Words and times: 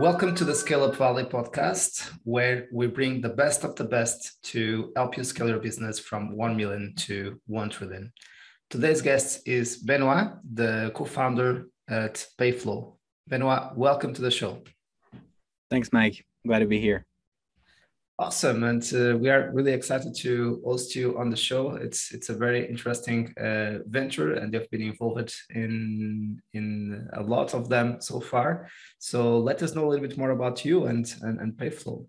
Welcome 0.00 0.34
to 0.36 0.44
the 0.44 0.54
Scale 0.54 0.84
Up 0.84 0.96
Valley 0.96 1.24
podcast, 1.24 2.10
where 2.24 2.68
we 2.72 2.86
bring 2.86 3.20
the 3.20 3.28
best 3.28 3.64
of 3.64 3.76
the 3.76 3.84
best 3.84 4.42
to 4.44 4.94
help 4.96 5.18
you 5.18 5.22
scale 5.22 5.46
your 5.46 5.58
business 5.58 5.98
from 5.98 6.34
1 6.38 6.56
million 6.56 6.94
to 7.00 7.38
1 7.48 7.68
trillion. 7.68 8.10
Today's 8.70 9.02
guest 9.02 9.46
is 9.46 9.76
Benoit, 9.76 10.38
the 10.54 10.90
co 10.94 11.04
founder 11.04 11.66
at 11.86 12.24
Payflow. 12.38 12.96
Benoit, 13.28 13.76
welcome 13.76 14.14
to 14.14 14.22
the 14.22 14.30
show. 14.30 14.62
Thanks, 15.70 15.92
Mike. 15.92 16.24
Glad 16.46 16.60
to 16.60 16.66
be 16.66 16.80
here. 16.80 17.04
Awesome, 18.20 18.64
and 18.64 18.84
uh, 18.92 19.16
we 19.16 19.30
are 19.30 19.50
really 19.50 19.72
excited 19.72 20.14
to 20.16 20.60
host 20.62 20.94
you 20.94 21.18
on 21.18 21.30
the 21.30 21.36
show. 21.36 21.70
It's 21.76 22.12
it's 22.12 22.28
a 22.28 22.34
very 22.34 22.68
interesting 22.68 23.32
uh, 23.38 23.78
venture, 23.86 24.34
and 24.34 24.52
you've 24.52 24.68
been 24.68 24.82
involved 24.82 25.32
in 25.48 26.38
in 26.52 27.08
a 27.14 27.22
lot 27.22 27.54
of 27.54 27.70
them 27.70 27.96
so 28.02 28.20
far. 28.20 28.68
So 28.98 29.38
let 29.38 29.62
us 29.62 29.74
know 29.74 29.86
a 29.86 29.88
little 29.88 30.06
bit 30.06 30.18
more 30.18 30.32
about 30.32 30.66
you 30.66 30.84
and 30.84 31.10
and, 31.22 31.40
and 31.40 31.54
Payflow. 31.54 32.04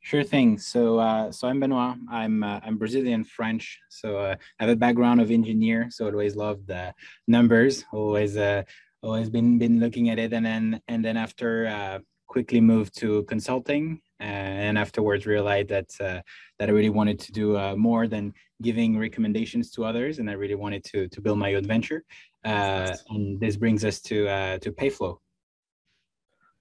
Sure 0.00 0.24
thing. 0.24 0.58
So 0.58 0.98
uh, 0.98 1.30
so 1.30 1.46
I'm 1.46 1.60
Benoit. 1.60 1.94
I'm 2.10 2.42
uh, 2.42 2.58
I'm 2.64 2.78
Brazilian 2.78 3.22
French. 3.22 3.78
So 3.90 4.18
uh, 4.18 4.34
I 4.58 4.64
have 4.64 4.72
a 4.72 4.76
background 4.84 5.20
of 5.20 5.30
engineer. 5.30 5.86
So 5.90 6.08
I 6.08 6.10
always 6.10 6.34
loved 6.34 6.66
the 6.66 6.92
numbers. 7.28 7.84
Always 7.92 8.36
uh, 8.36 8.64
always 9.04 9.30
been 9.30 9.56
been 9.60 9.78
looking 9.78 10.10
at 10.10 10.18
it, 10.18 10.32
and 10.32 10.44
then 10.44 10.82
and 10.88 11.04
then 11.04 11.16
after 11.16 12.02
quickly 12.26 12.60
moved 12.60 12.98
to 12.98 13.22
consulting 13.22 14.02
and 14.20 14.76
afterwards 14.78 15.26
realized 15.26 15.68
that 15.68 15.90
uh, 16.00 16.20
that 16.58 16.68
I 16.68 16.72
really 16.72 16.90
wanted 16.90 17.18
to 17.20 17.32
do 17.32 17.56
uh, 17.56 17.76
more 17.76 18.08
than 18.08 18.32
giving 18.62 18.98
recommendations 18.98 19.70
to 19.72 19.84
others, 19.84 20.18
and 20.18 20.28
I 20.28 20.34
really 20.34 20.56
wanted 20.56 20.84
to 20.84 21.08
to 21.08 21.20
build 21.20 21.38
my 21.38 21.54
own 21.54 21.64
venture. 21.64 22.04
and 22.44 23.40
this 23.40 23.56
brings 23.56 23.84
us 23.84 24.00
to 24.02 24.58
to 24.58 24.72
Payflow. 24.72 25.18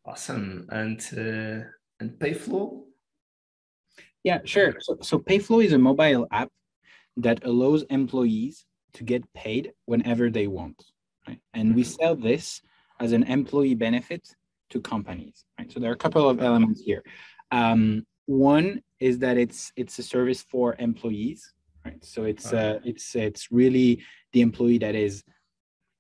Awesome, 0.06 0.68
and 0.72 1.02
and 2.00 2.12
Payflow. 2.20 2.84
Yeah, 4.24 4.40
sure. 4.44 4.76
So, 4.80 4.98
so 5.02 5.20
Payflow 5.20 5.64
is 5.64 5.74
a 5.74 5.78
mobile 5.78 6.28
app 6.32 6.50
that 7.18 7.44
allows 7.46 7.84
employees 7.84 8.66
to 8.94 9.04
get 9.04 9.22
paid 9.34 9.74
whenever 9.86 10.30
they 10.30 10.48
want. 10.48 10.84
Right? 11.28 11.40
And 11.54 11.76
we 11.76 11.84
mm-hmm. 11.84 11.92
sell 11.92 12.16
this 12.16 12.62
as 13.00 13.12
an 13.12 13.24
employee 13.24 13.76
benefit 13.76 14.28
to 14.72 14.82
companies. 14.82 15.46
Right? 15.58 15.72
So 15.72 15.80
there 15.80 15.90
are 15.90 15.94
a 15.94 15.98
couple 15.98 16.30
of 16.30 16.42
elements 16.42 16.82
here. 16.82 17.04
Um, 17.52 18.06
one 18.26 18.82
is 19.00 19.20
that 19.20 19.38
it's 19.38 19.72
it's 19.76 19.98
a 20.00 20.04
service 20.04 20.44
for 20.44 20.76
employees, 20.80 21.54
right? 21.86 22.04
So 22.04 22.24
it's 22.24 22.54
uh, 22.54 22.80
it's 22.84 23.16
it's 23.16 23.52
really 23.52 24.04
the 24.34 24.42
employee 24.42 24.80
that 24.80 24.96
is 24.96 25.24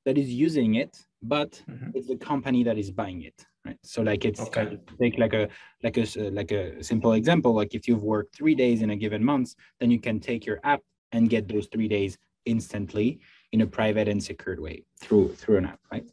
that 0.06 0.18
is 0.18 0.30
using 0.30 0.76
it, 0.76 0.98
but 1.22 1.62
mm-hmm. 1.70 1.92
it's 1.94 2.08
the 2.08 2.18
company 2.18 2.64
that 2.64 2.78
is 2.78 2.92
buying 2.92 3.24
it, 3.24 3.46
right? 3.66 3.78
So 3.84 4.02
like 4.02 4.26
it's 4.26 4.42
okay. 4.42 4.78
take 5.02 5.18
like 5.18 5.34
a 5.34 5.48
like 5.84 5.98
a 5.98 6.06
like 6.32 6.52
a 6.52 6.84
simple 6.84 7.14
example, 7.14 7.54
like 7.54 7.76
if 7.76 7.88
you've 7.88 8.04
worked 8.04 8.36
three 8.36 8.56
days 8.56 8.82
in 8.82 8.90
a 8.90 8.96
given 8.96 9.24
month, 9.24 9.56
then 9.80 9.92
you 9.92 10.00
can 10.00 10.20
take 10.20 10.46
your 10.46 10.60
app 10.64 10.82
and 11.12 11.30
get 11.30 11.48
those 11.48 11.68
three 11.68 11.88
days 11.88 12.18
instantly 12.46 13.20
in 13.52 13.62
a 13.62 13.68
private 13.68 14.08
and 14.08 14.24
secured 14.24 14.60
way 14.60 14.84
through 15.00 15.34
through 15.36 15.58
an 15.58 15.66
app, 15.66 15.80
right? 15.92 16.06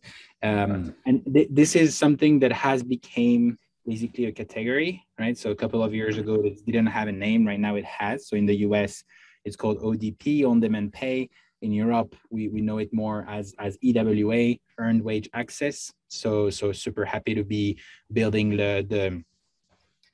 Um, 0.43 0.95
and 1.07 1.25
th- 1.33 1.49
this 1.51 1.75
is 1.75 1.97
something 1.97 2.39
that 2.41 2.53
has 2.53 2.83
became 2.83 3.59
basically 3.87 4.27
a 4.27 4.33
category, 4.33 5.05
right? 5.19 5.37
So 5.37 5.51
a 5.51 5.55
couple 5.55 5.83
of 5.83 5.95
years 5.95 6.19
ago, 6.19 6.35
it 6.45 6.65
didn't 6.67 6.87
have 6.87 7.09
a 7.09 7.13
name. 7.13 7.47
Right 7.47 7.61
now, 7.61 7.77
it 7.77 7.85
has. 7.85 8.29
So 8.29 8.37
in 8.37 8.47
the 8.47 8.57
US, 8.69 9.05
it's 9.45 9.57
called 9.57 9.81
ODP, 9.81 10.45
on 10.45 10.61
demand 10.61 10.93
pay. 10.93 11.29
In 11.63 11.73
Europe, 11.73 12.15
we, 12.31 12.49
we 12.49 12.61
know 12.61 12.79
it 12.79 12.93
more 12.93 13.27
as, 13.29 13.55
as 13.59 13.79
EWA, 13.83 14.57
earned 14.79 15.03
wage 15.03 15.29
access. 15.33 15.93
So 16.09 16.51
so 16.51 16.73
super 16.73 17.05
happy 17.05 17.35
to 17.35 17.45
be 17.45 17.79
building 18.13 18.51
the 18.51 18.87
the, 18.89 19.23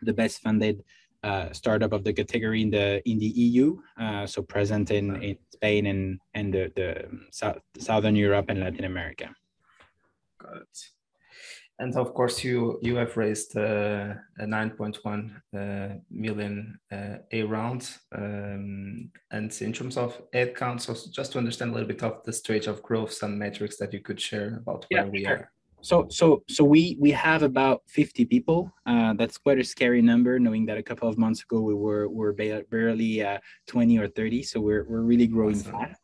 the 0.03 0.13
best 0.13 0.41
funded 0.43 0.85
uh, 1.23 1.53
startup 1.53 1.93
of 1.93 2.05
the 2.05 2.13
category 2.13 2.63
in 2.63 2.71
the 2.71 3.03
in 3.09 3.19
the 3.19 3.27
EU. 3.27 3.79
Uh, 3.99 4.27
so 4.27 4.43
present 4.43 4.91
in, 4.91 5.21
in 5.23 5.37
Spain 5.53 5.87
and 5.87 6.21
and 6.35 6.55
the, 6.55 6.73
the 6.77 7.09
South, 7.31 7.59
Southern 7.79 8.17
Europe 8.17 8.47
and 8.49 8.61
Latin 8.61 8.85
America. 8.85 9.35
Got 10.39 10.57
it 10.57 11.00
and 11.81 11.97
of 11.97 12.15
course 12.15 12.45
you 12.45 12.79
you 12.83 12.95
have 12.97 13.17
raised 13.17 13.57
uh, 13.57 14.15
a 14.39 14.45
9.1 14.45 15.31
uh, 15.57 15.95
million 16.11 16.79
uh, 16.93 17.17
a 17.33 17.43
round 17.43 17.89
um, 18.15 19.11
and 19.33 19.51
in 19.61 19.73
terms 19.73 19.97
of 19.97 20.21
head 20.33 20.55
count 20.55 20.83
so 20.83 20.95
just 21.11 21.33
to 21.33 21.39
understand 21.39 21.71
a 21.71 21.75
little 21.75 21.89
bit 21.89 22.03
of 22.03 22.23
the 22.25 22.33
stage 22.33 22.67
of 22.67 22.83
growth 22.83 23.13
some 23.13 23.39
metrics 23.39 23.77
that 23.79 23.93
you 23.93 24.01
could 24.01 24.21
share 24.21 24.59
about 24.63 24.87
where 24.91 25.05
yeah, 25.05 25.11
we 25.11 25.25
sure. 25.25 25.33
are 25.33 25.53
so 25.81 26.07
so 26.11 26.43
so 26.49 26.63
we 26.63 26.97
we 27.01 27.11
have 27.11 27.43
about 27.43 27.83
50 27.89 28.27
people 28.27 28.71
uh, 28.85 29.15
that's 29.15 29.39
quite 29.39 29.59
a 29.59 29.65
scary 29.65 30.03
number 30.03 30.39
knowing 30.39 30.67
that 30.67 30.77
a 30.77 30.83
couple 30.83 31.09
of 31.09 31.17
months 31.17 31.43
ago 31.43 31.61
we 31.61 31.75
were 31.75 32.09
were 32.09 32.35
barely 32.35 33.25
uh, 33.25 33.39
20 33.69 33.99
or 33.99 34.09
30 34.09 34.43
so 34.43 34.61
we're, 34.61 34.85
we're 34.85 35.01
really 35.01 35.27
growing 35.27 35.57
awesome. 35.57 35.73
fast 35.73 36.01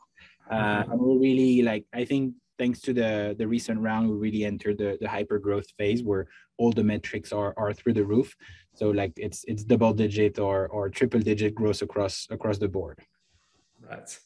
uh, 0.50 0.54
mm-hmm. 0.54 0.92
and 0.92 1.00
we're 1.00 1.18
really 1.18 1.60
like 1.60 1.84
i 1.92 2.04
think 2.04 2.32
thanks 2.58 2.80
to 2.82 2.92
the 2.92 3.34
the 3.38 3.46
recent 3.46 3.80
round, 3.80 4.10
we 4.10 4.16
really 4.16 4.44
entered 4.44 4.78
the 4.78 4.98
the 5.00 5.08
hyper 5.08 5.38
growth 5.38 5.68
phase 5.78 6.02
where 6.02 6.26
all 6.58 6.72
the 6.72 6.84
metrics 6.84 7.32
are 7.32 7.54
are 7.56 7.72
through 7.72 7.94
the 7.94 8.04
roof. 8.04 8.34
So 8.74 8.90
like 8.90 9.12
it's 9.16 9.44
it's 9.48 9.64
double 9.64 9.92
digit 9.92 10.38
or 10.38 10.68
or 10.68 10.88
triple 10.88 11.20
digit 11.20 11.54
growth 11.54 11.82
across 11.82 12.26
across 12.30 12.58
the 12.58 12.68
board. 12.68 12.98
Right. 13.88 14.18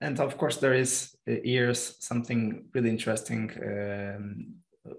And 0.00 0.18
of 0.18 0.36
course, 0.36 0.56
there 0.56 0.74
is 0.74 1.14
uh, 1.28 1.34
here's 1.44 2.04
something 2.04 2.64
really 2.74 2.90
interesting 2.90 3.50
um, 3.64 4.54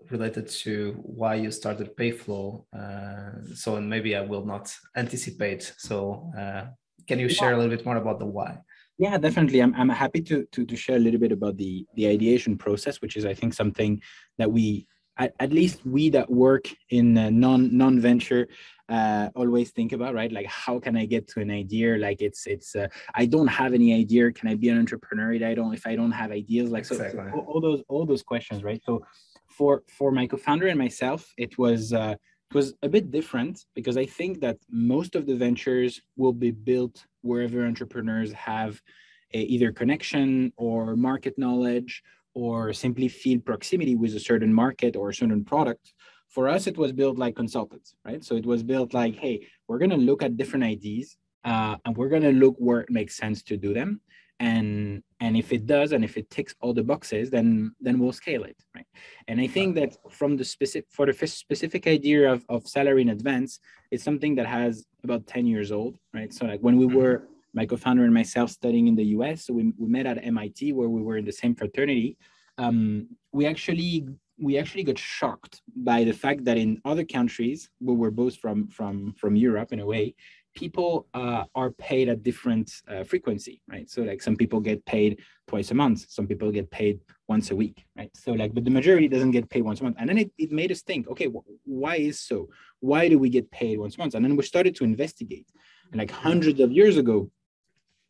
related 0.10 0.48
to 0.48 0.94
why 1.04 1.36
you 1.36 1.52
started 1.52 1.96
Payflow. 1.98 2.64
Uh, 2.74 3.54
so, 3.54 3.76
and 3.76 3.90
maybe 3.90 4.16
I 4.16 4.22
will 4.22 4.46
not 4.46 4.74
anticipate. 4.96 5.74
So, 5.78 6.32
uh, 6.38 6.68
can 7.08 7.20
you 7.20 7.28
share 7.28 7.54
a 7.54 7.58
little 7.58 7.76
bit 7.76 7.86
more 7.86 7.98
about 7.98 8.20
the 8.20 8.26
why? 8.26 8.60
Yeah, 8.98 9.18
definitely. 9.18 9.62
I'm, 9.62 9.74
I'm 9.76 9.90
happy 9.90 10.22
to, 10.22 10.46
to, 10.52 10.66
to 10.66 10.76
share 10.76 10.98
a 10.98 11.00
little 11.00 11.20
bit 11.20 11.32
about 11.32 11.58
the, 11.58 11.86
the 11.96 12.08
ideation 12.08 12.58
process, 12.58 13.02
which 13.02 13.18
is, 13.18 13.26
I 13.26 13.34
think, 13.34 13.54
something 13.54 14.02
that 14.38 14.52
we, 14.52 14.88
at, 15.18 15.34
at 15.40 15.52
least 15.52 15.86
we 15.86 16.10
that 16.10 16.30
work 16.30 16.68
in 16.90 17.14
non 17.14 17.76
non 17.76 18.00
venture, 18.00 18.48
uh, 18.90 19.30
always 19.36 19.72
think 19.72 19.92
about, 19.92 20.14
right? 20.14 20.32
Like, 20.32 20.48
how 20.48 20.80
can 20.80 20.98
I 20.98 21.06
get 21.06 21.28
to 21.30 21.42
an 21.42 21.52
idea? 21.52 21.98
Like, 21.98 22.22
it's 22.22 22.46
it's 22.48 22.76
uh, 22.76 22.88
I 23.16 23.26
don't 23.26 23.48
have 23.48 23.74
any 23.74 23.94
idea. 23.94 24.32
Can 24.32 24.50
I 24.50 24.56
be 24.56 24.70
an 24.70 24.80
entrepreneur? 24.80 25.34
If 25.34 25.44
I 25.44 25.54
don't 25.54 25.74
if 25.74 25.86
I 25.88 25.96
don't 25.96 26.12
have 26.12 26.32
ideas. 26.32 26.72
Like, 26.72 26.86
so, 26.86 26.96
exactly. 26.96 27.32
so 27.32 27.40
all 27.48 27.62
those 27.62 27.84
all 27.88 28.06
those 28.06 28.24
questions, 28.24 28.64
right? 28.64 28.82
So, 28.84 29.06
for 29.48 29.84
for 29.88 30.12
my 30.12 30.28
co-founder 30.28 30.68
and 30.68 30.78
myself, 30.78 31.32
it 31.38 31.58
was. 31.58 31.94
Uh, 31.94 32.16
it 32.52 32.56
was 32.58 32.76
a 32.84 32.90
bit 32.90 33.10
different 33.10 33.66
because 33.74 33.98
I 33.98 34.06
think 34.06 34.40
that 34.42 34.58
most 34.70 35.16
of 35.16 35.26
the 35.26 35.36
ventures 35.36 36.00
will 36.16 36.34
be 36.34 36.52
built 36.52 37.04
wherever 37.24 37.66
entrepreneurs 37.66 38.32
have 38.34 38.82
a, 39.34 39.40
either 39.40 39.72
connection 39.72 40.54
or 40.58 40.96
market 40.96 41.38
knowledge 41.38 42.04
or 42.36 42.74
simply 42.74 43.08
feel 43.08 43.40
proximity 43.40 43.96
with 43.96 44.16
a 44.16 44.20
certain 44.20 44.54
market 44.54 44.96
or 44.96 45.10
a 45.10 45.14
certain 45.14 45.44
product. 45.44 45.94
For 46.30 46.48
us, 46.48 46.68
it 46.68 46.78
was 46.78 46.92
built 46.92 47.18
like 47.18 47.36
consultants, 47.36 47.96
right? 48.06 48.24
So 48.24 48.36
it 48.36 48.46
was 48.46 48.64
built 48.64 48.94
like, 48.94 49.16
hey, 49.16 49.48
we're 49.68 49.78
going 49.78 49.92
to 49.92 49.98
look 49.98 50.24
at 50.24 50.38
different 50.38 50.66
ideas 50.66 51.18
uh, 51.46 51.76
and 51.86 51.96
we're 51.96 52.10
going 52.10 52.24
to 52.24 52.32
look 52.32 52.56
where 52.58 52.82
it 52.82 52.90
makes 52.90 53.16
sense 53.16 53.44
to 53.44 53.58
do 53.58 53.74
them 53.74 54.02
and 54.44 55.02
and 55.22 55.38
if 55.38 55.54
it 55.58 55.66
does 55.66 55.90
and 55.94 56.04
if 56.04 56.18
it 56.18 56.30
ticks 56.30 56.54
all 56.62 56.74
the 56.74 56.88
boxes 56.92 57.30
then 57.36 57.74
then 57.86 57.96
we'll 58.00 58.18
scale 58.24 58.44
it 58.52 58.58
right 58.76 58.90
and 59.30 59.40
i 59.40 59.48
think 59.56 59.70
that 59.80 59.92
from 60.20 60.32
the 60.40 60.44
specific 60.56 60.86
for 60.98 61.06
the 61.06 61.28
specific 61.28 61.84
idea 61.88 62.22
of, 62.34 62.40
of 62.50 62.68
salary 62.68 63.02
in 63.02 63.10
advance 63.18 63.52
it's 63.92 64.04
something 64.04 64.36
that 64.36 64.46
has 64.46 64.86
about 65.06 65.26
10 65.28 65.46
years 65.54 65.72
old 65.72 65.98
right 66.14 66.34
so 66.34 66.46
like 66.46 66.60
when 66.60 66.78
we 66.78 66.86
mm-hmm. 66.86 66.98
were 66.98 67.28
my 67.54 67.66
co-founder 67.66 68.04
and 68.04 68.14
myself 68.14 68.50
studying 68.50 68.88
in 68.88 68.96
the 68.96 69.06
us 69.06 69.46
so 69.46 69.54
we, 69.54 69.64
we 69.78 69.88
met 69.88 70.06
at 70.06 70.18
mit 70.34 70.62
where 70.78 70.90
we 70.90 71.02
were 71.02 71.18
in 71.18 71.26
the 71.26 71.38
same 71.42 71.56
fraternity 71.56 72.18
um, 72.58 73.08
we 73.32 73.46
actually 73.46 74.06
we 74.40 74.58
actually 74.58 74.84
got 74.84 74.98
shocked 74.98 75.62
by 75.76 76.04
the 76.04 76.12
fact 76.24 76.44
that 76.44 76.58
in 76.58 76.82
other 76.86 77.06
countries 77.06 77.70
we 77.80 77.94
were 78.02 78.12
both 78.12 78.36
from 78.44 78.68
from 78.68 79.14
from 79.20 79.36
europe 79.36 79.72
in 79.72 79.80
a 79.80 79.86
way 79.86 80.14
people 80.54 81.08
uh, 81.14 81.46
are 81.56 81.72
paid 81.72 82.10
at 82.10 82.24
different 82.24 82.72
uh, 82.88 83.04
frequency, 83.04 83.62
right? 83.68 83.90
So 83.90 84.02
like 84.04 84.22
some 84.22 84.36
people 84.36 84.60
get 84.60 84.86
paid 84.86 85.22
twice 85.48 85.72
a 85.72 85.74
month, 85.74 86.06
some 86.10 86.28
people 86.28 86.52
get 86.52 86.70
paid 86.70 87.00
once 87.28 87.52
a 87.52 87.56
week, 87.56 87.86
right? 87.98 88.12
So 88.16 88.34
like, 88.34 88.54
but 88.54 88.64
the 88.64 88.72
majority 88.72 89.08
doesn't 89.08 89.32
get 89.32 89.50
paid 89.50 89.64
once 89.64 89.82
a 89.82 89.84
month. 89.84 89.98
And 90.00 90.10
then 90.10 90.18
it, 90.18 90.32
it 90.38 90.52
made 90.52 90.72
us 90.72 90.82
think, 90.82 91.08
okay, 91.08 91.28
why 91.66 91.96
is 91.96 92.20
so? 92.20 92.50
Why 92.80 93.10
do 93.10 93.18
we 93.18 93.30
get 93.30 93.50
paid 93.52 93.80
once 93.80 93.96
a 93.96 94.00
month? 94.00 94.16
And 94.16 94.24
then 94.24 94.36
we 94.36 94.44
started 94.44 94.76
to 94.76 94.84
investigate. 94.84 95.48
And 95.92 96.00
like 96.00 96.12
hundreds 96.12 96.60
of 96.60 96.72
years 96.72 96.98
ago, 96.98 97.30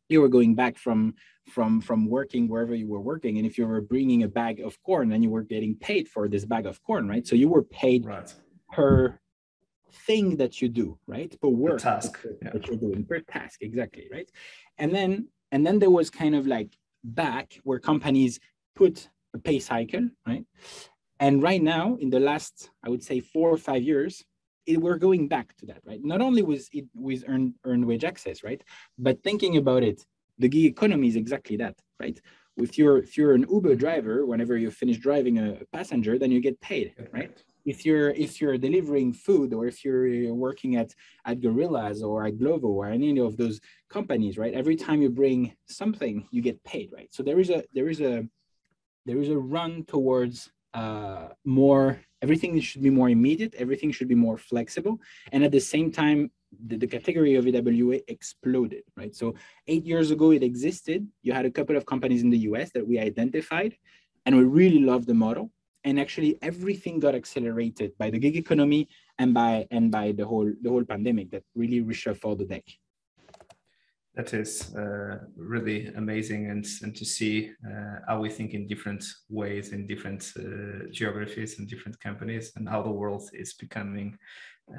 you 0.10 0.22
were 0.22 0.30
going 0.30 0.56
back 0.56 0.78
from 0.78 1.16
from 1.50 1.82
from 1.82 2.08
working 2.08 2.48
wherever 2.48 2.76
you 2.76 2.88
were 2.88 3.02
working 3.02 3.38
and 3.38 3.46
if 3.46 3.58
you 3.58 3.68
were 3.68 3.82
bringing 3.82 4.24
a 4.24 4.28
bag 4.28 4.62
of 4.62 4.82
corn 4.84 5.10
then 5.10 5.22
you 5.22 5.30
were 5.30 5.42
getting 5.42 5.76
paid 5.76 6.08
for 6.08 6.30
this 6.30 6.46
bag 6.46 6.66
of 6.66 6.82
corn 6.84 7.08
right 7.08 7.28
so 7.28 7.36
you 7.36 7.50
were 7.50 7.64
paid 7.64 8.06
right. 8.06 8.34
per 8.72 9.20
thing 9.94 10.38
that 10.38 10.62
you 10.62 10.70
do, 10.70 10.98
right? 11.08 11.36
Per 11.42 11.48
work 11.48 11.74
per 11.74 11.80
task 11.80 12.22
that, 12.22 12.38
yeah. 12.42 12.62
you're 12.66 12.78
doing, 12.78 13.06
per 13.06 13.20
task, 13.20 13.62
exactly, 13.62 14.08
right? 14.12 14.30
And 14.78 14.94
then 14.94 15.28
and 15.52 15.66
then 15.66 15.80
there 15.80 15.92
was 15.92 16.10
kind 16.10 16.36
of 16.36 16.48
like 16.48 16.76
back 17.04 17.60
where 17.64 17.80
companies 17.80 18.40
put 18.76 19.10
a 19.34 19.40
pay 19.40 19.60
cycle, 19.60 20.10
right? 20.28 20.46
And 21.20 21.44
right 21.44 21.62
now, 21.62 21.96
in 22.00 22.10
the 22.10 22.20
last, 22.20 22.70
I 22.84 22.90
would 22.90 23.04
say 23.04 23.20
four 23.20 23.50
or 23.50 23.58
five 23.58 23.84
years, 23.84 24.24
it, 24.66 24.78
we're 24.78 24.98
going 24.98 25.28
back 25.28 25.56
to 25.58 25.66
that, 25.68 25.82
right? 25.86 26.04
Not 26.04 26.22
only 26.22 26.42
was 26.42 26.70
it 26.74 26.86
with 26.96 27.24
earned, 27.28 27.54
earned 27.66 27.86
wage 27.86 28.04
access, 28.04 28.44
right? 28.44 28.64
But 28.98 29.22
thinking 29.24 29.58
about 29.58 29.84
it, 29.84 30.06
the 30.40 30.50
gig 30.50 30.66
economy 30.66 31.08
is 31.08 31.16
exactly 31.16 31.58
that, 31.58 31.76
right? 32.00 32.20
If 32.58 32.78
you're 32.78 32.98
if 32.98 33.18
you're 33.18 33.34
an 33.34 33.46
Uber 33.50 33.76
driver, 33.76 34.26
whenever 34.26 34.58
you 34.58 34.70
finish 34.70 34.98
driving 34.98 35.38
a 35.40 35.60
passenger, 35.72 36.18
then 36.20 36.32
you 36.32 36.40
get 36.40 36.60
paid, 36.62 36.94
right? 37.12 37.44
If 37.66 37.86
you're 37.86 38.10
if 38.12 38.42
you're 38.42 38.58
delivering 38.58 39.14
food 39.14 39.54
or 39.54 39.68
if 39.68 39.84
you're 39.86 40.34
working 40.34 40.76
at 40.76 40.94
at 41.26 41.42
Gorillas 41.42 42.04
or 42.04 42.26
at 42.26 42.38
Glovo 42.38 42.66
or 42.66 42.88
any 42.88 43.20
of 43.20 43.38
those 43.38 43.60
companies, 43.90 44.38
right? 44.38 44.54
Every 44.54 44.76
time 44.76 45.02
you 45.02 45.10
bring 45.10 45.54
something, 45.68 46.28
you 46.32 46.42
get 46.42 46.64
paid, 46.64 46.92
right? 46.94 47.10
So 47.12 47.24
there 47.24 47.40
is 47.40 47.50
a 47.50 47.64
there 47.74 47.90
is 47.90 48.02
a 48.02 48.28
there 49.06 49.20
is 49.20 49.30
a 49.30 49.38
run 49.38 49.84
towards 49.86 50.52
uh, 50.74 51.30
more 51.46 52.00
everything 52.22 52.60
should 52.60 52.82
be 52.82 52.90
more 52.90 53.10
immediate 53.10 53.54
everything 53.56 53.92
should 53.92 54.08
be 54.08 54.16
more 54.16 54.38
flexible 54.38 55.00
and 55.32 55.44
at 55.44 55.52
the 55.52 55.60
same 55.60 55.92
time 55.92 56.32
the, 56.68 56.78
the, 56.78 56.88
category 56.88 57.36
of 57.36 57.46
ewa 57.46 58.00
exploded 58.08 58.84
right 58.96 59.14
so 59.16 59.36
eight 59.68 59.86
years 59.86 60.10
ago 60.10 60.32
it 60.32 60.42
existed 60.42 61.08
you 61.22 61.32
had 61.34 61.46
a 61.46 61.52
couple 61.52 61.76
of 61.76 61.86
companies 61.86 62.24
in 62.24 62.30
the 62.30 62.38
us 62.38 62.72
that 62.74 62.88
we 62.88 62.98
identified 62.98 63.76
and 64.26 64.36
we 64.36 64.44
really 64.44 64.80
loved 64.80 65.06
the 65.06 65.14
model 65.14 65.52
and 65.84 66.00
actually 66.00 66.38
everything 66.42 67.00
got 67.00 67.16
accelerated 67.16 67.98
by 67.98 68.10
the 68.10 68.20
gig 68.20 68.36
economy 68.36 68.88
and 69.20 69.34
by 69.34 69.68
and 69.72 69.92
by 69.92 70.12
the 70.12 70.26
whole 70.26 70.52
the 70.62 70.70
whole 70.70 70.84
pandemic 70.84 71.30
that 71.32 71.44
really 71.56 71.82
reshuffled 71.82 72.40
the 72.40 72.46
deck. 72.46 72.66
That 74.16 74.34
is 74.36 74.76
uh, 74.76 75.18
really 75.36 75.88
amazing 75.96 76.52
and, 76.52 76.66
and 76.84 76.96
to 76.96 77.04
see 77.04 77.52
uh, 77.68 77.96
how 78.08 78.20
we 78.22 78.30
think 78.30 78.54
in 78.54 78.68
different 78.68 79.04
ways 79.28 79.70
in 79.70 79.88
different 79.88 80.32
uh, 80.38 80.86
geographies 80.92 81.58
and 81.58 81.68
different 81.68 82.00
companies 82.00 82.52
and 82.56 82.70
how 82.70 82.84
the 82.84 82.92
world 82.92 83.28
is 83.34 83.54
becoming 83.54 84.16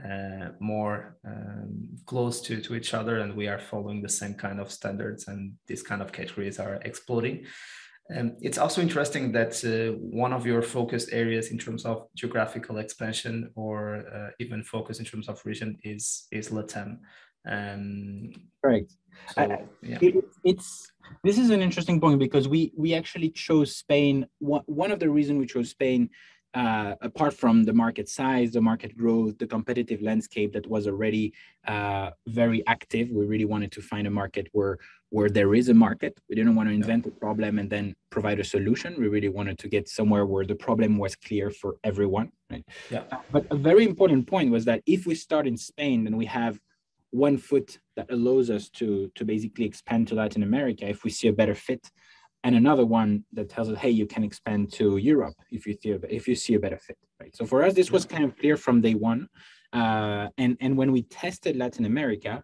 uh, 0.09 0.51
more 0.61 1.17
um, 1.27 1.89
close 2.07 2.41
to, 2.43 2.61
to 2.61 2.77
each 2.77 2.95
other. 2.95 3.19
And 3.19 3.35
we 3.35 3.49
are 3.49 3.59
following 3.59 4.03
the 4.03 4.09
same 4.09 4.35
kind 4.35 4.61
of 4.61 4.71
standards 4.71 5.27
and 5.27 5.55
these 5.67 5.83
kind 5.83 6.01
of 6.01 6.13
categories 6.13 6.61
are 6.61 6.77
exploding 6.85 7.45
um, 8.15 8.37
it's 8.41 8.59
also 8.59 8.83
interesting 8.83 9.33
that 9.33 9.65
uh, 9.65 9.97
one 9.99 10.33
of 10.33 10.45
your 10.45 10.61
focus 10.61 11.09
areas 11.09 11.51
in 11.51 11.59
terms 11.59 11.87
of 11.87 12.07
geographical 12.15 12.79
expansion 12.79 13.51
or 13.55 14.05
uh, 14.15 14.31
even 14.39 14.63
focus 14.63 14.99
in 14.99 15.05
terms 15.05 15.29
of 15.29 15.41
region 15.47 15.79
is 15.83 16.27
is 16.31 16.51
latam 16.51 16.99
um, 17.47 18.33
Correct. 18.63 18.93
So, 19.35 19.69
yeah. 19.83 19.99
It, 20.01 20.25
it's 20.45 20.91
this 21.23 21.39
is 21.39 21.51
an 21.51 21.61
interesting 21.61 22.01
point 22.01 22.19
because 22.19 22.49
we 22.49 22.73
we 22.77 22.95
actually 22.95 23.31
chose 23.31 23.77
Spain. 23.77 24.27
One, 24.39 24.63
one 24.67 24.91
of 24.91 24.99
the 24.99 25.11
reasons 25.11 25.39
we 25.39 25.47
chose 25.47 25.71
Spain, 25.71 26.11
uh, 26.55 26.95
apart 27.01 27.35
from 27.35 27.65
the 27.65 27.73
market 27.73 28.09
size, 28.09 28.53
the 28.53 28.61
market 28.61 28.97
growth, 28.97 29.39
the 29.39 29.47
competitive 29.47 30.01
landscape 30.03 30.53
that 30.55 30.67
was 30.67 30.87
already 30.87 31.35
uh, 31.67 32.11
very 32.27 32.67
active, 32.67 33.11
we 33.11 33.27
really 33.27 33.45
wanted 33.45 33.73
to 33.73 33.83
find 33.83 34.07
a 34.07 34.11
market 34.11 34.49
where 34.53 34.79
where 35.15 35.31
there 35.39 35.55
is 35.55 35.69
a 35.69 35.75
market. 35.87 36.13
We 36.29 36.35
didn't 36.35 36.57
want 36.59 36.69
to 36.69 36.75
invent 36.75 37.07
a 37.07 37.15
problem 37.25 37.53
and 37.61 37.69
then 37.75 37.87
provide 38.11 38.39
a 38.41 38.49
solution. 38.57 38.91
We 38.99 39.07
really 39.17 39.33
wanted 39.39 39.57
to 39.63 39.69
get 39.69 39.85
somewhere 39.99 40.27
where 40.27 40.47
the 40.53 40.59
problem 40.67 40.93
was 41.05 41.15
clear 41.15 41.47
for 41.61 41.71
everyone. 41.91 42.29
Right. 42.51 42.65
Yeah. 42.91 43.05
But 43.35 43.43
a 43.57 43.59
very 43.71 43.85
important 43.85 44.27
point 44.27 44.49
was 44.51 44.65
that 44.65 44.81
if 44.97 45.01
we 45.07 45.15
start 45.15 45.47
in 45.47 45.57
Spain, 45.57 46.03
then 46.05 46.17
we 46.23 46.27
have 46.27 46.59
one 47.27 47.37
foot 47.49 47.79
that 47.97 48.11
allows 48.17 48.47
us 48.57 48.65
to 48.79 48.87
to 49.17 49.23
basically 49.25 49.67
expand 49.71 50.03
to 50.09 50.15
Latin 50.23 50.43
America 50.51 50.85
if 50.95 51.05
we 51.05 51.11
see 51.19 51.29
a 51.29 51.37
better 51.41 51.57
fit, 51.69 51.85
and 52.45 52.53
another 52.57 52.87
one 53.01 53.11
that 53.37 53.49
tells 53.55 53.69
us, 53.71 53.79
hey, 53.85 53.93
you 54.01 54.07
can 54.15 54.25
expand 54.31 54.63
to 54.79 54.87
Europe 55.13 55.39
if 55.57 55.63
you 55.69 55.75
see 55.81 55.93
a, 55.97 55.99
if 56.19 56.25
you 56.29 56.37
see 56.45 56.55
a 56.59 56.63
better 56.65 56.81
fit, 56.87 56.99
right? 57.21 57.35
So 57.39 57.43
for 57.47 57.59
us, 57.67 57.73
this 57.81 57.91
was 57.95 58.05
kind 58.15 58.25
of 58.25 58.37
clear 58.41 58.57
from 58.65 58.77
day 58.81 58.97
one, 59.13 59.23
uh, 59.81 60.27
and 60.43 60.53
and 60.65 60.73
when 60.81 60.91
we 60.97 61.03
tested 61.23 61.55
Latin 61.65 61.85
America. 61.95 62.35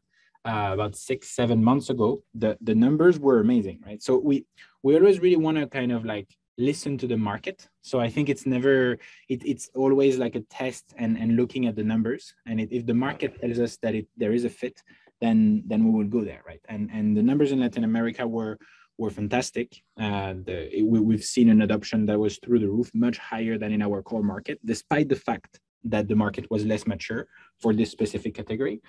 Uh, 0.42 0.70
about 0.72 0.96
six, 0.96 1.28
seven 1.28 1.62
months 1.62 1.90
ago, 1.90 2.22
the, 2.34 2.56
the 2.62 2.74
numbers 2.74 3.18
were 3.18 3.40
amazing, 3.40 3.78
right? 3.84 4.02
So 4.02 4.16
we 4.18 4.46
we 4.82 4.94
always 4.94 5.20
really 5.20 5.36
want 5.36 5.58
to 5.58 5.66
kind 5.66 5.92
of 5.92 6.06
like 6.06 6.28
listen 6.56 6.96
to 6.98 7.06
the 7.06 7.16
market. 7.16 7.68
So 7.82 8.00
I 8.00 8.08
think 8.08 8.28
it's 8.28 8.46
never, 8.46 8.98
it, 9.28 9.42
it's 9.44 9.70
always 9.74 10.18
like 10.18 10.34
a 10.36 10.40
test 10.40 10.94
and, 10.96 11.18
and 11.18 11.36
looking 11.36 11.66
at 11.66 11.76
the 11.76 11.82
numbers. 11.82 12.34
And 12.46 12.60
it, 12.60 12.68
if 12.70 12.86
the 12.86 12.94
market 12.94 13.40
tells 13.40 13.58
us 13.58 13.78
that 13.82 13.94
it, 13.94 14.06
there 14.16 14.32
is 14.32 14.44
a 14.44 14.50
fit, 14.50 14.82
then 15.20 15.62
then 15.66 15.84
we 15.84 15.90
will 15.90 16.08
go 16.08 16.24
there, 16.24 16.42
right? 16.46 16.62
And 16.68 16.90
and 16.92 17.16
the 17.16 17.22
numbers 17.22 17.52
in 17.52 17.60
Latin 17.60 17.84
America 17.84 18.26
were 18.26 18.58
were 18.98 19.10
fantastic. 19.10 19.82
Uh, 19.98 20.34
the, 20.46 20.78
it, 20.78 20.82
we, 20.86 21.14
have 21.14 21.24
seen 21.24 21.48
an 21.48 21.62
adoption 21.62 22.06
that 22.06 22.18
was 22.18 22.38
through 22.38 22.58
the 22.58 22.68
roof, 22.68 22.90
much 22.94 23.16
higher 23.18 23.56
than 23.58 23.72
in 23.72 23.82
our 23.82 24.02
core 24.02 24.22
market, 24.22 24.58
despite 24.64 25.08
the 25.08 25.16
fact 25.16 25.58
that 25.84 26.06
the 26.08 26.14
market 26.14 26.50
was 26.50 26.66
less 26.66 26.86
mature 26.86 27.26
for 27.58 27.72
this 27.72 27.90
specific 27.90 28.34
category. 28.34 28.82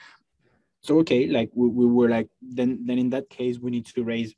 So 0.83 0.99
okay, 0.99 1.27
like 1.27 1.49
we, 1.53 1.67
we 1.67 1.85
were 1.85 2.09
like, 2.09 2.29
then 2.41 2.79
then 2.85 2.97
in 2.97 3.09
that 3.11 3.29
case, 3.29 3.59
we 3.59 3.71
need 3.71 3.85
to 3.87 4.03
raise 4.03 4.33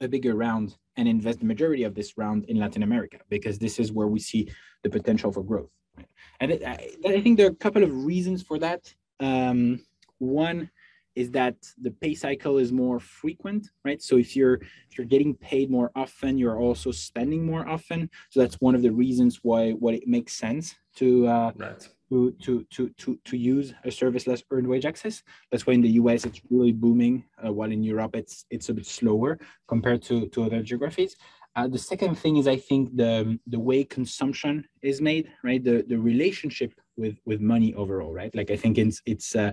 a 0.00 0.08
bigger 0.08 0.34
round 0.34 0.76
and 0.96 1.08
invest 1.08 1.40
the 1.40 1.44
majority 1.44 1.84
of 1.84 1.94
this 1.94 2.16
round 2.16 2.44
in 2.46 2.58
Latin 2.58 2.82
America 2.82 3.18
because 3.28 3.58
this 3.58 3.78
is 3.78 3.90
where 3.90 4.06
we 4.06 4.20
see 4.20 4.48
the 4.82 4.90
potential 4.90 5.32
for 5.32 5.42
growth. 5.42 5.70
Right? 5.96 6.06
And 6.40 6.52
it, 6.52 6.62
I, 6.64 6.90
I, 7.04 7.20
think 7.20 7.36
there 7.36 7.46
are 7.46 7.50
a 7.50 7.56
couple 7.56 7.82
of 7.82 8.04
reasons 8.04 8.42
for 8.42 8.58
that. 8.58 8.94
Um, 9.20 9.80
one 10.18 10.70
is 11.16 11.32
that 11.32 11.56
the 11.82 11.90
pay 11.90 12.14
cycle 12.14 12.58
is 12.58 12.70
more 12.70 13.00
frequent, 13.00 13.70
right? 13.84 14.00
So 14.00 14.18
if 14.18 14.36
you're 14.36 14.54
if 14.88 14.96
you're 14.96 15.06
getting 15.06 15.34
paid 15.34 15.68
more 15.70 15.90
often, 15.96 16.38
you're 16.38 16.60
also 16.60 16.92
spending 16.92 17.44
more 17.44 17.68
often. 17.68 18.10
So 18.30 18.40
that's 18.40 18.56
one 18.56 18.76
of 18.76 18.82
the 18.82 18.92
reasons 18.92 19.40
why 19.42 19.72
what 19.72 19.94
it 19.94 20.06
makes 20.06 20.34
sense 20.34 20.76
to 20.96 21.26
uh, 21.26 21.52
right 21.56 21.88
to 22.10 22.32
to 22.42 22.64
to 22.70 22.88
to 22.90 23.18
to 23.24 23.36
use 23.36 23.74
a 23.84 23.90
service 23.90 24.26
less 24.26 24.42
earned 24.50 24.66
wage 24.66 24.86
access. 24.86 25.22
That's 25.50 25.66
why 25.66 25.74
in 25.74 25.82
the 25.82 25.96
US 26.00 26.24
it's 26.24 26.40
really 26.50 26.72
booming, 26.72 27.24
uh, 27.44 27.52
while 27.52 27.70
in 27.70 27.82
Europe 27.82 28.16
it's 28.16 28.44
it's 28.50 28.68
a 28.68 28.74
bit 28.74 28.86
slower 28.86 29.38
compared 29.66 30.02
to 30.02 30.28
to 30.28 30.44
other 30.44 30.62
geographies. 30.62 31.16
Uh, 31.56 31.66
the 31.66 31.78
second 31.78 32.14
thing 32.16 32.36
is 32.36 32.46
I 32.46 32.56
think 32.56 32.96
the 32.96 33.38
the 33.46 33.58
way 33.58 33.84
consumption 33.84 34.64
is 34.82 35.00
made, 35.00 35.30
right? 35.42 35.62
The 35.62 35.84
the 35.88 35.98
relationship 35.98 36.72
with 36.96 37.16
with 37.24 37.40
money 37.40 37.74
overall, 37.74 38.12
right? 38.12 38.34
Like 38.34 38.50
I 38.50 38.56
think 38.56 38.78
it's 38.78 39.02
it's 39.06 39.34
uh, 39.34 39.52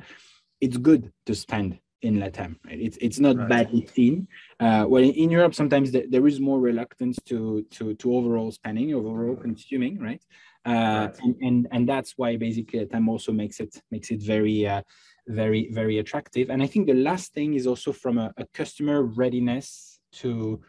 it's 0.62 0.78
good 0.78 1.12
to 1.25 1.36
spend 1.36 1.80
in 2.02 2.18
Latam, 2.18 2.56
right? 2.66 2.80
It's 2.80 2.98
it's 3.02 3.19
not 3.19 3.38
right. 3.38 3.50
badly 3.50 3.88
seen. 3.88 4.28
Uh, 4.60 4.86
well, 4.88 5.04
in, 5.04 5.12
in 5.12 5.30
Europe, 5.31 5.56
sometimes 5.56 5.92
the, 5.92 6.06
there 6.07 6.28
is 6.28 6.40
more 6.40 6.60
reluctance 6.60 7.18
to 7.25 7.66
to 7.72 7.96
to 7.96 8.16
overall 8.16 8.52
spending, 8.52 8.94
overall 8.94 9.35
consuming, 9.35 10.00
right? 10.00 10.21
Uh, 10.66 11.10
and, 11.22 11.36
and 11.42 11.68
and 11.72 11.90
that's 11.90 12.14
why 12.18 12.36
basically 12.36 12.84
time 12.88 13.07
also 13.07 13.31
makes 13.31 13.60
it 13.60 13.80
makes 13.92 14.10
it 14.10 14.22
very 14.22 14.66
uh, 14.68 14.81
very 15.28 15.69
very 15.72 16.00
attractive. 16.00 16.50
And 16.50 16.64
I 16.64 16.68
think 16.68 16.88
the 16.88 16.95
last 16.95 17.34
thing 17.34 17.54
is 17.54 17.68
also 17.68 17.92
from 17.92 18.18
a, 18.18 18.34
a 18.38 18.45
customer 18.54 19.04
readiness 19.04 20.00
to 20.14 20.62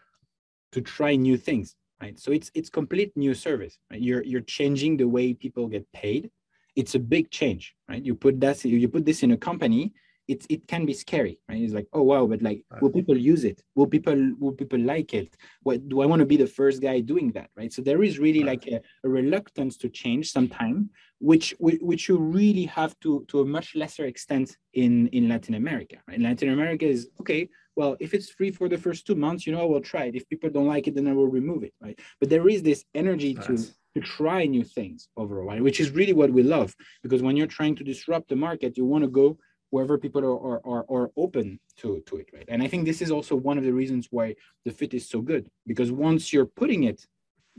to 0.73 0.81
try 0.83 1.17
new 1.17 1.39
things, 1.39 1.77
right? 2.03 2.19
So 2.19 2.31
it's 2.31 2.51
it's 2.55 2.69
complete 2.69 3.17
new 3.17 3.35
service. 3.35 3.79
Right? 3.91 4.01
You're 4.01 4.23
you're 4.23 4.43
changing 4.43 4.99
the 4.99 5.09
way 5.09 5.33
people 5.33 5.67
get 5.67 5.91
paid. 5.93 6.31
It's 6.75 6.95
a 6.95 6.99
big 6.99 7.31
change, 7.31 7.75
right? 7.89 8.05
You 8.05 8.15
put 8.15 8.39
that 8.41 8.63
you 8.65 8.89
put 8.89 9.07
this 9.07 9.23
in 9.23 9.31
a 9.31 9.37
company 9.39 9.95
it, 10.29 10.45
it 10.49 10.67
can 10.67 10.85
be 10.85 10.93
scary 10.93 11.39
right? 11.49 11.63
It's 11.63 11.73
like 11.73 11.89
oh 11.93 12.03
wow 12.03 12.27
but 12.27 12.43
like 12.43 12.63
will 12.81 12.91
people 12.91 13.17
use 13.17 13.45
it? 13.45 13.63
Will 13.75 13.87
people 13.87 14.33
will 14.39 14.53
people 14.53 14.79
like 14.79 15.15
it? 15.15 15.37
What 15.63 15.89
do 15.89 16.01
i 16.01 16.07
want 16.07 16.21
to 16.21 16.27
be 16.27 16.37
the 16.37 16.47
first 16.47 16.83
guy 16.83 17.01
doing 17.01 17.33
that 17.33 17.51
right? 17.57 17.73
So 17.73 17.83
there 17.83 18.03
is 18.03 18.19
really 18.19 18.43
like 18.43 18.67
a, 18.67 18.81
a 19.05 19.09
reluctance 19.09 19.77
to 19.79 19.89
change 19.89 20.31
sometime 20.31 20.91
which 21.19 21.55
which 21.61 22.09
you 22.09 22.19
really 22.19 22.65
have 22.65 22.99
to 23.01 23.25
to 23.29 23.41
a 23.41 23.45
much 23.45 23.75
lesser 23.75 24.05
extent 24.05 24.57
in 24.75 25.09
in 25.09 25.29
latin 25.29 25.55
america 25.55 25.97
right? 26.07 26.21
Latin 26.21 26.51
america 26.51 26.85
is 26.85 27.09
okay 27.21 27.49
well 27.75 27.97
if 28.01 28.13
it's 28.13 28.31
free 28.31 28.51
for 28.51 28.69
the 28.69 28.77
first 28.77 29.07
two 29.07 29.15
months 29.15 29.47
you 29.47 29.53
know 29.53 29.63
i 29.63 29.65
will 29.65 29.81
try 29.81 30.05
it. 30.05 30.15
If 30.15 30.29
people 30.29 30.51
don't 30.51 30.67
like 30.67 30.87
it 30.89 30.95
then 30.95 31.09
i 31.09 31.13
will 31.13 31.29
remove 31.29 31.63
it 31.63 31.75
right? 31.81 31.99
But 32.21 32.29
there 32.31 32.49
is 32.49 32.63
this 32.63 32.85
energy 32.95 33.35
to 33.35 33.57
to 33.95 34.01
try 34.03 34.45
new 34.45 34.63
things 34.63 35.09
overall 35.17 35.47
right? 35.47 35.63
which 35.63 35.81
is 35.81 35.91
really 35.91 36.13
what 36.13 36.31
we 36.31 36.43
love 36.43 36.75
because 37.03 37.23
when 37.23 37.35
you're 37.37 37.55
trying 37.59 37.77
to 37.77 37.85
disrupt 37.85 38.29
the 38.29 38.37
market 38.37 38.77
you 38.77 38.85
want 38.85 39.03
to 39.05 39.09
go 39.09 39.39
wherever 39.71 39.99
people 39.99 40.25
are, 40.25 40.67
are, 40.67 40.85
are, 40.89 41.11
open 41.17 41.59
to, 41.77 42.03
to 42.07 42.17
it, 42.17 42.29
right? 42.33 42.45
And 42.49 42.63
I 42.63 42.69
think 42.69 42.85
this 42.85 43.03
is 43.03 43.11
also 43.11 43.35
one 43.35 43.59
of 43.59 43.65
the 43.65 43.73
reasons 43.73 44.09
why 44.11 44.37
the 44.65 44.71
fit 44.71 44.95
is 44.95 45.09
so 45.09 45.21
good, 45.21 45.49
because 45.67 45.91
once 45.91 46.33
you're 46.33 46.47
putting 46.47 46.85
it, 46.85 47.05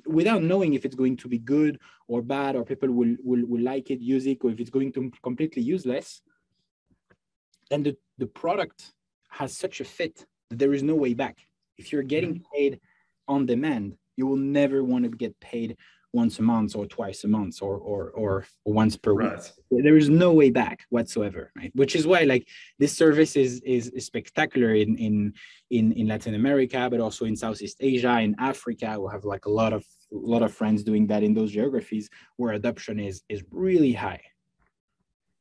without 0.05 0.43
knowing 0.43 0.73
if 0.73 0.85
it's 0.85 0.95
going 0.95 1.17
to 1.17 1.27
be 1.27 1.39
good 1.39 1.79
or 2.07 2.21
bad, 2.21 2.55
or 2.55 2.63
people 2.63 2.91
will, 2.91 3.15
will, 3.23 3.45
will 3.45 3.61
like 3.61 3.91
it, 3.91 3.99
use 3.99 4.25
it, 4.25 4.37
or 4.43 4.51
if 4.51 4.59
it's 4.59 4.69
going 4.69 4.93
to 4.93 5.11
completely 5.21 5.61
useless, 5.61 6.21
then 7.69 7.83
the, 7.83 7.97
the 8.17 8.27
product 8.27 8.93
has 9.29 9.57
such 9.57 9.81
a 9.81 9.85
fit 9.85 10.25
that 10.49 10.59
there 10.59 10.73
is 10.73 10.83
no 10.83 10.95
way 10.95 11.13
back. 11.13 11.37
If 11.77 11.91
you're 11.91 12.03
getting 12.03 12.35
mm-hmm. 12.35 12.55
paid 12.55 12.79
on 13.27 13.45
demand, 13.45 13.97
you 14.15 14.25
will 14.27 14.37
never 14.37 14.83
want 14.83 15.03
to 15.03 15.09
get 15.09 15.39
paid 15.39 15.77
once 16.13 16.39
a 16.39 16.41
month 16.41 16.75
or 16.75 16.85
twice 16.85 17.23
a 17.23 17.27
month 17.27 17.61
or 17.61 17.77
or 17.77 18.11
or 18.11 18.45
once 18.65 18.95
per 18.97 19.13
right. 19.13 19.39
week. 19.69 19.83
There 19.83 19.97
is 19.97 20.09
no 20.09 20.33
way 20.33 20.49
back 20.49 20.85
whatsoever, 20.89 21.51
right? 21.55 21.71
Which 21.75 21.95
is 21.95 22.07
why 22.07 22.23
like 22.23 22.47
this 22.79 22.93
service 22.95 23.35
is 23.35 23.61
is, 23.61 23.89
is 23.89 24.05
spectacular 24.05 24.73
in 24.73 24.97
in 24.97 25.33
in 25.69 25.91
in 25.93 26.07
Latin 26.07 26.35
America, 26.35 26.87
but 26.89 26.99
also 26.99 27.25
in 27.25 27.35
Southeast 27.35 27.77
Asia, 27.79 28.19
in 28.19 28.35
Africa. 28.39 28.99
We 28.99 29.09
have 29.11 29.25
like 29.25 29.45
a 29.45 29.51
lot 29.51 29.73
of 29.73 29.83
a 30.11 30.15
lot 30.33 30.41
of 30.41 30.53
friends 30.53 30.83
doing 30.83 31.07
that 31.07 31.23
in 31.23 31.33
those 31.33 31.51
geographies 31.51 32.09
where 32.37 32.53
adoption 32.53 32.99
is 32.99 33.23
is 33.29 33.43
really 33.51 33.93
high. 33.93 34.21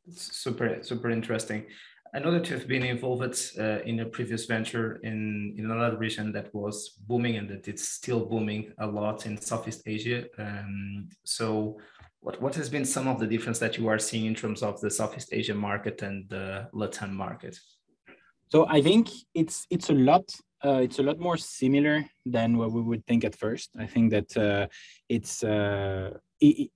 It's 0.09 0.37
super 0.37 0.79
super 0.83 1.11
interesting. 1.11 1.67
I 2.15 2.19
know 2.19 2.31
that 2.33 2.49
you've 2.49 2.69
been 2.69 2.83
involved 2.83 3.23
uh, 3.59 3.81
in 3.85 4.01
a 4.01 4.07
previous 4.07 4.47
venture 4.47 4.97
in, 5.03 5.55
in 5.59 5.71
another 5.71 5.97
region 5.97 6.33
that 6.33 6.55
was 6.55 6.91
booming 7.07 7.37
and 7.37 7.49
that 7.51 7.69
it's 7.69 7.87
still 7.89 8.25
booming 8.25 8.73
a 8.79 8.87
lot 8.87 9.27
in 9.27 9.41
Southeast 9.41 9.83
Asia. 9.87 10.25
Um, 10.39 11.09
so, 11.25 11.79
what, 12.21 12.41
what 12.41 12.55
has 12.55 12.69
been 12.69 12.85
some 12.85 13.07
of 13.07 13.21
the 13.21 13.27
difference 13.27 13.59
that 13.59 13.79
you 13.79 13.89
are 13.89 13.99
seeing 13.99 14.27
in 14.27 14.35
terms 14.35 14.63
of 14.63 14.81
the 14.81 14.91
Southeast 14.91 15.29
Asia 15.33 15.55
market 15.55 16.03
and 16.03 16.29
the 16.29 16.69
Latin 16.73 17.15
market? 17.15 17.59
So 18.49 18.67
I 18.69 18.81
think 18.81 19.09
it's 19.35 19.67
it's 19.71 19.91
a 19.91 19.95
lot 19.95 20.25
uh, 20.65 20.81
it's 20.83 20.99
a 20.99 21.03
lot 21.03 21.19
more 21.19 21.37
similar 21.37 22.05
than 22.25 22.57
what 22.57 22.73
we 22.73 22.81
would 22.81 23.05
think 23.07 23.25
at 23.25 23.37
first. 23.37 23.71
I 23.79 23.87
think 23.87 24.11
that 24.13 24.37
uh, 24.37 24.67
it's 25.09 25.43
uh, 25.43 26.11
it, 26.41 26.71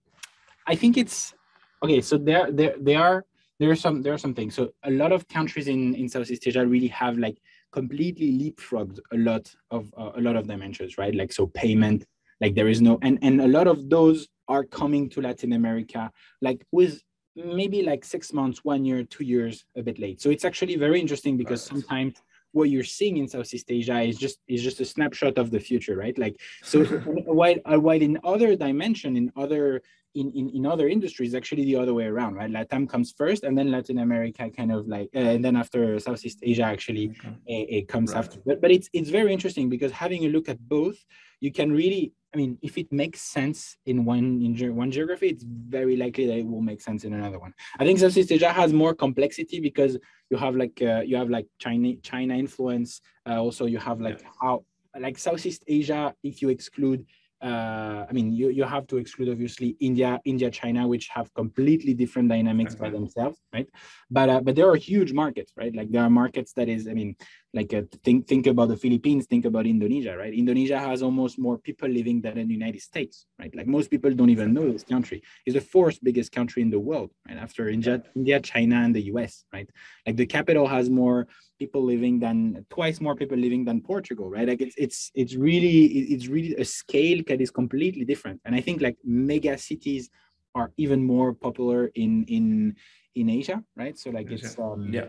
I 0.67 0.75
think 0.75 0.97
it's 0.97 1.35
okay. 1.83 2.01
So 2.01 2.19
there 2.19 2.51
there 2.51 2.75
there 2.81 3.01
are 3.01 3.25
there 3.61 3.71
are 3.71 3.77
some 3.77 4.03
there 4.03 4.15
are 4.15 4.19
some 4.19 4.35
things. 4.35 4.55
So 4.55 4.73
a 4.85 4.91
lot 4.91 5.13
of 5.13 5.29
countries 5.29 5.69
in 5.69 5.95
in 5.95 6.09
Southeast 6.09 6.47
Asia 6.47 6.67
really 6.67 6.89
have 6.89 7.19
like 7.19 7.39
completely 7.71 8.33
leapfrogged 8.41 8.99
a 9.13 9.19
lot 9.19 9.55
of 9.71 9.93
uh, 9.97 10.13
a 10.17 10.21
lot 10.21 10.35
of 10.35 10.49
dimensions, 10.49 10.97
right? 10.99 11.15
Like 11.15 11.31
so 11.31 11.47
payment, 11.47 12.07
like 12.41 12.55
there 12.55 12.69
is 12.69 12.81
no 12.81 12.99
and 13.03 13.19
and 13.23 13.41
a 13.43 13.49
lot 13.49 13.69
of 13.69 13.91
those 13.91 14.27
are 14.49 14.65
coming 14.65 15.09
to 15.11 15.21
Latin 15.21 15.53
America 15.53 16.11
like 16.41 16.67
with 16.73 17.01
maybe 17.37 17.83
like 17.83 18.05
six 18.05 18.33
months, 18.33 18.65
one 18.65 18.85
year, 18.85 19.05
two 19.05 19.25
years, 19.25 19.65
a 19.77 19.83
bit 19.83 19.99
late. 19.99 20.21
So 20.21 20.31
it's 20.31 20.45
actually 20.45 20.77
very 20.77 20.99
interesting 21.01 21.37
because 21.37 21.63
sometimes 21.63 22.15
what 22.53 22.69
you're 22.71 22.83
seeing 22.83 23.19
in 23.19 23.29
Southeast 23.29 23.71
Asia 23.71 24.01
is 24.01 24.17
just 24.17 24.39
is 24.49 24.63
just 24.63 24.81
a 24.81 24.85
snapshot 24.85 25.39
of 25.39 25.51
the 25.51 25.61
future, 25.61 25.97
right? 25.97 26.17
Like 26.19 26.41
so 26.63 26.85
while 27.41 27.57
while 27.67 28.01
in 28.01 28.19
other 28.25 28.57
dimension, 28.57 29.17
in 29.17 29.31
other 29.37 29.83
in, 30.15 30.31
in, 30.33 30.51
in 30.51 30.67
other 30.67 30.89
industries, 30.89 31.35
actually 31.35 31.65
the 31.65 31.77
other 31.77 31.95
way 31.95 32.05
around, 32.05 32.35
right? 32.35 32.51
Latam 32.51 32.89
comes 32.89 33.13
first, 33.17 33.45
and 33.45 33.57
then 33.57 33.71
Latin 33.71 33.99
America 33.99 34.51
kind 34.51 34.73
of 34.73 34.89
like, 34.89 35.09
uh, 35.15 35.19
and 35.19 35.45
then 35.45 35.57
after 35.57 35.99
Southeast 36.01 36.41
Asia 36.43 36.65
actually 36.65 37.11
okay. 37.11 37.37
it, 37.47 37.69
it 37.79 37.89
comes 37.89 38.13
right. 38.13 38.19
after. 38.19 38.41
But 38.45 38.61
but 38.61 38.71
it's 38.71 38.89
it's 38.93 39.11
very 39.11 39.33
interesting 39.33 39.69
because 39.69 39.93
having 39.93 40.25
a 40.25 40.29
look 40.29 40.49
at 40.49 40.59
both, 40.69 40.97
you 41.41 41.53
can 41.53 41.71
really, 41.71 42.13
I 42.35 42.39
mean, 42.39 42.59
if 42.61 42.77
it 42.77 42.93
makes 42.93 43.21
sense 43.21 43.77
in 43.87 44.05
one 44.05 44.43
in 44.43 44.57
ge- 44.57 44.75
one 44.75 44.91
geography, 44.91 45.29
it's 45.29 45.45
very 45.47 45.97
likely 45.97 46.27
that 46.27 46.39
it 46.39 46.47
will 46.47 46.63
make 46.63 46.81
sense 46.81 47.05
in 47.05 47.13
another 47.15 47.39
one. 47.39 47.55
I 47.79 47.85
think 47.85 47.99
Southeast 47.99 48.33
Asia 48.33 48.53
has 48.53 48.73
more 48.73 48.95
complexity 48.95 49.61
because 49.61 49.97
you 50.31 50.37
have 50.37 50.57
like 50.57 50.81
uh, 50.83 51.03
you 51.07 51.17
have 51.17 51.31
like 51.31 51.47
China 51.59 51.95
China 52.03 52.35
influence. 52.35 53.01
Uh, 53.29 53.41
also, 53.41 53.67
you 53.67 53.79
have 53.79 54.01
like 54.01 54.21
yeah. 54.21 54.29
how 54.41 54.65
like 54.99 55.19
Southeast 55.19 55.63
Asia, 55.69 56.15
if 56.25 56.43
you 56.43 56.49
exclude 56.49 57.07
uh, 57.43 58.05
I 58.09 58.13
mean, 58.13 58.33
you, 58.33 58.51
you 58.51 58.65
have 58.65 58.87
to 58.89 58.99
exclude 58.99 59.31
obviously 59.31 59.77
India, 59.81 60.21
India, 60.25 60.51
China, 60.51 60.87
which 60.87 61.09
have 61.09 61.33
completely 61.35 61.95
different 61.95 62.29
dynamics 62.29 62.75
okay. 62.75 62.85
by 62.85 62.91
themselves, 62.91 63.39
right? 63.53 63.67
But 64.11 64.29
uh, 64.29 64.41
but 64.41 64.57
there 64.57 64.69
are 64.69 64.77
huge 64.77 65.13
markets, 65.13 65.53
right? 65.57 65.75
Like 65.75 65.91
there 65.91 66.03
are 66.03 66.11
markets 66.11 66.53
that 66.55 66.69
is, 66.69 66.87
I 66.87 66.93
mean, 66.93 67.17
like 67.53 67.75
uh, 67.75 67.83
think 68.05 68.29
think 68.29 68.47
about 68.47 68.69
the 68.69 68.77
Philippines, 68.77 69.27
think 69.27 69.45
about 69.45 69.67
Indonesia, 69.67 70.17
right? 70.17 70.33
Indonesia 70.33 70.79
has 70.79 71.03
almost 71.03 71.39
more 71.39 71.59
people 71.59 71.89
living 71.89 72.21
than 72.21 72.39
in 72.39 72.47
the 72.47 72.55
United 72.55 72.81
States, 72.81 73.27
right? 73.41 73.53
Like 73.55 73.67
most 73.67 73.91
people 73.91 74.13
don't 74.13 74.31
even 74.31 74.55
know 74.55 74.71
this 74.71 74.85
country. 74.85 75.23
It's 75.47 75.55
the 75.55 75.61
fourth 75.61 75.99
biggest 76.03 76.31
country 76.31 76.63
in 76.63 76.71
the 76.71 76.79
world, 76.79 77.11
right? 77.27 77.37
After 77.37 77.69
India, 77.69 78.03
India, 78.15 78.39
China, 78.41 78.77
and 78.77 78.95
the 78.95 79.03
US, 79.13 79.45
right? 79.53 79.69
Like 80.07 80.17
the 80.17 80.27
capital 80.27 80.67
has 80.69 80.89
more 80.89 81.27
people 81.59 81.83
living 81.85 82.21
than 82.21 82.65
twice 82.71 83.01
more 83.01 83.17
people 83.17 83.37
living 83.37 83.65
than 83.65 83.81
Portugal, 83.81 84.31
right? 84.31 84.47
Like 84.47 84.61
it's 84.61 84.77
it's 84.79 85.11
it's 85.15 85.35
really 85.35 85.87
it's 86.15 86.29
really 86.29 86.55
a 86.55 86.65
scale 86.65 87.21
that 87.27 87.41
is 87.41 87.51
completely 87.51 88.05
different. 88.05 88.41
And 88.45 88.55
I 88.55 88.61
think 88.61 88.81
like 88.81 88.97
mega 89.05 89.59
cities 89.59 90.09
are 90.55 90.71
even 90.77 91.05
more 91.05 91.33
popular 91.35 91.91
in 91.97 92.25
in 92.29 92.77
in 93.17 93.29
Asia, 93.29 93.65
right? 93.77 93.99
So 93.99 94.11
like 94.11 94.31
it's 94.31 94.57
um, 94.59 94.93
yeah 94.93 95.07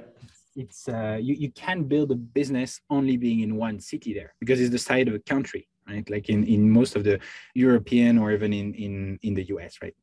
it's 0.56 0.88
uh, 0.88 1.18
you, 1.22 1.36
you 1.36 1.52
can 1.52 1.84
build 1.84 2.12
a 2.12 2.16
business 2.16 2.82
only 2.90 3.18
being 3.18 3.40
in 3.42 3.56
one 3.56 3.80
city 3.80 4.14
there 4.14 4.34
because 4.40 4.60
it's 4.60 4.72
the 4.72 4.78
side 4.78 5.08
of 5.08 5.14
a 5.14 5.20
country 5.20 5.68
right? 5.88 6.10
Like 6.10 6.30
in, 6.30 6.44
in 6.46 6.70
most 6.70 6.96
of 6.96 7.04
the 7.04 7.20
european 7.56 8.18
or 8.18 8.32
even 8.32 8.54
in 8.54 8.74
in, 8.74 9.20
in 9.22 9.34
the 9.34 9.44
us 9.44 9.78
right? 9.82 9.96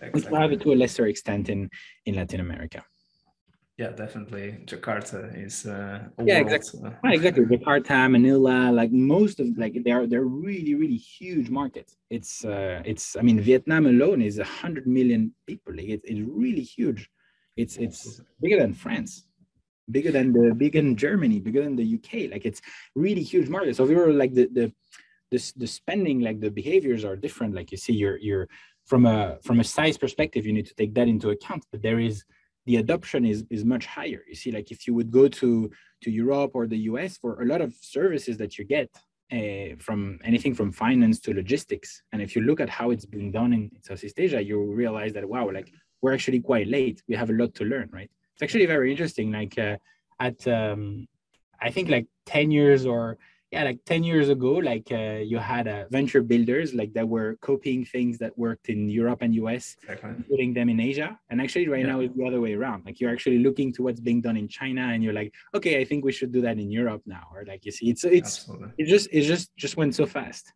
Exactly. 0.00 0.32
we 0.32 0.42
have 0.42 0.52
it 0.52 0.60
to 0.62 0.72
a 0.72 0.76
lesser 0.76 1.06
extent 1.06 1.48
in 1.48 1.70
in 2.04 2.14
latin 2.16 2.40
america. 2.40 2.84
Yeah 3.78 3.90
definitely. 3.90 4.56
Jakarta 4.64 5.20
is 5.36 5.66
uh 5.66 6.08
yeah 6.24 6.38
exactly. 6.38 6.80
uh, 6.84 7.08
exactly. 7.16 7.44
Jakarta 7.44 8.10
manila 8.10 8.70
like 8.72 8.90
most 8.90 9.38
of 9.40 9.46
like 9.58 9.74
they're 9.84 10.06
they're 10.06 10.30
really 10.48 10.74
really 10.74 10.96
huge 10.96 11.50
markets. 11.50 11.96
It's 12.08 12.44
uh 12.44 12.82
it's 12.84 13.16
i 13.16 13.22
mean 13.22 13.38
vietnam 13.40 13.86
alone 13.86 14.22
is 14.22 14.38
a 14.38 14.44
hundred 14.44 14.86
million 14.86 15.34
people. 15.46 15.74
Like 15.76 15.88
it's, 15.88 16.04
it's 16.06 16.20
really 16.20 16.62
huge. 16.62 17.10
It's 17.56 17.76
it's 17.76 18.20
bigger 18.40 18.58
than 18.60 18.74
france 18.74 19.25
bigger 19.90 20.10
than 20.10 20.32
the 20.32 20.54
bigger 20.54 20.80
than 20.80 20.96
Germany, 20.96 21.40
bigger 21.40 21.62
than 21.62 21.76
the 21.76 21.94
UK. 21.94 22.30
Like 22.30 22.44
it's 22.44 22.60
really 22.94 23.22
huge 23.22 23.48
market. 23.48 23.76
So 23.76 23.84
if 23.84 23.90
you're 23.90 24.12
like 24.12 24.34
the 24.34 24.48
the 24.52 24.72
the, 25.30 25.52
the 25.56 25.66
spending, 25.66 26.20
like 26.20 26.40
the 26.40 26.50
behaviors 26.50 27.04
are 27.04 27.16
different. 27.16 27.54
Like 27.54 27.70
you 27.72 27.78
see, 27.78 27.92
you're 27.92 28.18
you're 28.18 28.48
from 28.84 29.06
a 29.06 29.38
from 29.42 29.60
a 29.60 29.64
size 29.64 29.98
perspective, 29.98 30.46
you 30.46 30.52
need 30.52 30.66
to 30.66 30.74
take 30.74 30.94
that 30.94 31.08
into 31.08 31.30
account. 31.30 31.64
But 31.72 31.82
there 31.82 31.98
is 31.98 32.24
the 32.66 32.76
adoption 32.76 33.24
is 33.24 33.44
is 33.50 33.64
much 33.64 33.86
higher. 33.86 34.22
You 34.28 34.34
see, 34.34 34.52
like 34.52 34.70
if 34.70 34.86
you 34.86 34.94
would 34.94 35.10
go 35.10 35.28
to 35.28 35.70
to 36.02 36.10
Europe 36.10 36.52
or 36.54 36.66
the 36.66 36.78
US 36.90 37.16
for 37.16 37.42
a 37.42 37.46
lot 37.46 37.60
of 37.60 37.74
services 37.80 38.36
that 38.38 38.58
you 38.58 38.64
get. 38.64 38.90
Uh, 39.32 39.74
from 39.80 40.20
anything 40.22 40.54
from 40.54 40.70
finance 40.70 41.18
to 41.18 41.34
logistics, 41.34 42.00
and 42.12 42.22
if 42.22 42.36
you 42.36 42.42
look 42.42 42.60
at 42.60 42.68
how 42.68 42.90
it's 42.90 43.04
been 43.04 43.32
done 43.32 43.52
in 43.52 43.68
Southeast 43.82 44.20
Asia, 44.20 44.40
you 44.40 44.62
realize 44.62 45.12
that 45.12 45.28
wow, 45.28 45.50
like 45.50 45.68
we're 46.00 46.14
actually 46.14 46.38
quite 46.38 46.68
late. 46.68 47.02
We 47.08 47.16
have 47.16 47.30
a 47.30 47.32
lot 47.32 47.52
to 47.56 47.64
learn, 47.64 47.90
right? 47.92 48.08
It's 48.36 48.42
actually 48.42 48.66
very 48.66 48.90
interesting. 48.90 49.32
Like 49.32 49.58
uh, 49.58 49.76
at 50.20 50.46
um, 50.46 51.08
I 51.60 51.70
think 51.70 51.88
like 51.88 52.06
ten 52.26 52.50
years 52.50 52.84
or 52.84 53.16
yeah, 53.50 53.64
like 53.64 53.82
ten 53.86 54.02
years 54.02 54.28
ago, 54.28 54.52
like 54.56 54.88
uh, 54.92 55.20
you 55.24 55.38
had 55.38 55.66
uh, 55.66 55.84
venture 55.90 56.22
builders 56.22 56.74
like 56.74 56.92
that 56.92 57.08
were 57.08 57.38
copying 57.40 57.86
things 57.86 58.18
that 58.18 58.36
worked 58.36 58.68
in 58.68 58.90
Europe 58.90 59.22
and 59.22 59.34
US, 59.36 59.76
exactly. 59.88 60.22
putting 60.28 60.52
them 60.52 60.68
in 60.68 60.80
Asia. 60.80 61.18
And 61.30 61.40
actually, 61.40 61.68
right 61.68 61.80
yeah. 61.80 61.92
now 61.92 62.00
it's 62.00 62.14
the 62.14 62.26
other 62.26 62.42
way 62.42 62.52
around. 62.52 62.84
Like 62.84 63.00
you're 63.00 63.10
actually 63.10 63.38
looking 63.38 63.72
to 63.74 63.82
what's 63.82 64.00
being 64.00 64.20
done 64.20 64.36
in 64.36 64.48
China, 64.48 64.82
and 64.92 65.02
you're 65.02 65.14
like, 65.14 65.32
okay, 65.54 65.80
I 65.80 65.84
think 65.84 66.04
we 66.04 66.12
should 66.12 66.30
do 66.30 66.42
that 66.42 66.58
in 66.58 66.70
Europe 66.70 67.02
now. 67.06 67.24
Or 67.32 67.46
like 67.46 67.64
you 67.64 67.72
see, 67.72 67.88
it's 67.88 68.04
it's 68.04 68.40
Absolutely. 68.40 68.68
it 68.76 68.86
just 68.86 69.08
it 69.12 69.22
just 69.22 69.56
just 69.56 69.78
went 69.78 69.94
so 69.94 70.04
fast. 70.04 70.52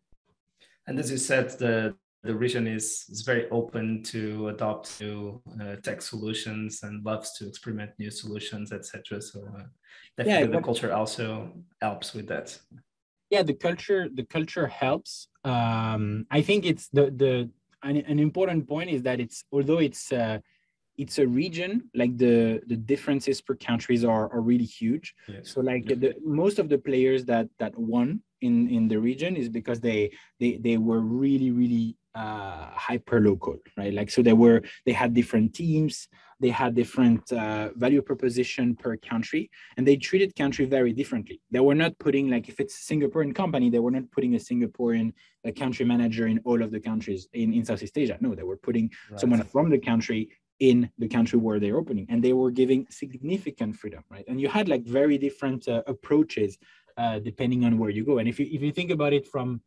And 0.85 0.99
as 0.99 1.09
you 1.09 1.17
said, 1.17 1.49
the 1.57 1.95
the 2.23 2.35
region 2.35 2.67
is, 2.67 3.05
is 3.09 3.21
very 3.23 3.49
open 3.49 4.03
to 4.03 4.49
adopt 4.49 5.01
new 5.01 5.41
uh, 5.59 5.75
tech 5.77 6.01
solutions 6.01 6.83
and 6.83 7.03
loves 7.03 7.33
to 7.37 7.47
experiment 7.47 7.91
new 7.97 8.11
solutions, 8.11 8.71
etc. 8.71 9.21
So 9.21 9.39
uh, 9.39 9.63
definitely 10.17 10.53
yeah, 10.53 10.59
the 10.59 10.63
culture 10.63 10.93
also 10.93 11.51
helps 11.81 12.13
with 12.13 12.27
that. 12.27 12.57
Yeah, 13.31 13.43
the 13.43 13.53
culture 13.53 14.07
the 14.13 14.25
culture 14.25 14.67
helps. 14.67 15.27
Um, 15.43 16.27
I 16.29 16.41
think 16.41 16.65
it's 16.65 16.89
the 16.89 17.09
the 17.09 17.49
an, 17.83 17.97
an 17.97 18.19
important 18.19 18.67
point 18.67 18.89
is 18.91 19.01
that 19.03 19.19
it's 19.19 19.43
although 19.51 19.79
it's 19.79 20.11
uh, 20.11 20.39
it's 20.97 21.17
a 21.17 21.25
region 21.25 21.89
like 21.95 22.15
the 22.17 22.61
the 22.67 22.75
differences 22.75 23.41
per 23.41 23.55
countries 23.55 24.03
are, 24.03 24.31
are 24.31 24.41
really 24.41 24.65
huge 24.65 25.15
yes. 25.27 25.49
so 25.49 25.61
like 25.61 25.85
the, 25.85 26.13
most 26.23 26.59
of 26.59 26.67
the 26.67 26.77
players 26.77 27.23
that 27.25 27.47
that 27.59 27.75
won 27.77 28.21
in 28.41 28.69
in 28.69 28.87
the 28.87 28.99
region 28.99 29.35
is 29.35 29.47
because 29.49 29.79
they 29.79 30.11
they 30.39 30.57
they 30.57 30.77
were 30.77 30.99
really 30.99 31.49
really 31.49 31.95
uh, 32.15 32.69
hyper 32.73 33.19
local, 33.19 33.57
right? 33.77 33.93
Like, 33.93 34.09
so 34.11 34.21
they 34.21 34.33
were, 34.33 34.61
they 34.85 34.91
had 34.91 35.13
different 35.13 35.53
teams, 35.53 36.07
they 36.39 36.49
had 36.49 36.75
different 36.75 37.31
uh, 37.31 37.69
value 37.75 38.01
proposition 38.01 38.75
per 38.75 38.97
country, 38.97 39.49
and 39.77 39.87
they 39.87 39.95
treated 39.95 40.35
country 40.35 40.65
very 40.65 40.91
differently. 40.91 41.41
They 41.51 41.59
were 41.59 41.75
not 41.75 41.97
putting, 41.99 42.29
like, 42.29 42.49
if 42.49 42.59
it's 42.59 42.75
a 42.79 42.93
Singaporean 42.93 43.33
company, 43.35 43.69
they 43.69 43.79
were 43.79 43.91
not 43.91 44.09
putting 44.11 44.35
a 44.35 44.39
Singaporean 44.39 45.13
a 45.43 45.51
country 45.51 45.85
manager 45.85 46.27
in 46.27 46.39
all 46.43 46.61
of 46.61 46.71
the 46.71 46.79
countries 46.79 47.27
in, 47.33 47.53
in 47.53 47.65
Southeast 47.65 47.97
Asia. 47.97 48.17
No, 48.21 48.35
they 48.35 48.43
were 48.43 48.57
putting 48.57 48.91
right. 49.09 49.19
someone 49.19 49.43
from 49.43 49.69
the 49.69 49.79
country 49.79 50.29
in 50.59 50.89
the 50.99 51.07
country 51.07 51.39
where 51.39 51.59
they're 51.59 51.77
opening, 51.77 52.05
and 52.09 52.23
they 52.23 52.33
were 52.33 52.51
giving 52.51 52.85
significant 52.89 53.75
freedom, 53.75 54.03
right? 54.09 54.25
And 54.27 54.39
you 54.39 54.47
had 54.47 54.69
like 54.69 54.83
very 54.85 55.17
different 55.17 55.67
uh, 55.67 55.81
approaches 55.87 56.57
uh, 56.97 57.19
depending 57.19 57.65
on 57.65 57.79
where 57.79 57.89
you 57.89 58.05
go. 58.05 58.19
And 58.19 58.29
if 58.29 58.39
you 58.39 58.47
if 58.51 58.61
you 58.61 58.71
think 58.71 58.91
about 58.91 59.13
it 59.13 59.27
from 59.27 59.61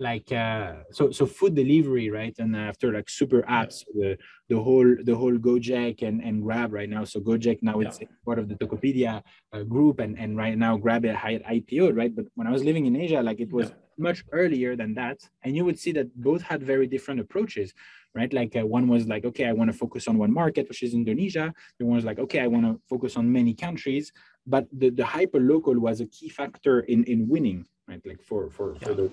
like 0.00 0.32
uh, 0.32 0.76
so 0.90 1.10
so 1.10 1.26
food 1.26 1.54
delivery 1.54 2.10
right? 2.10 2.34
And 2.38 2.56
after 2.56 2.92
like 2.92 3.08
super 3.08 3.42
apps 3.42 3.84
the 3.94 4.16
the 4.48 4.58
whole 4.60 4.96
the 5.04 5.14
whole 5.14 5.36
gojek 5.36 6.02
and 6.02 6.22
and 6.22 6.42
grab 6.42 6.72
right 6.72 6.88
now. 6.88 7.04
So 7.04 7.20
gojek 7.20 7.58
now 7.62 7.78
yeah. 7.78 7.88
it's 7.88 8.00
part 8.24 8.38
of 8.38 8.48
the 8.48 8.54
tokopedia 8.54 9.22
uh, 9.52 9.62
group 9.62 10.00
and 10.00 10.18
and 10.18 10.36
right 10.36 10.56
now 10.56 10.78
grab 10.78 11.04
it 11.04 11.14
had 11.14 11.44
ipo 11.44 11.94
right? 11.94 12.14
But 12.16 12.26
when 12.34 12.46
i 12.46 12.50
was 12.50 12.64
living 12.64 12.86
in 12.86 12.96
asia 12.96 13.22
like 13.22 13.40
it 13.40 13.52
was 13.52 13.68
yeah. 13.68 13.74
much 13.98 14.24
earlier 14.32 14.74
than 14.74 14.94
that. 14.94 15.18
And 15.44 15.54
you 15.54 15.64
would 15.66 15.78
see 15.78 15.92
that 15.92 16.08
both 16.16 16.42
had 16.42 16.62
very 16.62 16.86
different 16.86 17.20
approaches 17.20 17.74
right? 18.12 18.32
Like 18.32 18.56
uh, 18.56 18.66
one 18.66 18.88
was 18.88 19.06
like 19.06 19.24
okay 19.26 19.46
i 19.46 19.52
want 19.52 19.70
to 19.70 19.76
focus 19.76 20.08
on 20.08 20.16
one 20.16 20.32
market 20.32 20.66
which 20.70 20.82
is 20.82 20.94
indonesia. 20.94 21.52
The 21.78 21.84
one 21.84 21.96
was 21.96 22.06
like 22.06 22.18
okay 22.18 22.40
i 22.40 22.46
want 22.46 22.64
to 22.64 22.80
focus 22.88 23.16
on 23.18 23.30
many 23.30 23.52
countries. 23.54 24.12
But 24.46 24.66
the, 24.72 24.88
the 24.88 25.04
hyper 25.04 25.38
local 25.38 25.78
was 25.78 26.00
a 26.00 26.06
key 26.06 26.30
factor 26.30 26.80
in 26.80 27.04
in 27.04 27.28
winning 27.28 27.66
right? 27.90 28.00
Like 28.06 28.22
for 28.22 28.48
for, 28.50 28.74
yeah. 28.74 28.86
for 28.86 28.94
the 28.94 29.10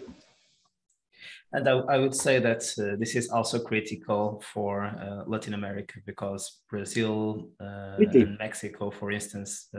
and 1.54 1.68
I, 1.68 1.74
I, 1.74 1.98
would 1.98 2.16
say 2.16 2.40
that 2.40 2.64
uh, 2.78 2.98
this 2.98 3.16
is 3.16 3.30
also 3.30 3.60
critical 3.60 4.44
for 4.54 4.86
uh, 4.86 5.24
Latin 5.26 5.54
America 5.54 5.96
because 6.06 6.62
Brazil 6.70 7.50
uh, 7.60 7.96
and 7.98 8.38
Mexico, 8.38 8.92
for 8.92 9.12
instance. 9.12 9.70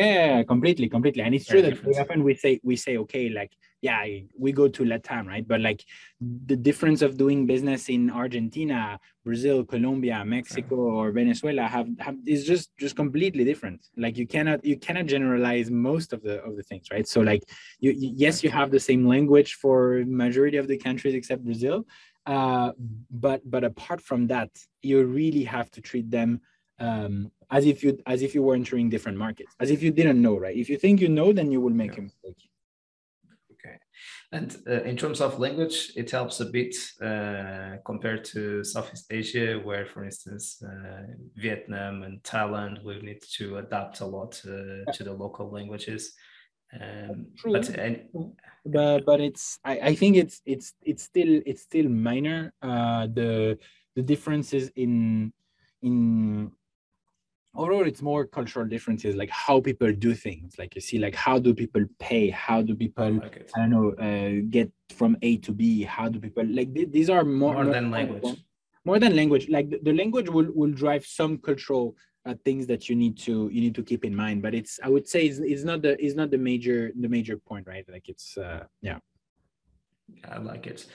Yeah, 0.00 0.42
completely, 0.44 0.88
completely. 0.88 1.22
And 1.22 1.34
it's 1.34 1.46
true 1.46 1.60
that 1.60 1.84
we 1.84 1.92
often 1.94 2.24
we 2.24 2.34
say 2.34 2.58
we 2.62 2.76
say 2.76 2.96
okay, 2.96 3.28
like 3.28 3.52
yeah, 3.82 4.02
we 4.38 4.52
go 4.52 4.66
to 4.66 4.82
Latam, 4.84 5.26
right? 5.26 5.46
But 5.46 5.60
like 5.60 5.84
the 6.20 6.56
difference 6.56 7.02
of 7.02 7.18
doing 7.18 7.46
business 7.46 7.90
in 7.90 8.10
Argentina, 8.10 8.98
Brazil, 9.24 9.62
Colombia, 9.64 10.24
Mexico, 10.24 10.76
or 10.76 11.12
Venezuela 11.12 11.62
have, 11.62 11.88
have 11.98 12.16
is 12.26 12.46
just 12.46 12.70
just 12.78 12.96
completely 12.96 13.44
different. 13.44 13.88
Like 13.96 14.16
you 14.16 14.26
cannot 14.26 14.64
you 14.64 14.78
cannot 14.78 15.04
generalize 15.04 15.70
most 15.70 16.14
of 16.14 16.22
the 16.22 16.42
of 16.44 16.56
the 16.56 16.62
things, 16.62 16.86
right? 16.90 17.06
So 17.06 17.20
like 17.20 17.42
you, 17.78 17.90
you 17.92 18.10
yes, 18.14 18.42
you 18.42 18.50
have 18.50 18.70
the 18.70 18.80
same 18.80 19.06
language 19.06 19.54
for 19.54 20.02
majority 20.06 20.56
of 20.56 20.66
the 20.66 20.78
countries 20.78 21.14
except 21.14 21.44
Brazil, 21.44 21.86
uh, 22.24 22.72
but 23.10 23.42
but 23.44 23.64
apart 23.64 24.00
from 24.00 24.28
that, 24.28 24.50
you 24.80 25.04
really 25.04 25.44
have 25.44 25.70
to 25.72 25.82
treat 25.82 26.10
them 26.10 26.40
um, 26.78 27.30
as 27.50 27.66
if 27.66 27.82
you 27.82 27.98
as 28.06 28.22
if 28.22 28.34
you 28.34 28.42
were 28.42 28.54
entering 28.54 28.88
different 28.88 29.18
markets, 29.18 29.54
as 29.60 29.70
if 29.70 29.82
you 29.82 29.90
didn't 29.90 30.20
know, 30.20 30.36
right? 30.38 30.56
If 30.56 30.68
you 30.68 30.78
think 30.78 31.00
you 31.00 31.08
know, 31.08 31.32
then 31.32 31.50
you 31.50 31.60
will 31.60 31.74
make 31.74 31.92
yeah. 31.94 31.98
a 31.98 32.02
mistake. 32.02 32.36
Okay, 33.52 33.76
and 34.32 34.56
uh, 34.68 34.82
in 34.82 34.96
terms 34.96 35.20
of 35.20 35.38
language, 35.38 35.92
it 35.96 36.10
helps 36.10 36.40
a 36.40 36.46
bit 36.46 36.74
uh, 37.02 37.76
compared 37.84 38.24
to 38.26 38.64
Southeast 38.64 39.06
Asia, 39.10 39.58
where, 39.58 39.86
for 39.86 40.04
instance, 40.04 40.62
uh, 40.62 41.02
Vietnam 41.36 42.02
and 42.04 42.22
Thailand, 42.22 42.84
we 42.84 43.00
need 43.00 43.22
to 43.38 43.58
adapt 43.58 44.00
a 44.00 44.06
lot 44.06 44.40
uh, 44.46 44.90
to 44.92 45.04
the 45.04 45.12
local 45.12 45.50
languages. 45.50 46.14
Um, 46.72 47.26
but, 47.44 47.68
and, 47.70 48.04
but 48.64 49.04
but 49.04 49.20
it's 49.20 49.58
I, 49.64 49.80
I 49.80 49.94
think 49.96 50.16
it's 50.16 50.40
it's 50.46 50.72
it's 50.82 51.02
still 51.02 51.42
it's 51.44 51.62
still 51.62 51.88
minor. 51.88 52.52
Uh, 52.62 53.08
the 53.08 53.58
the 53.96 54.02
differences 54.02 54.70
in 54.76 55.32
in 55.82 56.52
overall 57.54 57.86
it's 57.86 58.02
more 58.02 58.24
cultural 58.26 58.66
differences 58.66 59.16
like 59.16 59.30
how 59.30 59.60
people 59.60 59.92
do 59.92 60.14
things. 60.14 60.58
Like 60.58 60.74
you 60.74 60.80
see 60.80 60.98
like 60.98 61.14
how 61.14 61.38
do 61.38 61.54
people 61.54 61.84
pay? 61.98 62.30
How 62.30 62.62
do 62.62 62.74
people 62.74 63.12
like 63.12 63.50
i 63.56 63.60
don't 63.60 63.70
know 63.70 63.90
uh, 63.92 64.42
get 64.50 64.70
from 64.90 65.16
a 65.22 65.36
to 65.38 65.52
b? 65.52 65.82
How 65.82 66.08
do 66.08 66.20
people 66.20 66.44
like 66.46 66.74
th- 66.74 66.90
these 66.90 67.10
are 67.10 67.24
more, 67.24 67.54
more 67.54 67.72
than 67.72 67.90
language. 67.90 68.38
more 68.84 68.98
than 68.98 69.16
language. 69.16 69.48
Like 69.48 69.70
the, 69.70 69.80
the 69.82 69.92
language 69.92 70.28
will, 70.28 70.48
will 70.54 70.70
drive 70.70 71.04
some 71.04 71.38
cultural 71.38 71.96
uh, 72.26 72.34
things 72.44 72.66
that 72.66 72.88
you 72.88 72.96
need 72.96 73.18
to 73.18 73.48
you 73.52 73.60
need 73.60 73.74
to 73.74 73.82
keep 73.82 74.04
in 74.04 74.14
mind. 74.14 74.42
But 74.42 74.54
it's 74.54 74.78
i 74.82 74.88
would 74.88 75.08
say 75.08 75.26
it's, 75.26 75.38
it's 75.38 75.64
not 75.64 75.82
the 75.82 76.02
it's 76.04 76.14
not 76.14 76.30
the 76.30 76.38
major 76.38 76.92
the 76.98 77.08
major 77.08 77.36
point 77.36 77.66
right? 77.66 77.84
Like 77.90 78.08
it's 78.08 78.36
uh 78.38 78.64
yeah 78.82 78.98
I 80.28 80.38
like 80.38 80.66
it. 80.66 80.86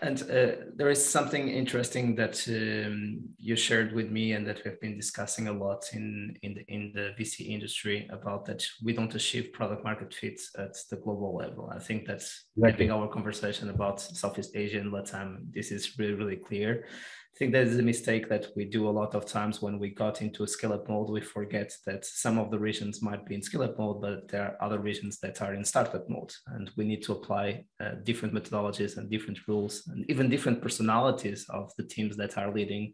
And 0.00 0.20
uh, 0.22 0.64
there 0.74 0.90
is 0.90 1.04
something 1.04 1.48
interesting 1.48 2.16
that 2.16 2.42
um, 2.48 3.20
you 3.38 3.54
shared 3.54 3.92
with 3.92 4.10
me 4.10 4.32
and 4.32 4.46
that 4.46 4.62
we've 4.64 4.80
been 4.80 4.96
discussing 4.96 5.48
a 5.48 5.52
lot 5.52 5.84
in, 5.92 6.36
in, 6.42 6.54
the, 6.54 6.64
in 6.68 6.92
the 6.94 7.14
VC 7.18 7.48
industry 7.48 8.08
about 8.10 8.44
that 8.46 8.64
we 8.82 8.92
don't 8.92 9.14
achieve 9.14 9.52
product 9.52 9.84
market 9.84 10.12
fit 10.12 10.40
at 10.58 10.74
the 10.90 10.96
global 10.96 11.36
level. 11.36 11.70
I 11.74 11.78
think 11.78 12.06
that's 12.06 12.46
exactly. 12.56 12.90
our 12.90 13.08
conversation 13.08 13.70
about 13.70 14.00
Southeast 14.00 14.56
Asia 14.56 14.80
and 14.80 14.92
Latam. 14.92 15.52
This 15.52 15.70
is 15.70 15.98
really, 15.98 16.14
really 16.14 16.36
clear. 16.36 16.86
I 17.34 17.38
think 17.38 17.52
that 17.52 17.66
is 17.66 17.78
a 17.78 17.82
mistake 17.82 18.28
that 18.28 18.48
we 18.54 18.66
do 18.66 18.86
a 18.86 18.90
lot 18.90 19.14
of 19.14 19.24
times 19.24 19.62
when 19.62 19.78
we 19.78 19.88
got 19.88 20.20
into 20.20 20.42
a 20.42 20.46
scale 20.46 20.74
up 20.74 20.86
mode. 20.86 21.08
We 21.08 21.22
forget 21.22 21.72
that 21.86 22.04
some 22.04 22.38
of 22.38 22.50
the 22.50 22.58
regions 22.58 23.00
might 23.00 23.24
be 23.24 23.34
in 23.34 23.42
scale 23.42 23.62
up 23.62 23.78
mode, 23.78 24.02
but 24.02 24.28
there 24.28 24.42
are 24.42 24.56
other 24.60 24.78
regions 24.78 25.18
that 25.20 25.40
are 25.40 25.54
in 25.54 25.64
startup 25.64 26.08
mode. 26.10 26.30
And 26.48 26.70
we 26.76 26.84
need 26.84 27.02
to 27.04 27.12
apply 27.12 27.64
uh, 27.80 27.92
different 28.04 28.34
methodologies 28.34 28.98
and 28.98 29.10
different 29.10 29.38
rules 29.48 29.82
and 29.88 30.04
even 30.10 30.28
different 30.28 30.60
personalities 30.60 31.46
of 31.48 31.72
the 31.78 31.84
teams 31.84 32.18
that 32.18 32.36
are 32.36 32.52
leading 32.52 32.92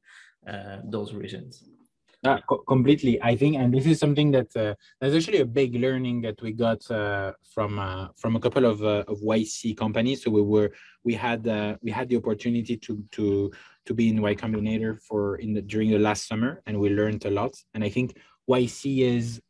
uh, 0.49 0.79
those 0.85 1.13
regions. 1.13 1.65
Uh, 2.25 2.41
co- 2.49 2.65
completely, 2.67 3.23
I 3.23 3.37
think, 3.37 3.57
and 3.57 3.73
this 3.73 3.87
is 3.87 4.01
something 4.01 4.33
that 4.33 4.49
uh, 4.57 4.75
there's 5.01 5.15
actually 5.15 5.39
a 5.39 5.47
big 5.47 5.77
learning 5.77 6.21
that 6.23 6.43
we 6.43 6.51
got 6.51 6.89
uh, 6.91 7.33
from 7.55 7.79
uh, 7.79 8.09
from 8.17 8.35
a 8.35 8.41
couple 8.41 8.65
of 8.65 8.83
uh, 8.83 9.05
of 9.07 9.21
YC 9.21 9.77
companies. 9.77 10.25
So 10.25 10.31
we 10.33 10.43
were 10.43 10.73
we 11.05 11.15
had 11.15 11.47
uh, 11.47 11.77
we 11.81 11.93
had 11.93 12.09
the 12.09 12.17
opportunity 12.17 12.77
to 12.77 13.05
to 13.13 13.53
to 13.87 13.95
be 13.95 14.09
in 14.09 14.21
Y 14.21 14.35
Combinator 14.35 15.01
for 15.01 15.37
in 15.37 15.55
the 15.55 15.63
during 15.63 15.91
the 15.91 15.99
last 16.01 16.27
summer, 16.27 16.61
and 16.67 16.81
we 16.81 16.91
learned 16.91 17.25
a 17.25 17.31
lot. 17.31 17.55
And 17.75 17.85
I 17.85 17.89
think 17.89 18.17
YC 18.51 19.03
is 19.03 19.41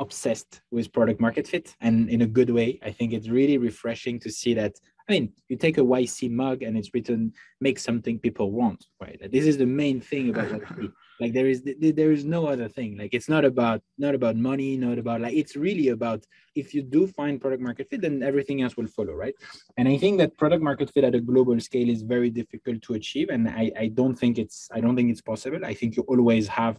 obsessed 0.00 0.60
with 0.72 0.92
product 0.92 1.20
market 1.20 1.46
fit, 1.46 1.76
and 1.80 2.10
in 2.10 2.22
a 2.22 2.26
good 2.26 2.50
way. 2.50 2.80
I 2.82 2.90
think 2.90 3.12
it's 3.12 3.28
really 3.28 3.58
refreshing 3.58 4.18
to 4.20 4.30
see 4.30 4.54
that 4.54 4.74
I 5.08 5.12
mean, 5.12 5.32
you 5.48 5.56
take 5.56 5.78
a 5.78 5.82
YC 5.82 6.30
mug 6.30 6.62
and 6.62 6.76
it's 6.76 6.90
written 6.94 7.32
"Make 7.60 7.78
something 7.78 8.18
people 8.18 8.50
want." 8.50 8.86
Right. 9.00 9.20
This 9.30 9.46
is 9.46 9.56
the 9.56 9.66
main 9.66 10.00
thing 10.00 10.30
about 10.30 10.48
YC. 10.48 10.92
like 11.22 11.32
there 11.38 11.48
is 11.54 11.62
there 12.00 12.12
is 12.16 12.24
no 12.36 12.40
other 12.52 12.68
thing. 12.76 12.90
Like 13.00 13.12
it's 13.18 13.30
not 13.34 13.44
about 13.52 13.80
not 14.04 14.14
about 14.18 14.36
money 14.50 14.70
not 14.76 14.98
about 15.02 15.18
like 15.24 15.36
it's 15.42 15.54
really 15.66 15.88
about 15.96 16.20
if 16.62 16.74
you 16.74 16.82
do 16.96 17.02
find 17.18 17.40
product 17.40 17.62
market 17.62 17.88
fit 17.88 18.00
then 18.02 18.22
everything 18.30 18.58
else 18.62 18.76
will 18.76 18.90
follow 18.96 19.14
right? 19.24 19.36
And 19.78 19.86
i 19.92 19.96
think 20.02 20.14
that 20.18 20.36
product 20.42 20.62
market 20.68 20.88
fit 20.92 21.04
at 21.04 21.14
a 21.20 21.22
global 21.32 21.58
scale 21.68 21.88
is 21.88 22.02
very 22.14 22.30
difficult 22.40 22.78
to 22.86 22.94
achieve 23.00 23.28
and 23.34 23.42
i 23.62 23.64
i 23.84 23.86
don't 23.98 24.16
think 24.22 24.34
it's 24.44 24.58
i 24.76 24.80
don't 24.82 24.96
think 24.96 25.10
it's 25.12 25.26
possible. 25.32 25.62
I 25.72 25.74
think 25.78 25.90
you 25.96 26.02
always 26.14 26.46
have 26.60 26.74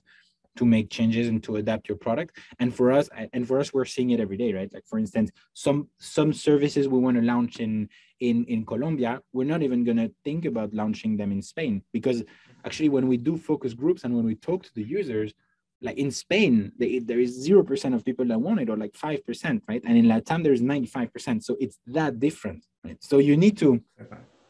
to 0.55 0.65
make 0.65 0.89
changes 0.89 1.27
and 1.27 1.43
to 1.43 1.55
adapt 1.57 1.89
your 1.89 1.97
product. 1.97 2.37
And 2.59 2.73
for 2.73 2.91
us 2.91 3.09
and 3.33 3.47
for 3.47 3.59
us 3.59 3.73
we're 3.73 3.85
seeing 3.85 4.11
it 4.11 4.19
every 4.19 4.37
day 4.37 4.53
right? 4.53 4.73
Like 4.73 4.85
for 4.85 4.99
instance 4.99 5.31
some 5.53 5.89
some 5.99 6.33
services 6.33 6.87
we 6.87 6.99
want 6.99 7.17
to 7.17 7.23
launch 7.23 7.59
in 7.59 7.89
in 8.19 8.45
in 8.45 8.65
colombia 8.65 9.21
we're 9.33 9.51
not 9.53 9.61
even 9.61 9.83
going 9.83 9.97
to 9.97 10.09
think 10.23 10.45
about 10.45 10.73
launching 10.73 11.17
them 11.17 11.31
in 11.31 11.41
spain 11.41 11.81
because 11.91 12.23
actually 12.63 12.89
when 12.89 13.07
we 13.07 13.17
do 13.17 13.37
focus 13.37 13.73
groups 13.73 14.03
and 14.03 14.15
when 14.15 14.25
we 14.25 14.35
talk 14.35 14.63
to 14.63 14.73
the 14.75 14.83
users 14.83 15.33
like 15.81 15.97
in 15.97 16.09
spain 16.09 16.71
they, 16.79 16.99
there 16.99 17.19
is 17.19 17.47
0% 17.47 17.93
of 17.93 18.05
people 18.05 18.25
that 18.25 18.39
want 18.39 18.61
it 18.61 18.69
or 18.69 18.77
like 18.77 18.93
5% 18.93 19.61
right? 19.67 19.81
And 19.85 19.97
in 19.97 20.05
latam 20.05 20.43
there's 20.43 20.61
95% 20.61 21.43
so 21.43 21.57
it's 21.59 21.77
that 21.87 22.19
different 22.19 22.65
right? 22.85 22.97
So 23.03 23.17
you 23.17 23.35
need 23.35 23.57
to 23.57 23.81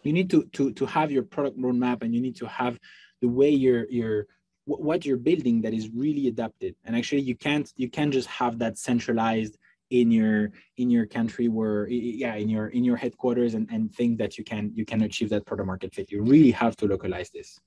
you 0.04 0.14
need 0.14 0.30
to 0.30 0.44
to 0.56 0.72
to 0.74 0.86
have 0.86 1.12
your 1.12 1.24
product 1.24 1.58
roadmap 1.58 2.04
and 2.04 2.14
you 2.14 2.22
need 2.22 2.36
to 2.36 2.48
have 2.48 2.78
the 3.22 3.30
way 3.30 3.50
you're 3.50 3.86
you're 3.90 4.28
what 4.66 5.06
you're 5.06 5.18
building 5.18 5.62
that 5.62 5.74
is 5.74 5.90
really 5.90 6.28
adapted. 6.28 6.76
And 6.86 6.96
actually 6.96 7.22
you 7.22 7.36
can't 7.36 7.72
you 7.76 7.90
can't 7.90 8.14
just 8.14 8.28
have 8.28 8.60
that 8.60 8.78
centralized 8.78 9.58
in 9.90 10.10
your 10.12 10.52
in 10.78 10.90
your 10.90 11.06
country 11.06 11.48
where 11.48 11.88
yeah 11.88 12.36
in 12.36 12.50
your 12.50 12.68
in 12.68 12.84
your 12.84 12.96
headquarters 12.96 13.54
and, 13.54 13.70
and 13.72 13.94
think 13.94 14.18
that 14.18 14.38
you 14.38 14.44
can 14.44 14.72
you 14.74 14.86
can 14.86 15.04
achieve 15.04 15.30
that 15.30 15.46
product 15.46 15.68
market 15.68 15.94
fit. 15.94 16.12
You 16.12 16.24
really 16.24 16.52
have 16.52 16.76
to 16.78 16.88
localize 16.88 17.30
this. 17.30 17.60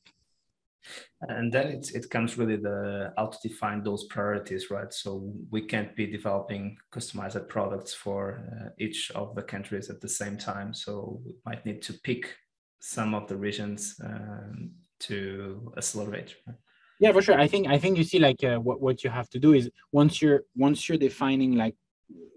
And 1.23 1.53
then 1.53 1.67
it, 1.67 1.91
it 1.95 2.11
comes 2.11 2.39
really 2.39 2.57
the 2.57 3.13
how 3.17 3.27
to 3.27 3.49
define 3.49 3.83
those 3.83 4.05
priorities 4.05 4.71
right? 4.71 4.93
So 4.93 5.33
we 5.51 5.63
can't 5.63 5.95
be 5.97 6.07
developing 6.07 6.77
customized 6.93 7.49
products 7.49 7.93
for 7.93 8.21
uh, 8.53 8.69
each 8.79 9.11
of 9.11 9.35
the 9.35 9.43
countries 9.43 9.91
at 9.91 10.01
the 10.01 10.09
same 10.09 10.37
time. 10.37 10.73
So 10.73 11.21
we 11.25 11.35
might 11.45 11.67
need 11.67 11.83
to 11.83 11.93
pick 11.93 12.37
some 12.81 13.15
of 13.15 13.27
the 13.27 13.37
regions 13.37 13.97
um, 14.05 14.71
to 15.01 15.73
accelerate 15.77 16.37
yeah 17.01 17.13
for 17.13 17.23
sure. 17.23 17.39
I 17.39 17.47
think 17.47 17.69
i 17.69 17.79
think 17.79 17.99
you 17.99 18.05
see 18.05 18.19
like 18.19 18.43
uh, 18.45 18.59
what, 18.59 18.81
what 18.81 19.05
you 19.05 19.11
have 19.11 19.29
to 19.31 19.39
do 19.39 19.53
is 19.53 19.71
once 19.93 20.21
you're 20.23 20.43
once 20.55 20.89
you're 20.89 20.99
defining 20.99 21.55
like 21.57 21.75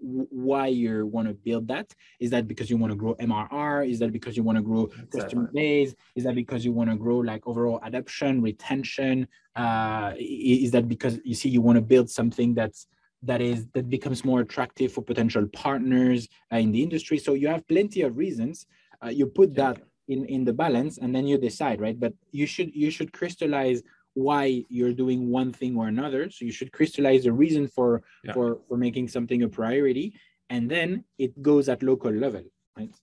why 0.00 0.66
you 0.66 1.06
want 1.06 1.28
to 1.28 1.34
build 1.34 1.68
that 1.68 1.94
is 2.18 2.30
that 2.30 2.48
because 2.48 2.68
you 2.70 2.76
want 2.76 2.90
to 2.90 2.96
grow 2.96 3.14
mrr 3.16 3.88
is 3.88 3.98
that 4.00 4.12
because 4.12 4.36
you 4.36 4.42
want 4.42 4.56
to 4.56 4.62
grow 4.62 4.84
exactly. 4.84 5.20
customer 5.20 5.50
base? 5.52 5.94
Is 6.16 6.24
that 6.24 6.34
because 6.34 6.64
you 6.64 6.72
want 6.72 6.90
to 6.90 6.96
grow 6.96 7.18
like 7.18 7.46
overall 7.46 7.80
adoption 7.82 8.42
retention? 8.42 9.28
Uh, 9.54 10.12
is 10.18 10.70
that 10.72 10.88
because 10.88 11.18
you 11.24 11.34
see 11.34 11.48
you 11.48 11.60
want 11.60 11.76
to 11.76 11.82
build 11.82 12.10
something 12.10 12.54
that's 12.54 12.86
that 13.22 13.40
is 13.40 13.66
that 13.74 13.88
becomes 13.88 14.24
more 14.24 14.40
attractive 14.40 14.92
for 14.92 15.02
potential 15.02 15.46
partners 15.52 16.28
uh, 16.52 16.56
in 16.56 16.72
the 16.72 16.82
industry? 16.82 17.18
So 17.18 17.34
you 17.34 17.48
have 17.48 17.66
plenty 17.68 18.02
of 18.02 18.16
reasons. 18.16 18.66
Uh, 19.04 19.08
you 19.08 19.26
put 19.26 19.54
that 19.54 19.80
in 20.08 20.24
in 20.26 20.44
the 20.44 20.52
balance 20.52 20.98
and 20.98 21.14
then 21.14 21.26
you 21.26 21.38
decide 21.38 21.80
right? 21.80 21.98
But 21.98 22.14
you 22.32 22.46
should 22.46 22.74
you 22.74 22.90
should 22.90 23.12
crystallize 23.12 23.82
why 24.20 24.64
you're 24.68 24.92
doing 24.92 25.30
one 25.30 25.52
thing 25.52 25.76
or 25.76 25.86
another. 25.88 26.30
So 26.30 26.44
you 26.44 26.52
should 26.52 26.72
crystallize 26.72 27.24
the 27.24 27.32
reason 27.32 27.68
for 27.68 28.02
yeah. 28.24 28.32
for 28.34 28.46
for 28.68 28.76
making 28.76 29.08
something 29.08 29.42
a 29.42 29.48
priority, 29.48 30.06
and 30.48 30.70
then 30.70 31.04
it 31.18 31.32
goes 31.42 31.68
at 31.68 31.82
local 31.82 32.12
level, 32.12 32.44
right? 32.76 32.94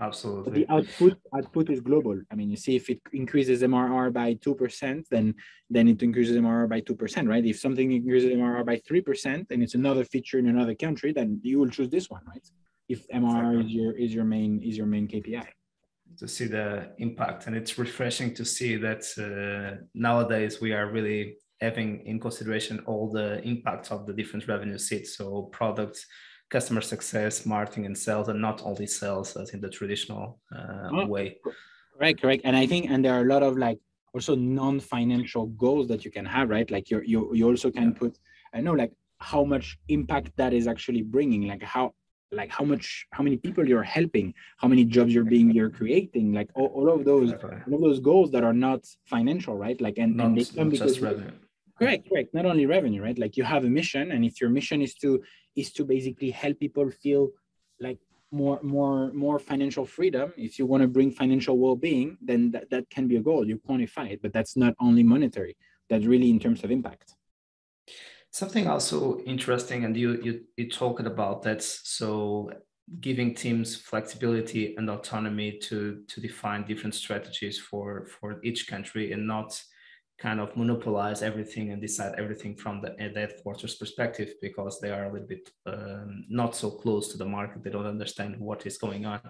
Absolutely. 0.00 0.44
But 0.44 0.54
the 0.54 0.66
output 0.74 1.14
output 1.36 1.70
is 1.70 1.80
global. 1.80 2.16
I 2.30 2.34
mean, 2.34 2.50
you 2.50 2.56
see, 2.56 2.74
if 2.74 2.90
it 2.90 3.00
increases 3.12 3.62
MRR 3.62 4.12
by 4.12 4.34
two 4.34 4.54
percent, 4.54 5.06
then 5.10 5.34
then 5.70 5.86
it 5.88 6.02
increases 6.02 6.36
MRR 6.36 6.68
by 6.68 6.80
two 6.80 6.96
percent, 6.96 7.28
right? 7.28 7.44
If 7.44 7.58
something 7.60 7.92
increases 7.92 8.32
MRR 8.32 8.64
by 8.66 8.76
three 8.88 9.00
percent, 9.00 9.48
and 9.50 9.62
it's 9.62 9.74
another 9.74 10.04
feature 10.04 10.38
in 10.38 10.48
another 10.48 10.74
country, 10.74 11.12
then 11.12 11.40
you 11.42 11.58
will 11.60 11.70
choose 11.76 11.90
this 11.90 12.10
one, 12.10 12.24
right? 12.26 12.46
if 12.88 13.08
MRR 13.08 13.60
exactly. 13.60 13.64
is 13.64 13.70
your 13.72 13.92
is 13.92 14.14
your 14.14 14.24
main 14.24 14.60
is 14.60 14.76
your 14.76 14.86
main 14.86 15.08
KPI. 15.08 15.46
To 16.18 16.28
see 16.28 16.46
the 16.46 16.92
impact, 16.98 17.46
and 17.46 17.56
it's 17.56 17.76
refreshing 17.76 18.34
to 18.34 18.44
see 18.44 18.76
that 18.76 19.02
uh, 19.18 19.84
nowadays 19.94 20.60
we 20.60 20.72
are 20.72 20.86
really 20.90 21.36
having 21.60 22.06
in 22.06 22.20
consideration 22.20 22.80
all 22.86 23.10
the 23.10 23.42
impacts 23.42 23.90
of 23.90 24.06
the 24.06 24.12
different 24.12 24.46
revenue 24.46 24.78
seats. 24.78 25.16
So 25.16 25.24
products, 25.52 26.06
customer 26.50 26.82
success, 26.82 27.44
marketing, 27.44 27.86
and 27.86 27.96
sales, 27.96 28.28
and 28.28 28.40
not 28.40 28.62
only 28.64 28.86
sales 28.86 29.36
as 29.36 29.50
in 29.54 29.60
the 29.60 29.70
traditional 29.70 30.40
uh, 30.54 30.88
oh, 30.92 31.06
way. 31.06 31.38
Correct, 31.98 32.22
correct. 32.22 32.42
And 32.44 32.56
I 32.56 32.66
think, 32.66 32.90
and 32.90 33.04
there 33.04 33.14
are 33.14 33.22
a 33.22 33.30
lot 33.34 33.42
of 33.42 33.56
like 33.56 33.78
also 34.12 34.34
non-financial 34.36 35.46
goals 35.46 35.88
that 35.88 36.04
you 36.04 36.10
can 36.10 36.26
have, 36.26 36.48
right? 36.48 36.70
Like 36.70 36.90
you 36.90 37.02
you 37.04 37.34
you 37.34 37.46
also 37.48 37.70
can 37.70 37.94
put, 37.94 38.18
I 38.52 38.60
know, 38.60 38.72
like 38.72 38.92
how 39.18 39.42
much 39.44 39.78
impact 39.88 40.30
that 40.36 40.52
is 40.52 40.66
actually 40.66 41.02
bringing, 41.02 41.42
like 41.48 41.62
how 41.62 41.92
like 42.32 42.50
how 42.50 42.64
much 42.64 43.06
how 43.12 43.22
many 43.22 43.36
people 43.36 43.66
you're 43.66 43.82
helping 43.82 44.34
how 44.58 44.68
many 44.68 44.84
jobs 44.84 45.14
you're 45.14 45.24
being 45.24 45.50
you're 45.50 45.70
creating 45.70 46.32
like 46.32 46.50
all, 46.54 46.66
all 46.66 46.88
of 46.90 47.04
those 47.04 47.32
all 47.32 47.74
of 47.74 47.80
those 47.80 48.00
goals 48.00 48.30
that 48.32 48.44
are 48.44 48.52
not 48.52 48.84
financial 49.06 49.56
right? 49.56 49.80
Like 49.80 49.98
and, 49.98 50.16
not, 50.16 50.26
and 50.26 50.38
they 50.38 50.44
come 50.44 50.70
because 50.70 51.00
revenue. 51.00 51.30
Correct 51.78 52.08
correct. 52.08 52.34
Not 52.34 52.46
only 52.46 52.66
revenue 52.66 53.02
right? 53.02 53.18
Like 53.18 53.36
you 53.36 53.44
have 53.44 53.64
a 53.64 53.68
mission 53.68 54.12
and 54.12 54.24
if 54.24 54.40
your 54.40 54.50
mission 54.50 54.82
is 54.82 54.94
to 54.96 55.22
is 55.56 55.72
to 55.72 55.84
basically 55.84 56.30
help 56.30 56.58
people 56.58 56.90
feel 56.90 57.30
like 57.80 57.98
more 58.30 58.60
more 58.62 59.12
more 59.12 59.38
financial 59.38 59.84
freedom 59.84 60.32
if 60.36 60.58
you 60.58 60.66
want 60.66 60.82
to 60.82 60.88
bring 60.88 61.10
financial 61.10 61.56
well-being 61.58 62.16
then 62.20 62.50
that, 62.50 62.68
that 62.70 62.90
can 62.90 63.06
be 63.06 63.16
a 63.16 63.20
goal. 63.20 63.46
You 63.46 63.58
quantify 63.58 64.10
it 64.12 64.22
but 64.22 64.32
that's 64.32 64.56
not 64.56 64.74
only 64.80 65.02
monetary. 65.02 65.56
That's 65.90 66.06
really 66.06 66.30
in 66.30 66.40
terms 66.40 66.64
of 66.64 66.70
impact 66.70 67.14
something 68.34 68.66
also 68.66 69.20
interesting 69.20 69.84
and 69.84 69.96
you 69.96 70.20
you, 70.20 70.40
you 70.56 70.68
talked 70.68 71.06
about 71.06 71.40
that 71.44 71.62
so 71.62 72.50
giving 73.00 73.32
teams 73.32 73.76
flexibility 73.76 74.74
and 74.76 74.90
autonomy 74.90 75.56
to 75.58 76.02
to 76.08 76.20
define 76.20 76.64
different 76.64 76.94
strategies 76.94 77.60
for 77.60 78.06
for 78.06 78.40
each 78.42 78.66
country 78.66 79.12
and 79.12 79.24
not 79.24 79.62
kind 80.18 80.40
of 80.40 80.56
monopolize 80.56 81.22
everything 81.22 81.70
and 81.70 81.80
decide 81.80 82.14
everything 82.18 82.56
from 82.56 82.80
the 82.80 82.90
headquarters 82.98 83.76
perspective 83.76 84.34
because 84.42 84.80
they 84.80 84.90
are 84.90 85.04
a 85.04 85.12
little 85.12 85.28
bit 85.28 85.48
um, 85.66 86.24
not 86.28 86.54
so 86.54 86.70
close 86.70 87.08
to 87.08 87.18
the 87.18 87.24
market. 87.24 87.62
They 87.62 87.70
don't 87.70 87.94
understand 87.96 88.38
what 88.38 88.64
is 88.64 88.78
going 88.78 89.06
on. 89.06 89.20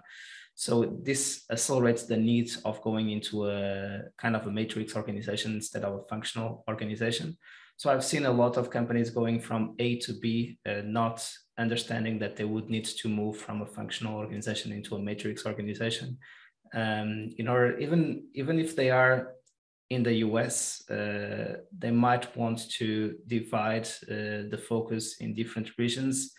So 0.54 1.00
this 1.02 1.44
accelerates 1.50 2.04
the 2.04 2.18
need 2.18 2.50
of 2.64 2.82
going 2.82 3.10
into 3.10 3.46
a 3.46 4.02
kind 4.18 4.36
of 4.36 4.46
a 4.46 4.50
matrix 4.50 4.94
organization 4.94 5.54
instead 5.54 5.84
of 5.84 5.94
a 5.94 6.06
functional 6.08 6.64
organization. 6.68 7.38
So 7.76 7.90
I've 7.90 8.04
seen 8.04 8.26
a 8.26 8.32
lot 8.32 8.56
of 8.56 8.70
companies 8.70 9.10
going 9.10 9.40
from 9.40 9.74
A 9.78 9.98
to 10.00 10.12
B, 10.14 10.58
uh, 10.66 10.82
not 10.84 11.28
understanding 11.58 12.18
that 12.20 12.36
they 12.36 12.44
would 12.44 12.70
need 12.70 12.84
to 12.84 13.08
move 13.08 13.36
from 13.36 13.62
a 13.62 13.66
functional 13.66 14.16
organization 14.16 14.72
into 14.72 14.94
a 14.94 15.02
matrix 15.02 15.44
organization. 15.46 16.18
Um, 16.72 17.30
in 17.38 17.48
order, 17.48 17.78
even 17.78 18.28
even 18.34 18.58
if 18.58 18.74
they 18.74 18.90
are 18.90 19.34
in 19.90 20.02
the 20.02 20.14
US, 20.26 20.88
uh, 20.90 21.58
they 21.76 21.90
might 21.90 22.36
want 22.36 22.70
to 22.78 23.16
divide 23.26 23.86
uh, 24.08 24.48
the 24.50 24.60
focus 24.68 25.16
in 25.20 25.34
different 25.34 25.70
regions 25.78 26.32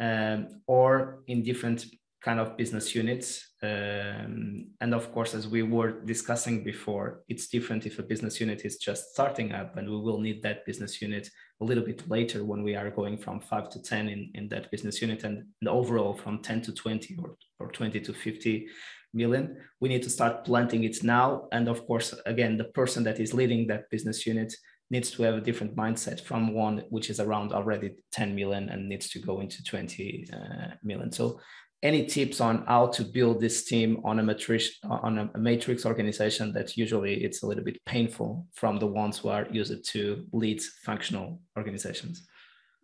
um, 0.00 0.60
or 0.66 1.22
in 1.26 1.42
different 1.42 1.86
kind 2.24 2.40
of 2.40 2.56
business 2.56 2.94
units. 2.94 3.52
Um, 3.62 4.68
and 4.80 4.94
of 4.94 5.12
course, 5.12 5.34
as 5.34 5.46
we 5.46 5.62
were 5.62 5.92
discussing 6.04 6.64
before, 6.64 7.22
it's 7.28 7.48
different 7.48 7.84
if 7.84 7.98
a 7.98 8.02
business 8.02 8.40
unit 8.40 8.64
is 8.64 8.78
just 8.78 9.10
starting 9.12 9.52
up, 9.52 9.76
and 9.76 9.88
we 9.88 9.98
will 10.00 10.18
need 10.18 10.42
that 10.42 10.64
business 10.64 11.02
unit 11.02 11.28
a 11.60 11.64
little 11.64 11.84
bit 11.84 12.08
later 12.08 12.44
when 12.44 12.62
we 12.62 12.74
are 12.74 12.90
going 12.90 13.18
from 13.18 13.40
five 13.40 13.68
to 13.70 13.82
10 13.82 14.08
in, 14.08 14.30
in 14.34 14.48
that 14.48 14.70
business 14.70 15.02
unit, 15.02 15.24
and, 15.24 15.44
and 15.60 15.68
overall 15.68 16.14
from 16.14 16.40
10 16.42 16.62
to 16.62 16.72
20 16.72 17.18
or, 17.22 17.36
or 17.60 17.70
20 17.70 18.00
to 18.00 18.12
50 18.14 18.66
million. 19.12 19.56
We 19.80 19.90
need 19.90 20.02
to 20.04 20.10
start 20.10 20.44
planting 20.44 20.84
it 20.84 21.04
now. 21.04 21.48
And 21.52 21.68
of 21.68 21.86
course, 21.86 22.14
again, 22.24 22.56
the 22.56 22.64
person 22.64 23.04
that 23.04 23.20
is 23.20 23.34
leading 23.34 23.66
that 23.68 23.90
business 23.90 24.26
unit 24.26 24.52
needs 24.90 25.10
to 25.10 25.22
have 25.22 25.34
a 25.34 25.40
different 25.40 25.74
mindset 25.74 26.20
from 26.20 26.52
one 26.52 26.82
which 26.90 27.08
is 27.10 27.18
around 27.20 27.52
already 27.52 27.92
10 28.12 28.34
million 28.34 28.68
and 28.68 28.88
needs 28.88 29.08
to 29.10 29.18
go 29.18 29.40
into 29.40 29.62
20 29.64 30.28
uh, 30.32 30.74
million. 30.82 31.10
So 31.10 31.40
any 31.84 32.06
tips 32.06 32.40
on 32.40 32.64
how 32.66 32.86
to 32.86 33.04
build 33.04 33.40
this 33.40 33.64
team 33.64 34.00
on 34.04 34.18
a 34.18 34.22
matrix 34.22 34.70
on 34.84 35.30
a 35.34 35.38
matrix 35.38 35.84
organization 35.84 36.50
that 36.54 36.76
usually 36.76 37.22
it's 37.22 37.42
a 37.42 37.46
little 37.46 37.62
bit 37.62 37.78
painful 37.84 38.46
from 38.54 38.78
the 38.78 38.86
ones 38.86 39.18
who 39.18 39.28
are 39.28 39.46
used 39.50 39.84
to 39.92 40.26
lead 40.32 40.60
functional 40.82 41.40
organizations? 41.58 42.26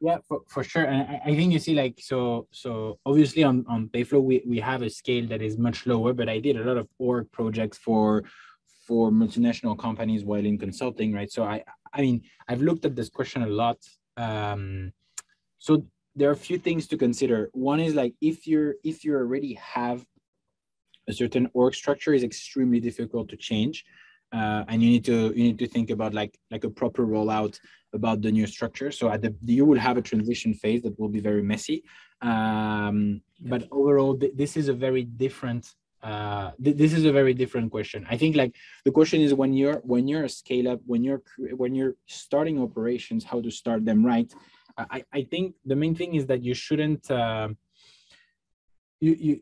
Yeah 0.02 0.18
for, 0.28 0.40
for 0.48 0.62
sure. 0.62 0.84
And 0.84 1.02
I, 1.02 1.20
I, 1.24 1.34
think 1.34 1.52
you 1.52 1.58
see 1.58 1.74
like 1.74 1.98
so 2.00 2.46
so 2.52 2.98
obviously 3.06 3.42
on 3.42 3.64
on 3.68 3.88
payflow 3.88 4.22
we, 4.22 4.42
we 4.46 4.60
have 4.60 4.82
a 4.82 4.90
scale 4.90 5.26
that 5.28 5.40
is 5.42 5.58
much 5.58 5.86
lower 5.86 6.12
but 6.12 6.28
i 6.28 6.38
did 6.38 6.56
a 6.56 6.64
lot 6.64 6.76
of 6.76 6.86
org 6.98 7.30
projects 7.32 7.78
for 7.78 8.24
for 8.86 9.10
multinational 9.10 9.78
companies 9.78 10.24
while 10.24 10.44
in 10.44 10.58
consulting 10.58 11.12
right? 11.12 11.32
So 11.32 11.44
i 11.44 11.64
i 11.94 12.00
mean 12.02 12.22
i've 12.48 12.60
looked 12.60 12.84
at 12.84 12.94
this 12.96 13.08
question 13.08 13.42
a 13.42 13.52
lot. 13.62 13.78
Um 14.18 14.92
so 15.58 15.84
there 16.16 16.29
are 16.29 16.33
a 16.33 16.37
few 16.49 16.59
things 16.59 16.87
to 16.88 16.96
consider 16.96 17.51
one 17.53 17.81
is 17.81 17.94
like 17.94 18.14
if 18.20 18.46
you're 18.46 18.75
if 18.85 19.05
you 19.05 19.14
already 19.14 19.55
have 19.55 20.05
a 21.09 21.12
certain 21.12 21.49
org 21.55 21.75
structure 21.75 22.12
is 22.12 22.23
extremely 22.23 22.81
difficult 22.81 23.29
to 23.29 23.37
change 23.37 23.85
uh, 24.33 24.64
and 24.68 24.83
you 24.83 24.90
need 24.90 25.05
to 25.05 25.33
you 25.37 25.44
need 25.44 25.59
to 25.59 25.66
think 25.66 25.90
about 25.90 26.14
like 26.14 26.38
like 26.51 26.64
a 26.64 26.70
proper 26.70 27.07
rollout 27.07 27.59
about 27.92 28.23
the 28.23 28.31
new 28.31 28.46
structure. 28.46 28.90
So 28.90 29.11
at 29.11 29.23
the 29.23 29.35
you 29.44 29.64
will 29.64 29.79
have 29.79 29.96
a 29.96 30.03
transition 30.03 30.55
phase 30.55 30.83
that 30.83 30.99
will 30.99 31.09
be 31.09 31.20
very 31.20 31.42
messy. 31.42 31.83
Um, 32.23 33.23
but 33.40 33.66
overall, 33.73 34.16
th- 34.16 34.33
this 34.37 34.57
is 34.57 34.68
a 34.68 34.75
very 34.75 35.05
different. 35.05 35.75
Uh, 36.03 36.53
th- 36.62 36.77
this 36.77 36.92
is 36.94 37.05
a 37.05 37.12
very 37.12 37.35
different 37.35 37.70
question. 37.70 38.07
I 38.09 38.16
think 38.16 38.37
like 38.37 38.55
the 38.85 38.92
question 38.92 39.20
is 39.20 39.35
when 39.35 39.53
you're 39.53 39.81
when 39.83 40.07
you're 40.09 40.25
a 40.25 40.29
scale 40.29 40.68
up, 40.68 40.81
when 40.87 41.03
you're 41.03 41.23
when 41.38 41.75
you're 41.75 41.96
starting 42.07 42.62
operations, 42.62 43.25
how 43.25 43.40
to 43.40 43.51
start 43.51 43.85
them 43.85 44.07
right. 44.07 44.33
I, 44.76 45.04
I 45.12 45.22
think 45.22 45.54
the 45.64 45.76
main 45.76 45.94
thing 45.94 46.14
is 46.14 46.26
that 46.26 46.42
you 46.42 46.54
shouldn't. 46.54 47.11
Uh, 47.11 47.48
you, 49.00 49.16
you 49.18 49.40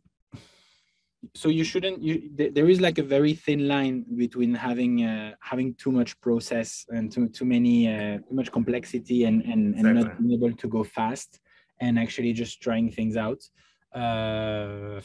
so 1.34 1.48
you 1.48 1.64
shouldn't 1.64 2.00
you 2.02 2.30
there 2.36 2.68
is 2.68 2.80
like 2.80 2.98
a 2.98 3.02
very 3.02 3.34
thin 3.34 3.66
line 3.66 4.04
between 4.16 4.54
having 4.54 5.04
uh, 5.04 5.34
having 5.40 5.74
too 5.74 5.90
much 5.90 6.18
process 6.20 6.86
and 6.90 7.10
too 7.10 7.28
too 7.28 7.44
many 7.44 7.88
uh, 7.88 8.18
too 8.18 8.34
much 8.34 8.52
complexity 8.52 9.24
and 9.24 9.42
and, 9.42 9.74
and 9.74 9.94
not 9.94 10.18
being 10.18 10.32
able 10.32 10.52
to 10.52 10.68
go 10.68 10.84
fast 10.84 11.40
and 11.80 11.98
actually 11.98 12.32
just 12.32 12.60
trying 12.60 12.90
things 12.90 13.16
out 13.16 13.40
uh, 13.94 15.00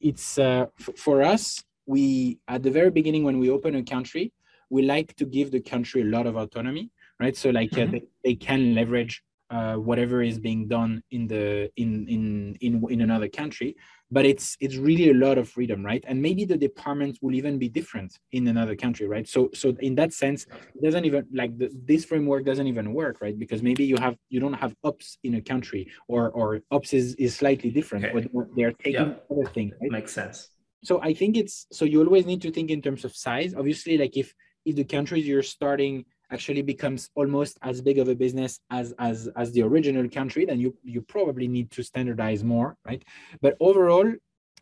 it's 0.00 0.38
uh, 0.38 0.66
for 0.96 1.22
us 1.22 1.62
we 1.86 2.38
at 2.48 2.62
the 2.62 2.70
very 2.70 2.90
beginning 2.90 3.24
when 3.24 3.38
we 3.38 3.50
open 3.50 3.74
a 3.74 3.82
country 3.82 4.32
we 4.70 4.82
like 4.82 5.14
to 5.16 5.26
give 5.26 5.50
the 5.50 5.60
country 5.60 6.02
a 6.02 6.06
lot 6.16 6.26
of 6.26 6.36
autonomy 6.36 6.90
right 7.18 7.36
so 7.36 7.50
like 7.50 7.72
uh, 7.74 7.80
mm-hmm. 7.80 7.92
they, 7.92 8.02
they 8.24 8.34
can 8.34 8.74
leverage 8.74 9.22
uh, 9.50 9.74
whatever 9.74 10.22
is 10.22 10.38
being 10.38 10.68
done 10.68 11.02
in 11.10 11.26
the 11.26 11.70
in 11.76 12.06
in 12.08 12.56
in 12.60 12.84
in 12.88 13.00
another 13.00 13.28
country 13.28 13.76
but 14.10 14.24
it's 14.24 14.56
it's 14.60 14.76
really 14.76 15.10
a 15.10 15.14
lot 15.14 15.38
of 15.38 15.48
freedom 15.48 15.84
right 15.84 16.04
and 16.06 16.20
maybe 16.20 16.44
the 16.44 16.56
departments 16.56 17.18
will 17.20 17.34
even 17.34 17.58
be 17.58 17.68
different 17.68 18.18
in 18.32 18.46
another 18.48 18.76
country 18.76 19.06
right 19.08 19.28
so 19.28 19.50
so 19.52 19.74
in 19.80 19.94
that 19.94 20.12
sense 20.12 20.46
it 20.74 20.82
doesn't 20.82 21.04
even 21.04 21.26
like 21.32 21.56
the, 21.58 21.70
this 21.84 22.04
framework 22.04 22.44
doesn't 22.44 22.66
even 22.66 22.92
work 22.94 23.20
right 23.20 23.38
because 23.38 23.62
maybe 23.62 23.84
you 23.84 23.96
have 23.96 24.16
you 24.28 24.40
don't 24.40 24.54
have 24.54 24.74
ops 24.84 25.18
in 25.24 25.34
a 25.34 25.40
country 25.40 25.90
or 26.08 26.30
or 26.30 26.60
ops 26.70 26.92
is, 26.92 27.14
is 27.16 27.34
slightly 27.34 27.70
different 27.70 28.04
okay. 28.04 28.28
but 28.32 28.46
they're 28.56 28.72
taking 28.72 29.08
yeah. 29.08 29.14
other 29.30 29.50
things 29.50 29.74
right? 29.80 29.90
makes 29.90 30.12
sense 30.12 30.50
so 30.84 31.00
i 31.02 31.12
think 31.12 31.36
it's 31.36 31.66
so 31.72 31.84
you 31.84 32.00
always 32.02 32.26
need 32.26 32.40
to 32.42 32.50
think 32.50 32.70
in 32.70 32.80
terms 32.80 33.04
of 33.04 33.14
size 33.14 33.54
obviously 33.54 33.98
like 33.98 34.16
if 34.16 34.32
if 34.64 34.76
the 34.76 34.84
countries 34.84 35.26
you're 35.26 35.42
starting 35.42 36.04
actually 36.30 36.62
becomes 36.62 37.10
almost 37.14 37.58
as 37.62 37.80
big 37.80 37.98
of 37.98 38.08
a 38.08 38.14
business 38.14 38.60
as 38.70 38.94
as 38.98 39.28
as 39.36 39.52
the 39.52 39.62
original 39.62 40.08
country 40.08 40.44
then 40.44 40.60
you 40.60 40.76
you 40.82 41.00
probably 41.02 41.48
need 41.48 41.70
to 41.70 41.82
standardize 41.82 42.42
more 42.44 42.76
right 42.84 43.04
but 43.40 43.56
overall 43.60 44.10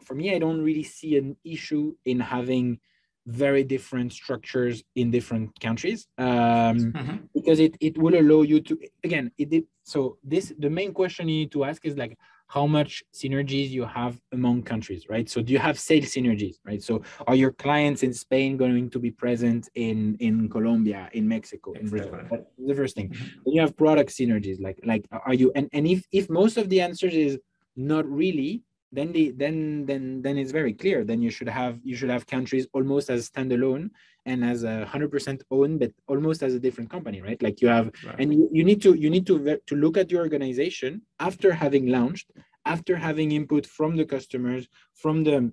for 0.02 0.14
me 0.14 0.35
i 0.35 0.38
don't 0.38 0.62
really 0.62 0.83
see 0.83 1.16
an 1.16 1.37
issue 1.44 1.94
in 2.04 2.20
having 2.20 2.78
very 3.26 3.62
different 3.62 4.11
structures 4.12 4.83
in 4.96 5.11
different 5.11 5.59
countries 5.61 6.07
um, 6.16 6.26
mm-hmm. 6.26 7.16
because 7.35 7.61
it, 7.61 7.76
it 7.81 7.98
will 7.98 8.18
allow 8.18 8.42
you 8.42 8.61
to 8.61 8.78
again 9.04 9.31
it 9.37 9.50
did 9.50 9.64
so 9.85 10.16
this 10.24 10.52
the 10.59 10.70
main 10.70 10.92
question 10.92 11.28
you 11.28 11.40
need 11.40 11.52
to 11.52 11.64
ask 11.64 11.85
is 11.85 11.96
like 11.96 12.16
how 12.49 12.67
much 12.67 13.03
synergies 13.15 13.69
you 13.69 13.85
have 13.85 14.19
among 14.33 14.63
countries, 14.63 15.05
right? 15.09 15.29
So 15.29 15.43
do 15.43 15.53
you 15.53 15.59
have 15.59 15.79
sales 15.79 16.07
synergies, 16.07 16.57
right? 16.65 16.83
So 16.83 17.03
are 17.27 17.35
your 17.35 17.53
clients 17.53 18.03
in 18.03 18.13
Spain 18.15 18.57
going 18.57 18.91
to 18.91 18.99
be 18.99 19.11
present 19.11 19.69
in 19.75 20.17
in 20.19 20.49
Colombia, 20.49 21.11
in 21.13 21.29
Mexico, 21.29 21.73
in 21.73 21.89
Brazil? 21.89 22.19
That's 22.31 22.45
the 22.59 22.75
first 22.75 22.97
thing. 22.97 23.11
Mm-hmm. 23.11 23.41
Then 23.45 23.55
you 23.55 23.61
have 23.61 23.77
product 23.77 24.11
synergies, 24.11 24.61
like 24.61 24.81
like 24.85 25.05
are 25.13 25.35
you 25.35 25.53
and, 25.55 25.69
and 25.73 25.87
if 25.87 26.07
if 26.11 26.31
most 26.31 26.57
of 26.57 26.69
the 26.71 26.81
answers 26.81 27.15
is 27.15 27.39
not 27.77 28.05
really, 28.09 28.63
then 28.90 29.12
the 29.12 29.33
then 29.33 29.85
then 29.87 30.22
then 30.22 30.38
it's 30.38 30.53
very 30.53 30.72
clear. 30.72 31.05
Then 31.05 31.20
you 31.20 31.31
should 31.31 31.48
have 31.48 31.79
you 31.83 31.96
should 31.96 32.11
have 32.11 32.27
countries 32.27 32.66
almost 32.72 33.11
as 33.11 33.29
standalone 33.29 33.90
and 34.27 34.44
as 34.44 34.64
a 34.64 34.87
hundred 34.87 35.11
percent 35.11 35.42
owned, 35.51 35.81
but 35.81 35.92
almost 36.07 36.42
as 36.42 36.55
a 36.55 36.61
different 36.61 36.90
company, 36.90 37.20
right? 37.20 37.40
Like 37.42 37.61
you 37.61 37.68
have, 37.68 37.90
right. 38.05 38.16
and 38.18 38.33
you, 38.33 38.48
you 38.53 38.64
need 38.64 38.81
to 38.83 38.94
you 38.94 39.11
need 39.11 39.27
to 39.27 39.59
to 39.66 39.74
look 39.77 39.96
at 39.96 40.11
your 40.11 40.22
organization 40.22 41.03
after 41.20 41.53
having 41.53 41.87
launched 41.88 42.31
after 42.68 42.96
having 42.96 43.33
input 43.33 43.66
from 43.66 43.96
the 43.96 44.05
customers, 44.05 44.68
from 44.94 45.24
the 45.24 45.53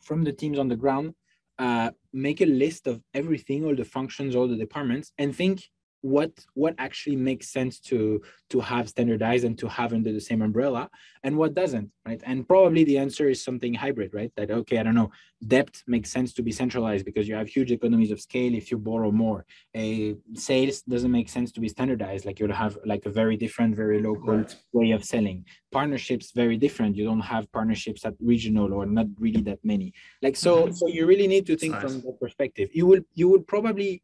from 0.00 0.24
the 0.24 0.32
teams 0.32 0.58
on 0.58 0.68
the 0.68 0.76
ground, 0.76 1.14
uh, 1.58 1.90
make 2.12 2.40
a 2.40 2.46
list 2.46 2.86
of 2.86 3.02
everything, 3.12 3.64
all 3.64 3.76
the 3.76 3.84
functions, 3.84 4.34
all 4.34 4.48
the 4.48 4.56
departments, 4.56 5.12
and 5.18 5.36
think 5.36 5.56
what 6.02 6.32
what 6.54 6.74
actually 6.78 7.16
makes 7.16 7.48
sense 7.48 7.78
to 7.78 8.22
to 8.48 8.60
have 8.60 8.88
standardized 8.88 9.44
and 9.44 9.58
to 9.58 9.68
have 9.68 9.92
under 9.92 10.12
the 10.12 10.20
same 10.20 10.42
umbrella 10.42 10.88
and 11.22 11.36
what 11.36 11.54
doesn't 11.54 11.90
right? 12.06 12.22
And 12.24 12.48
probably 12.48 12.84
the 12.84 12.98
answer 12.98 13.28
is 13.28 13.44
something 13.44 13.74
hybrid 13.74 14.14
right? 14.14 14.32
That 14.36 14.50
okay 14.50 14.78
i 14.78 14.82
don't 14.82 14.94
know 14.94 15.10
debt 15.46 15.82
makes 15.86 16.10
sense 16.10 16.32
to 16.34 16.42
be 16.42 16.52
centralized 16.52 17.04
because 17.04 17.26
you 17.28 17.34
have 17.34 17.48
huge 17.48 17.72
economies 17.72 18.10
of 18.10 18.20
scale. 18.20 18.54
If 18.54 18.70
you 18.70 18.78
borrow 18.78 19.10
more 19.10 19.46
a 19.74 20.16
sales 20.34 20.82
doesn't 20.82 21.10
make 21.10 21.28
sense 21.28 21.52
to 21.52 21.60
be 21.60 21.68
standardized. 21.68 22.24
Like 22.26 22.40
you'll 22.40 22.52
have 22.52 22.78
like 22.84 23.06
a 23.06 23.10
very 23.10 23.36
different 23.36 23.76
very 23.76 24.02
local 24.02 24.38
right. 24.38 24.56
way 24.72 24.90
of 24.92 25.04
selling. 25.04 25.44
Partnerships 25.70 26.32
very 26.32 26.56
different. 26.56 26.96
You 26.96 27.04
don't 27.04 27.20
have 27.20 27.50
partnerships 27.52 28.04
at 28.04 28.14
regional 28.20 28.72
or 28.72 28.86
not 28.86 29.06
really 29.18 29.42
that 29.42 29.58
many. 29.64 29.92
Like 30.22 30.36
so 30.36 30.64
mm-hmm. 30.64 30.72
so 30.72 30.88
you 30.88 31.06
really 31.06 31.26
need 31.26 31.46
to 31.46 31.56
think 31.56 31.74
nice. 31.74 31.82
from 31.82 32.00
that 32.02 32.18
perspective. 32.20 32.70
You 32.72 32.86
will 32.86 33.00
you 33.14 33.28
will 33.28 33.42
probably 33.42 34.02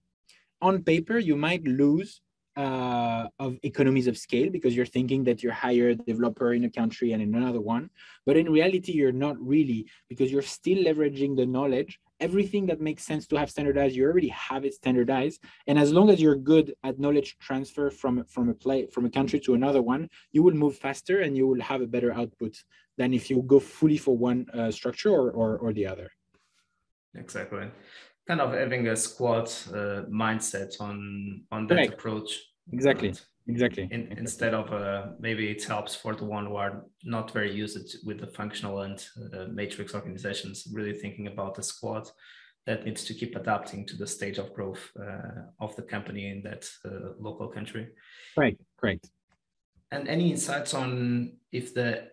on 0.61 0.83
paper, 0.83 1.19
you 1.19 1.37
might 1.37 1.65
lose 1.65 2.21
uh, 2.57 3.29
of 3.39 3.59
economies 3.63 4.07
of 4.07 4.17
scale 4.17 4.49
because 4.51 4.75
you're 4.75 4.87
thinking 4.87 5.23
that 5.25 5.43
you're 5.43 5.53
hire 5.53 5.91
a 5.91 5.95
developer 5.95 6.55
in 6.55 6.65
a 6.65 6.71
country 6.71 7.13
and 7.13 7.23
in 7.23 7.35
another 7.35 7.61
one. 7.61 7.91
But 8.25 8.37
in 8.39 8.51
reality, 8.51 8.93
you're 8.93 9.13
not 9.13 9.37
really 9.39 9.87
because 10.09 10.33
you're 10.33 10.43
still 10.43 10.79
leveraging 10.79 11.37
the 11.37 11.45
knowledge. 11.45 11.99
Everything 12.19 12.65
that 12.67 12.81
makes 12.81 13.05
sense 13.05 13.27
to 13.27 13.37
have 13.37 13.51
standardized, 13.51 13.95
you 13.95 14.05
already 14.07 14.29
have 14.29 14.65
it 14.65 14.73
standardized. 14.73 15.43
And 15.67 15.79
as 15.79 15.93
long 15.93 16.09
as 16.09 16.21
you're 16.21 16.37
good 16.37 16.75
at 16.83 16.99
knowledge 16.99 17.37
transfer 17.39 17.91
from, 17.91 18.25
from 18.25 18.49
a 18.49 18.55
play 18.55 18.87
from 18.87 19.05
a 19.05 19.11
country 19.11 19.39
to 19.41 19.53
another 19.53 19.83
one, 19.83 20.09
you 20.33 20.43
will 20.43 20.55
move 20.55 20.79
faster 20.79 21.21
and 21.21 21.37
you 21.37 21.47
will 21.47 21.61
have 21.61 21.83
a 21.83 21.87
better 21.87 22.13
output 22.13 22.57
than 22.97 23.13
if 23.13 23.29
you 23.29 23.43
go 23.43 23.61
fully 23.61 23.99
for 23.99 24.17
one 24.17 24.47
uh, 24.55 24.71
structure 24.71 25.11
or, 25.11 25.31
or, 25.31 25.59
or 25.59 25.75
the 25.75 25.87
other. 25.87 26.11
Exactly 27.15 27.69
kind 28.27 28.41
of 28.41 28.53
having 28.53 28.89
a 28.89 28.97
squad 28.97 29.49
uh, 29.73 30.03
mindset 30.11 30.81
on 30.81 31.45
on 31.51 31.67
that 31.67 31.75
right. 31.75 31.93
approach. 31.93 32.31
Exactly. 32.73 33.15
Exactly. 33.49 33.89
In. 33.93 34.13
Instead 34.19 34.55
of 34.55 34.73
uh, 34.73 35.13
maybe 35.21 35.49
it 35.49 35.63
helps 35.63 35.95
for 35.95 36.15
the 36.15 36.25
one 36.25 36.47
who 36.47 36.57
are 36.57 36.85
not 37.05 37.31
very 37.31 37.53
used 37.53 38.05
with 38.05 38.19
the 38.21 38.27
functional 38.27 38.81
and 38.81 39.05
uh, 39.33 39.47
matrix 39.53 39.95
organizations, 39.95 40.67
really 40.73 40.95
thinking 40.95 41.29
about 41.29 41.55
the 41.55 41.63
squad 41.63 42.09
that 42.67 42.85
needs 42.85 43.05
to 43.05 43.15
keep 43.15 43.37
adapting 43.37 43.87
to 43.87 43.97
the 43.97 44.07
stage 44.07 44.39
of 44.39 44.53
growth 44.53 44.91
uh, 45.01 45.43
of 45.61 45.77
the 45.77 45.83
company 45.83 46.29
in 46.29 46.43
that 46.43 46.69
uh, 46.85 47.13
local 47.21 47.47
country. 47.47 47.87
Right. 48.37 48.59
Great. 48.79 49.05
And 49.93 50.09
any 50.09 50.33
insights 50.33 50.75
on 50.75 51.37
if 51.53 51.73
the 51.73 52.09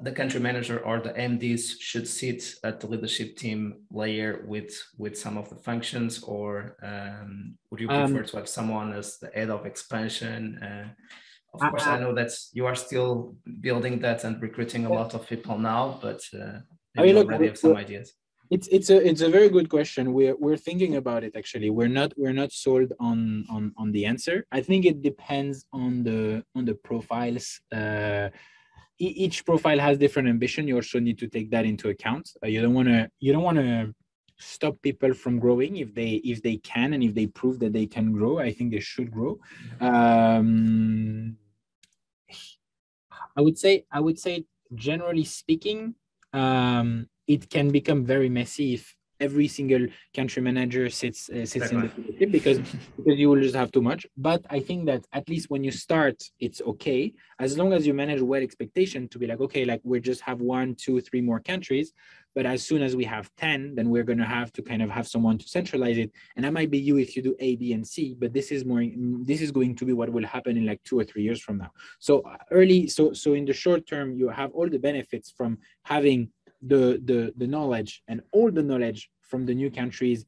the 0.00 0.12
country 0.12 0.40
manager 0.40 0.78
or 0.80 1.00
the 1.00 1.14
MDs 1.30 1.80
should 1.80 2.06
sit 2.06 2.40
at 2.62 2.80
the 2.80 2.86
leadership 2.86 3.36
team 3.36 3.60
layer 3.90 4.44
with 4.46 4.72
with 5.02 5.14
some 5.24 5.36
of 5.38 5.48
the 5.50 5.56
functions, 5.68 6.22
or 6.22 6.76
um, 6.82 7.56
would 7.70 7.80
you 7.80 7.88
prefer 7.88 8.20
um, 8.20 8.26
to 8.26 8.36
have 8.36 8.48
someone 8.48 8.92
as 8.92 9.18
the 9.18 9.30
head 9.36 9.50
of 9.50 9.66
expansion? 9.66 10.40
Uh, 10.62 10.88
of 11.54 11.62
uh, 11.62 11.70
course, 11.70 11.86
I, 11.86 12.00
know 12.00 12.14
that 12.14 12.32
you 12.52 12.66
are 12.66 12.74
still 12.74 13.36
building 13.60 14.00
that 14.00 14.24
and 14.24 14.40
recruiting 14.42 14.86
a 14.86 14.92
lot 14.92 15.14
of 15.14 15.28
people 15.28 15.56
now, 15.58 15.98
but 16.02 16.20
uh, 16.34 16.58
I 16.96 17.02
mean, 17.02 17.14
look, 17.14 17.28
already 17.28 17.46
have 17.46 17.58
some 17.58 17.76
ideas. 17.76 18.14
It's 18.50 18.68
it's 18.68 18.90
a 18.90 18.98
it's 19.10 19.22
a 19.22 19.30
very 19.30 19.48
good 19.48 19.68
question. 19.68 20.12
We're 20.12 20.36
we're 20.36 20.62
thinking 20.68 20.96
about 20.96 21.24
it 21.24 21.34
actually. 21.36 21.70
We're 21.70 21.94
not 22.00 22.12
we're 22.16 22.38
not 22.42 22.52
sold 22.52 22.92
on 23.00 23.44
on 23.50 23.72
on 23.76 23.92
the 23.92 24.04
answer. 24.04 24.46
I 24.52 24.60
think 24.60 24.84
it 24.84 25.02
depends 25.02 25.66
on 25.72 26.04
the 26.04 26.44
on 26.54 26.64
the 26.64 26.74
profiles. 26.74 27.60
Uh, 27.72 28.28
each 28.98 29.44
profile 29.44 29.78
has 29.78 29.98
different 29.98 30.28
ambition. 30.28 30.68
You 30.68 30.76
also 30.76 30.98
need 31.00 31.18
to 31.18 31.28
take 31.28 31.50
that 31.50 31.64
into 31.64 31.88
account. 31.88 32.30
Uh, 32.42 32.46
you 32.48 32.60
don't 32.62 32.74
want 32.74 32.88
to 32.88 33.10
you 33.20 33.32
don't 33.32 33.42
want 33.42 33.58
to 33.58 33.94
stop 34.38 34.80
people 34.82 35.14
from 35.14 35.38
growing 35.38 35.76
if 35.76 35.94
they 35.94 36.14
if 36.24 36.42
they 36.42 36.56
can 36.58 36.92
and 36.92 37.02
if 37.02 37.14
they 37.14 37.26
prove 37.26 37.58
that 37.60 37.72
they 37.72 37.86
can 37.86 38.12
grow. 38.12 38.38
I 38.38 38.52
think 38.52 38.72
they 38.72 38.80
should 38.80 39.10
grow. 39.10 39.38
Um, 39.80 41.36
i 43.36 43.40
would 43.40 43.58
say 43.58 43.84
i 43.90 44.00
would 44.00 44.18
say 44.18 44.44
generally 44.74 45.24
speaking 45.24 45.94
um, 46.32 47.08
it 47.28 47.48
can 47.48 47.70
become 47.70 48.04
very 48.04 48.28
messy 48.28 48.74
if 48.74 48.96
every 49.26 49.48
single 49.48 49.84
country 50.18 50.42
manager 50.48 50.84
sits 51.00 51.20
uh, 51.30 51.46
sits 51.52 51.70
in 51.72 51.80
the 51.82 51.90
leadership 51.96 52.30
because 52.38 52.58
because 52.96 53.16
you 53.22 53.28
will 53.30 53.42
just 53.46 53.58
have 53.62 53.70
too 53.72 53.84
much. 53.90 54.02
But 54.16 54.40
I 54.50 54.60
think 54.60 54.80
that 54.90 55.02
at 55.18 55.28
least 55.32 55.46
when 55.52 55.62
you 55.66 55.72
start, 55.86 56.16
it's 56.46 56.60
okay 56.72 57.02
as 57.38 57.50
long 57.58 57.70
as 57.76 57.82
you 57.86 57.94
manage 58.02 58.22
well 58.30 58.42
expectation 58.42 59.00
to 59.12 59.16
be 59.18 59.26
like 59.26 59.40
okay, 59.46 59.64
like 59.64 59.80
we 59.84 60.00
just 60.12 60.22
have 60.28 60.38
one, 60.40 60.68
two, 60.84 61.00
three 61.00 61.22
more 61.30 61.40
countries. 61.40 61.88
But 62.36 62.46
as 62.54 62.60
soon 62.68 62.82
as 62.82 62.92
we 63.00 63.04
have 63.14 63.26
ten, 63.44 63.58
then 63.76 63.86
we're 63.92 64.08
gonna 64.10 64.32
have 64.38 64.50
to 64.56 64.62
kind 64.70 64.82
of 64.82 64.90
have 64.90 65.06
someone 65.14 65.36
to 65.38 65.46
centralize 65.56 65.98
it. 66.04 66.10
And 66.34 66.44
that 66.44 66.52
might 66.58 66.70
be 66.76 66.80
you 66.88 66.96
if 67.04 67.10
you 67.16 67.22
do 67.22 67.34
A, 67.38 67.56
B, 67.60 67.72
and 67.76 67.86
C. 67.92 68.16
But 68.22 68.32
this 68.36 68.48
is 68.54 68.64
more 68.70 68.82
this 69.30 69.40
is 69.40 69.50
going 69.58 69.74
to 69.80 69.84
be 69.88 69.94
what 70.00 70.10
will 70.14 70.28
happen 70.36 70.56
in 70.60 70.64
like 70.70 70.82
two 70.88 70.98
or 70.98 71.04
three 71.10 71.24
years 71.28 71.40
from 71.40 71.56
now. 71.64 71.70
So 72.00 72.12
uh, 72.20 72.38
early, 72.50 72.80
so 72.88 73.12
so 73.12 73.28
in 73.34 73.44
the 73.44 73.56
short 73.64 73.86
term, 73.86 74.06
you 74.20 74.28
have 74.40 74.50
all 74.56 74.68
the 74.68 74.82
benefits 74.88 75.28
from 75.38 75.58
having 75.94 76.20
the, 76.66 77.00
the, 77.04 77.32
the 77.36 77.46
knowledge 77.46 78.02
and 78.08 78.22
all 78.32 78.50
the 78.50 78.62
knowledge 78.62 79.10
from 79.28 79.46
the 79.46 79.54
new 79.54 79.70
countries 79.70 80.24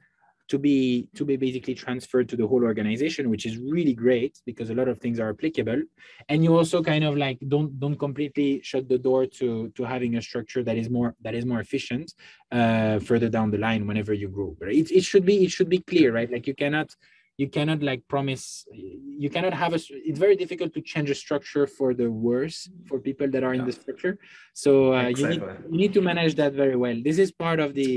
to 0.49 0.59
be 0.59 1.09
to 1.15 1.25
be 1.25 1.37
basically 1.37 1.75
transferred 1.75 2.29
to 2.29 2.37
the 2.37 2.47
whole 2.47 2.63
organization 2.63 3.29
which 3.29 3.47
is 3.47 3.59
really 3.59 3.93
great 3.93 4.41
because 4.47 4.71
a 4.71 4.75
lot 4.75 4.89
of 4.89 4.99
things 4.99 5.19
are 5.19 5.31
applicable. 5.31 5.83
And 6.29 6.45
you 6.45 6.57
also 6.57 6.83
kind 6.83 7.05
of 7.05 7.17
like 7.17 7.39
don't 7.49 7.79
don't 7.81 7.99
completely 7.99 8.61
shut 8.63 8.89
the 8.89 8.99
door 8.99 9.27
to 9.39 9.69
to 9.71 9.85
having 9.85 10.17
a 10.17 10.23
structure 10.23 10.63
that 10.63 10.77
is 10.77 10.89
more 10.89 11.15
that 11.23 11.35
is 11.35 11.45
more 11.45 11.61
efficient 11.61 12.13
uh 12.53 12.99
further 13.01 13.29
down 13.29 13.51
the 13.51 13.59
line 13.59 13.87
whenever 13.87 14.13
you 14.13 14.29
grow. 14.29 14.57
But 14.59 14.69
it, 14.69 14.91
it 14.91 15.05
should 15.05 15.27
be 15.27 15.45
it 15.45 15.51
should 15.51 15.69
be 15.69 15.81
clear 15.81 16.13
right? 16.13 16.31
Like 16.31 16.47
you 16.47 16.55
cannot 16.55 16.95
you 17.39 17.49
cannot 17.49 17.83
like 17.83 18.03
promise 18.09 18.65
you 18.73 19.29
cannot 19.29 19.53
have 19.53 19.73
a 19.75 19.81
it's 20.09 20.19
very 20.19 20.37
difficult 20.37 20.73
to 20.75 20.81
change 20.81 21.11
a 21.11 21.15
structure 21.15 21.67
for 21.67 21.93
the 21.93 22.11
worse 22.11 22.69
for 22.89 22.99
people 22.99 23.29
that 23.31 23.45
are 23.45 23.55
in 23.55 23.65
the 23.65 23.73
structure. 23.73 24.19
So 24.55 24.95
uh, 24.95 25.03
exactly. 25.03 25.37
you, 25.37 25.43
need, 25.43 25.59
you 25.71 25.79
need 25.79 25.95
to 25.95 26.01
manage 26.01 26.35
that 26.37 26.55
very 26.55 26.77
well. 26.77 26.97
This 27.03 27.19
is 27.19 27.31
part 27.31 27.61
of 27.61 27.75
the 27.75 27.89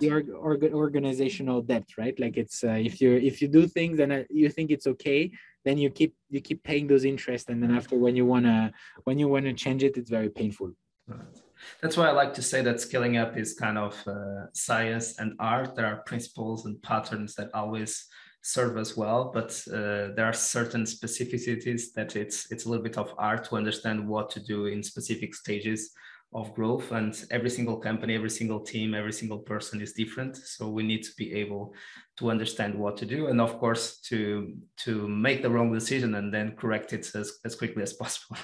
the 0.00 0.10
org, 0.10 0.28
org, 0.30 0.62
organizational 0.72 1.60
depth 1.62 1.98
right? 1.98 2.18
Like 2.18 2.36
it's 2.36 2.64
uh, 2.64 2.80
if 2.88 3.00
you 3.00 3.12
if 3.16 3.42
you 3.42 3.48
do 3.48 3.66
things 3.66 4.00
and 4.00 4.12
uh, 4.12 4.22
you 4.30 4.48
think 4.48 4.70
it's 4.70 4.86
okay 4.86 5.30
then 5.64 5.76
you 5.76 5.90
keep 5.90 6.14
you 6.30 6.40
keep 6.40 6.62
paying 6.62 6.86
those 6.86 7.04
interest 7.04 7.50
and 7.50 7.62
then 7.62 7.72
after 7.74 7.96
when 7.96 8.16
you 8.16 8.24
want 8.24 8.44
to 8.46 8.72
when 9.04 9.18
you 9.18 9.28
want 9.28 9.44
to 9.44 9.52
change 9.52 9.82
it 9.82 9.96
it's 9.96 10.10
very 10.10 10.30
painful. 10.30 10.70
Right. 11.06 11.20
That's 11.82 11.96
why 11.96 12.08
I 12.08 12.12
like 12.12 12.34
to 12.34 12.42
say 12.42 12.62
that 12.62 12.80
scaling 12.80 13.16
up 13.16 13.36
is 13.36 13.54
kind 13.54 13.78
of 13.78 13.94
uh, 14.06 14.46
science 14.52 15.18
and 15.18 15.34
art. 15.40 15.74
There 15.74 15.86
are 15.86 15.96
principles 16.10 16.66
and 16.66 16.80
patterns 16.82 17.34
that 17.34 17.50
always 17.54 18.06
serve 18.42 18.78
as 18.78 18.96
well 18.96 19.30
but 19.32 19.50
uh, 19.72 20.14
there 20.14 20.24
are 20.24 20.32
certain 20.32 20.84
specificities 20.84 21.92
that 21.94 22.16
it's 22.16 22.50
it's 22.50 22.64
a 22.64 22.68
little 22.68 22.82
bit 22.82 22.98
of 22.98 23.12
art 23.18 23.44
to 23.44 23.56
understand 23.56 24.06
what 24.06 24.30
to 24.30 24.40
do 24.40 24.66
in 24.66 24.82
specific 24.82 25.34
stages 25.34 25.90
of 26.34 26.54
growth 26.54 26.92
and 26.92 27.24
every 27.30 27.48
single 27.48 27.78
company 27.78 28.14
every 28.14 28.28
single 28.28 28.60
team 28.60 28.94
every 28.94 29.12
single 29.12 29.38
person 29.38 29.80
is 29.80 29.94
different 29.94 30.36
so 30.36 30.68
we 30.68 30.82
need 30.82 31.02
to 31.02 31.10
be 31.16 31.32
able 31.32 31.72
to 32.18 32.30
understand 32.30 32.78
what 32.78 32.98
to 32.98 33.06
do 33.06 33.28
and 33.28 33.40
of 33.40 33.58
course 33.58 33.98
to 34.00 34.54
to 34.76 35.08
make 35.08 35.40
the 35.40 35.48
wrong 35.48 35.72
decision 35.72 36.16
and 36.16 36.32
then 36.32 36.54
correct 36.56 36.92
it 36.92 37.10
as, 37.14 37.38
as 37.46 37.54
quickly 37.54 37.82
as 37.82 37.92
possible 38.02 38.36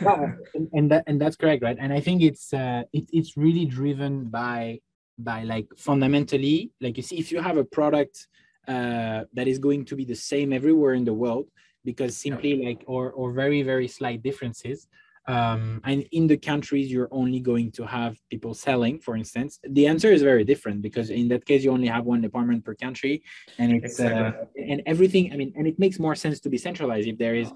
yeah, 0.00 0.32
and, 0.54 0.68
and 0.72 0.90
that 0.90 1.04
and 1.06 1.20
that's 1.20 1.36
correct 1.36 1.62
right? 1.62 1.76
And 1.78 1.92
i 1.92 2.00
think 2.00 2.22
it's 2.22 2.54
uh 2.54 2.84
it, 2.94 3.04
it's 3.12 3.36
really 3.36 3.66
driven 3.66 4.24
by 4.24 4.80
by 5.18 5.42
like 5.44 5.66
fundamentally 5.76 6.70
like 6.80 6.96
you 6.96 7.02
see 7.02 7.18
if 7.18 7.30
you 7.30 7.42
have 7.42 7.58
a 7.58 7.64
product 7.64 8.26
uh, 8.68 9.24
that 9.32 9.48
is 9.48 9.58
going 9.58 9.84
to 9.86 9.96
be 9.96 10.04
the 10.04 10.14
same 10.14 10.52
everywhere 10.52 10.94
in 10.94 11.04
the 11.04 11.14
world 11.14 11.46
because 11.84 12.16
simply 12.16 12.64
like 12.64 12.82
or 12.86 13.12
or 13.12 13.32
very 13.32 13.62
very 13.62 13.88
slight 13.88 14.22
differences. 14.22 14.88
Um, 15.28 15.80
and 15.84 16.06
in 16.12 16.28
the 16.28 16.36
countries 16.36 16.88
you're 16.88 17.08
only 17.10 17.40
going 17.40 17.72
to 17.72 17.84
have 17.84 18.16
people 18.30 18.54
selling 18.54 19.00
for 19.00 19.16
instance. 19.16 19.58
The 19.78 19.88
answer 19.88 20.12
is 20.12 20.22
very 20.22 20.44
different 20.44 20.82
because 20.82 21.10
in 21.10 21.26
that 21.28 21.44
case 21.44 21.64
you 21.64 21.72
only 21.72 21.88
have 21.88 22.04
one 22.04 22.20
department 22.20 22.64
per 22.64 22.76
country 22.76 23.24
and 23.58 23.72
it's 23.72 23.98
uh, 23.98 24.04
exactly. 24.04 24.62
uh, 24.62 24.72
and 24.72 24.82
everything 24.86 25.32
i 25.32 25.36
mean 25.36 25.52
and 25.56 25.66
it 25.66 25.80
makes 25.80 25.98
more 25.98 26.14
sense 26.14 26.38
to 26.44 26.48
be 26.48 26.58
centralized 26.58 27.08
if 27.08 27.18
there 27.18 27.34
is 27.34 27.50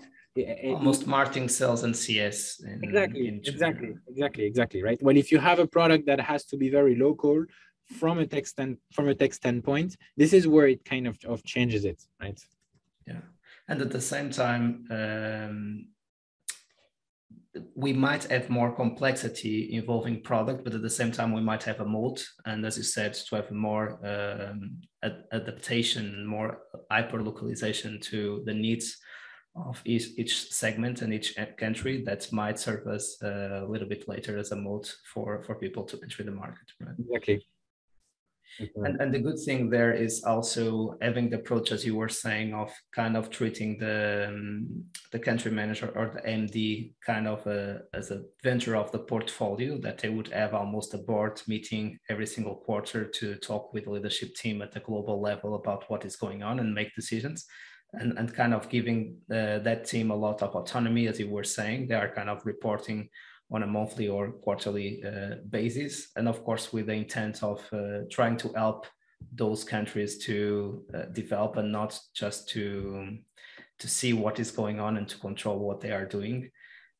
almost 0.64 1.06
marketing 1.06 1.48
sales 1.48 1.82
and 1.82 1.96
cs 1.96 2.60
in, 2.60 2.80
exactly 2.82 3.28
in 3.28 3.40
exactly 3.44 3.94
exactly 4.08 4.44
exactly 4.44 4.82
right? 4.82 4.98
Well 5.02 5.16
if 5.16 5.32
you 5.32 5.38
have 5.38 5.58
a 5.58 5.66
product 5.66 6.06
that 6.06 6.20
has 6.20 6.44
to 6.46 6.56
be 6.56 6.70
very 6.70 6.96
local 6.96 7.44
from 7.90 8.18
a 8.18 8.26
text 8.26 8.58
and 8.58 8.76
from 8.92 9.08
a 9.08 9.14
text 9.14 9.40
standpoint, 9.40 9.96
this 10.16 10.32
is 10.32 10.46
where 10.46 10.68
it 10.68 10.84
kind 10.84 11.06
of, 11.06 11.18
of 11.24 11.42
changes 11.44 11.84
it, 11.84 12.02
right? 12.20 12.40
Yeah, 13.06 13.20
and 13.68 13.80
at 13.80 13.90
the 13.90 14.00
same 14.00 14.30
time, 14.30 14.86
um, 14.90 15.88
we 17.74 17.92
might 17.92 18.24
have 18.24 18.48
more 18.48 18.72
complexity 18.72 19.74
involving 19.74 20.22
product, 20.22 20.62
but 20.62 20.74
at 20.74 20.82
the 20.82 20.90
same 20.90 21.10
time, 21.10 21.32
we 21.32 21.40
might 21.40 21.64
have 21.64 21.80
a 21.80 21.84
mold, 21.84 22.24
and 22.46 22.64
as 22.64 22.76
you 22.76 22.84
said, 22.84 23.14
to 23.14 23.36
have 23.36 23.50
more 23.50 23.98
um, 24.06 24.80
ad- 25.02 25.24
adaptation, 25.32 26.24
more 26.24 26.58
hyper 26.90 27.22
localization 27.22 27.98
to 28.00 28.42
the 28.46 28.54
needs 28.54 28.98
of 29.56 29.82
each, 29.84 30.10
each 30.16 30.52
segment 30.52 31.02
and 31.02 31.12
each 31.12 31.34
country 31.58 32.04
that 32.04 32.32
might 32.32 32.56
serve 32.56 32.86
us 32.86 33.20
a 33.20 33.66
little 33.68 33.88
bit 33.88 34.06
later 34.08 34.38
as 34.38 34.52
a 34.52 34.56
moat 34.56 34.94
for 35.12 35.42
for 35.42 35.56
people 35.56 35.82
to 35.82 35.98
enter 36.04 36.22
the 36.22 36.30
market 36.30 36.68
right? 36.78 36.94
Exactly 37.00 37.44
and, 38.58 39.00
and 39.00 39.14
the 39.14 39.18
good 39.18 39.38
thing 39.38 39.70
there 39.70 39.92
is 39.92 40.22
also 40.24 40.96
having 41.00 41.30
the 41.30 41.36
approach, 41.36 41.72
as 41.72 41.84
you 41.84 41.94
were 41.94 42.08
saying, 42.08 42.54
of 42.54 42.72
kind 42.94 43.16
of 43.16 43.30
treating 43.30 43.78
the 43.78 44.26
um, 44.28 44.84
the 45.12 45.18
country 45.18 45.50
manager 45.50 45.92
or 45.94 46.10
the 46.10 46.20
MD 46.28 46.92
kind 47.04 47.26
of 47.26 47.46
a, 47.46 47.82
as 47.94 48.10
a 48.10 48.22
venture 48.42 48.76
of 48.76 48.90
the 48.92 48.98
portfolio 48.98 49.78
that 49.78 49.98
they 49.98 50.08
would 50.08 50.28
have 50.28 50.54
almost 50.54 50.94
a 50.94 50.98
board 50.98 51.40
meeting 51.46 51.98
every 52.08 52.26
single 52.26 52.56
quarter 52.56 53.04
to 53.04 53.36
talk 53.36 53.72
with 53.72 53.84
the 53.84 53.90
leadership 53.90 54.34
team 54.34 54.62
at 54.62 54.72
the 54.72 54.80
global 54.80 55.20
level 55.20 55.54
about 55.54 55.88
what 55.88 56.04
is 56.04 56.16
going 56.16 56.42
on 56.42 56.60
and 56.60 56.74
make 56.74 56.94
decisions. 56.94 57.46
And, 57.92 58.16
and 58.18 58.32
kind 58.32 58.54
of 58.54 58.68
giving 58.68 59.16
uh, 59.32 59.58
that 59.58 59.84
team 59.84 60.12
a 60.12 60.14
lot 60.14 60.42
of 60.42 60.54
autonomy, 60.54 61.08
as 61.08 61.18
you 61.18 61.28
were 61.28 61.42
saying, 61.42 61.88
they 61.88 61.96
are 61.96 62.14
kind 62.14 62.30
of 62.30 62.46
reporting 62.46 63.08
on 63.52 63.62
a 63.62 63.66
monthly 63.66 64.08
or 64.08 64.30
quarterly 64.30 65.02
uh, 65.04 65.36
basis. 65.48 66.10
And 66.16 66.28
of 66.28 66.44
course, 66.44 66.72
with 66.72 66.86
the 66.86 66.94
intent 66.94 67.42
of 67.42 67.66
uh, 67.72 68.00
trying 68.10 68.36
to 68.38 68.48
help 68.50 68.86
those 69.32 69.64
countries 69.64 70.18
to 70.18 70.84
uh, 70.94 71.02
develop 71.12 71.56
and 71.56 71.70
not 71.72 71.98
just 72.14 72.48
to, 72.50 73.18
to 73.78 73.88
see 73.88 74.12
what 74.12 74.38
is 74.38 74.50
going 74.50 74.80
on 74.80 74.96
and 74.96 75.08
to 75.08 75.18
control 75.18 75.58
what 75.58 75.80
they 75.80 75.92
are 75.92 76.06
doing. 76.06 76.50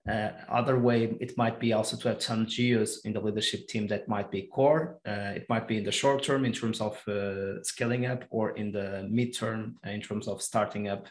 Uh, 0.08 0.30
other 0.48 0.78
way, 0.78 1.14
it 1.20 1.36
might 1.36 1.60
be 1.60 1.74
also 1.74 1.94
to 1.94 2.08
have 2.08 2.22
some 2.22 2.46
geos 2.46 3.02
in 3.04 3.12
the 3.12 3.20
leadership 3.20 3.68
team 3.68 3.86
that 3.86 4.08
might 4.08 4.30
be 4.30 4.42
core. 4.42 4.98
Uh, 5.06 5.32
it 5.36 5.46
might 5.50 5.68
be 5.68 5.76
in 5.76 5.84
the 5.84 5.92
short 5.92 6.22
term 6.22 6.46
in 6.46 6.52
terms 6.52 6.80
of 6.80 6.96
uh, 7.06 7.62
scaling 7.62 8.06
up, 8.06 8.24
or 8.30 8.50
in 8.56 8.72
the 8.72 9.06
midterm 9.12 9.74
in 9.84 10.00
terms 10.00 10.26
of 10.26 10.40
starting 10.40 10.88
up 10.88 11.06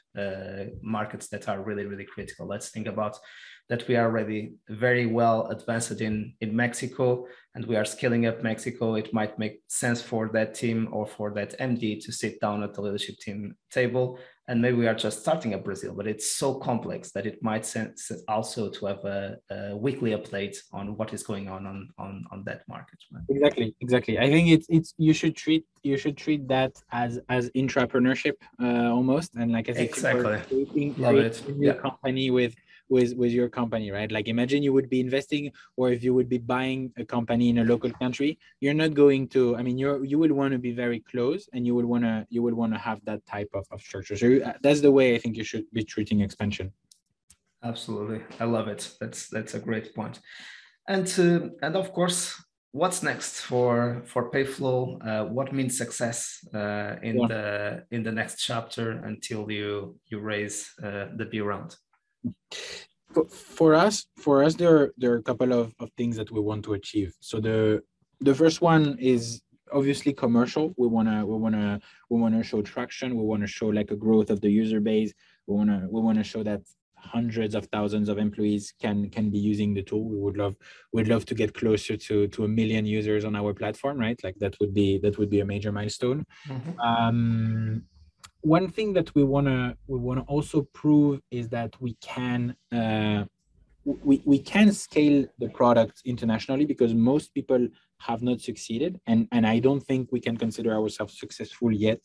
markets 0.82 1.28
that 1.28 1.48
are 1.48 1.62
really, 1.62 1.86
really 1.86 2.06
critical. 2.06 2.48
Let's 2.48 2.70
think 2.72 2.88
about 2.88 3.16
that 3.70 3.88
we 3.88 3.96
are 3.96 4.06
already 4.06 4.54
very 4.68 5.06
well 5.06 5.48
advanced 5.48 6.02
in, 6.02 6.34
in 6.42 6.56
Mexico 6.56 7.28
and 7.56 7.66
we 7.66 7.76
are 7.76 7.86
scaling 7.86 8.26
up 8.26 8.42
Mexico, 8.42 8.96
it 8.96 9.14
might 9.14 9.38
make 9.38 9.62
sense 9.68 10.02
for 10.02 10.30
that 10.34 10.56
team 10.56 10.88
or 10.92 11.06
for 11.06 11.32
that 11.34 11.58
MD 11.60 12.04
to 12.04 12.12
sit 12.12 12.40
down 12.40 12.64
at 12.64 12.74
the 12.74 12.82
leadership 12.82 13.18
team 13.18 13.56
table. 13.72 14.20
And 14.48 14.60
maybe 14.60 14.78
we 14.78 14.88
are 14.88 14.96
just 14.96 15.22
starting 15.22 15.54
at 15.54 15.64
Brazil, 15.64 15.94
but 15.94 16.08
it's 16.08 16.32
so 16.32 16.56
complex 16.56 17.12
that 17.12 17.28
it 17.28 17.44
might 17.44 17.66
sense 17.66 18.12
also 18.28 18.70
to 18.72 18.86
have 18.88 19.06
a, 19.06 19.38
a 19.52 19.78
weekly 19.78 20.12
update 20.12 20.58
on 20.74 20.98
what 20.98 21.14
is 21.14 21.22
going 21.22 21.48
on 21.48 21.68
on, 21.68 21.90
on, 22.00 22.26
on 22.32 22.44
that 22.46 22.62
market. 22.68 22.98
Exactly, 23.30 23.76
exactly. 23.82 24.18
I 24.18 24.28
think 24.28 24.50
it's 24.50 24.66
it's 24.70 24.96
you 24.98 25.14
should 25.14 25.36
treat 25.36 25.66
you 25.84 25.98
should 25.98 26.18
treat 26.18 26.48
that 26.48 26.82
as 26.92 27.20
as 27.30 27.52
intrapreneurship 27.52 28.38
uh, 28.60 28.92
almost, 28.92 29.36
and 29.36 29.52
like 29.52 29.68
said, 29.68 29.78
exactly. 29.78 30.40
Creating, 30.48 30.96
Love 30.98 31.16
it. 31.18 31.44
a 31.48 31.54
yeah. 31.60 31.74
company 31.74 32.32
with 32.32 32.56
with 32.90 33.14
with 33.16 33.32
your 33.32 33.50
company 33.50 33.92
right? 33.92 34.12
Like 34.12 34.28
imagine 34.28 34.64
you 34.64 34.74
would 34.74 34.90
be 34.90 35.00
investing 35.00 35.52
or 35.78 35.92
if 35.92 36.04
you 36.04 36.14
would 36.14 36.30
be 36.30 36.38
buying 36.38 36.92
a 36.98 37.06
company 37.06 37.50
in 37.50 37.60
a 37.60 37.64
local 37.64 37.92
country 37.92 38.40
you're 38.60 38.74
not 38.74 38.94
going 38.94 39.28
to 39.28 39.56
i 39.58 39.62
mean 39.62 39.78
you're 39.78 40.04
you 40.04 40.18
would 40.20 40.32
want 40.32 40.52
to 40.52 40.60
be 40.60 40.72
very 40.72 41.00
close 41.00 41.48
and 41.54 41.66
you 41.66 41.74
would 41.76 41.86
want 41.86 42.04
to 42.04 42.26
you 42.30 42.42
would 42.42 42.54
want 42.54 42.74
to 42.74 42.80
have 42.80 43.00
that 43.06 43.26
type 43.26 43.50
of, 43.54 43.66
of 43.72 43.82
structure. 43.82 44.18
So 44.18 44.28
uh, 44.46 44.54
that's 44.62 44.82
the 44.82 44.92
way 44.92 45.16
i 45.16 45.18
think 45.18 45.38
you 45.38 45.44
should 45.44 45.66
be 45.74 45.84
treating 45.84 46.22
expansion. 46.22 46.72
Absolutely. 47.64 48.22
I 48.40 48.46
love 48.46 48.68
it. 48.68 48.90
That's 49.00 49.28
that's 49.28 49.54
a 49.54 49.60
great 49.60 49.94
point. 49.94 50.20
And 50.88 51.08
uh, 51.20 51.50
and 51.62 51.76
of 51.76 51.92
course 51.94 52.42
what's 52.72 53.04
next 53.04 53.42
for 53.42 54.02
for 54.06 54.32
payflow? 54.32 55.06
Uh, 55.06 55.26
what 55.26 55.54
means 55.54 55.78
success 55.78 56.40
uh, 56.54 56.96
in 57.02 57.18
yeah. 57.20 57.28
the 57.28 57.84
in 57.92 58.04
the 58.04 58.12
next 58.12 58.44
chapter 58.44 58.92
until 58.92 59.52
you 59.52 60.00
you 60.08 60.20
raise 60.20 60.72
uh, 60.84 61.08
the 61.16 61.26
b 61.26 61.42
round 61.42 61.76
for, 63.40 63.74
us 63.74 64.06
for 64.18 64.44
us 64.44 64.56
there 64.56 64.76
are 64.76 64.94
there 64.98 65.14
are 65.14 65.18
a 65.18 65.24
couple 65.24 65.54
of, 65.54 65.74
of 65.80 65.90
things 65.98 66.16
that 66.18 66.32
we 66.32 66.40
want 66.40 66.64
to 66.66 66.74
achieve. 66.74 67.14
So 67.20 67.40
the 67.40 67.82
the 68.22 68.36
first 68.36 68.62
one 68.62 68.98
is 69.00 69.42
obviously 69.72 70.14
commercial. 70.14 70.74
We 70.78 70.88
want 70.88 71.08
to 71.08 71.26
we 71.26 71.38
want 71.38 71.56
to 71.56 71.80
we 72.10 72.20
want 72.20 72.36
to 72.36 72.44
show 72.44 72.62
traction. 72.62 73.16
We 73.16 73.24
want 73.24 73.42
to 73.42 73.48
show 73.48 73.68
like 73.68 73.92
a 73.92 73.96
growth 73.96 74.30
of 74.30 74.42
the 74.42 74.50
user 74.50 74.80
base. 74.80 75.14
We 75.48 75.56
want 75.56 75.70
to 75.70 75.88
we 75.90 76.02
want 76.02 76.18
to 76.18 76.24
show 76.24 76.44
that 76.44 76.62
hundreds 77.02 77.56
of 77.56 77.66
thousands 77.68 78.10
of 78.10 78.18
employees 78.18 78.74
can 78.80 79.10
can 79.10 79.30
be 79.30 79.40
using 79.40 79.74
the 79.74 79.84
tool. 79.84 80.04
We 80.04 80.18
would 80.18 80.38
love 80.38 80.56
we'd 80.94 81.08
love 81.08 81.26
to 81.28 81.36
get 81.36 81.54
closer 81.54 81.96
to 81.98 82.28
to 82.28 82.44
a 82.44 82.48
million 82.48 82.86
users 82.86 83.26
on 83.26 83.36
our 83.36 83.54
platform 83.54 83.98
right? 83.98 84.20
Like 84.24 84.36
that 84.40 84.56
would 84.60 84.74
be 84.74 85.00
that 85.00 85.18
would 85.18 85.30
be 85.30 85.40
a 85.40 85.46
major 85.46 85.72
milestone. 85.72 86.26
Mm-hmm. 86.48 86.80
um 86.80 87.84
one 88.42 88.70
thing 88.70 88.94
that 88.94 89.14
we 89.16 89.24
want 89.24 89.48
to 89.48 89.76
we 89.88 90.00
want 90.00 90.20
to 90.20 90.26
also 90.26 90.62
prove 90.74 91.22
is 91.32 91.50
that 91.50 91.80
we 91.82 91.94
can 91.96 92.56
uh, 92.72 93.26
we, 93.86 94.22
we 94.26 94.40
can 94.40 94.72
scale 94.72 95.26
the 95.40 95.50
product 95.50 96.02
internationally 96.06 96.66
because 96.66 96.94
most 96.94 97.34
people 97.34 97.68
have 97.98 98.22
not 98.22 98.40
succeeded. 98.40 99.00
And 99.08 99.28
and 99.32 99.46
i 99.46 99.60
don't 99.60 99.82
think 99.82 100.12
we 100.12 100.20
can 100.20 100.38
consider 100.38 100.74
ourselves 100.74 101.20
successful 101.20 101.72
yet 101.72 102.00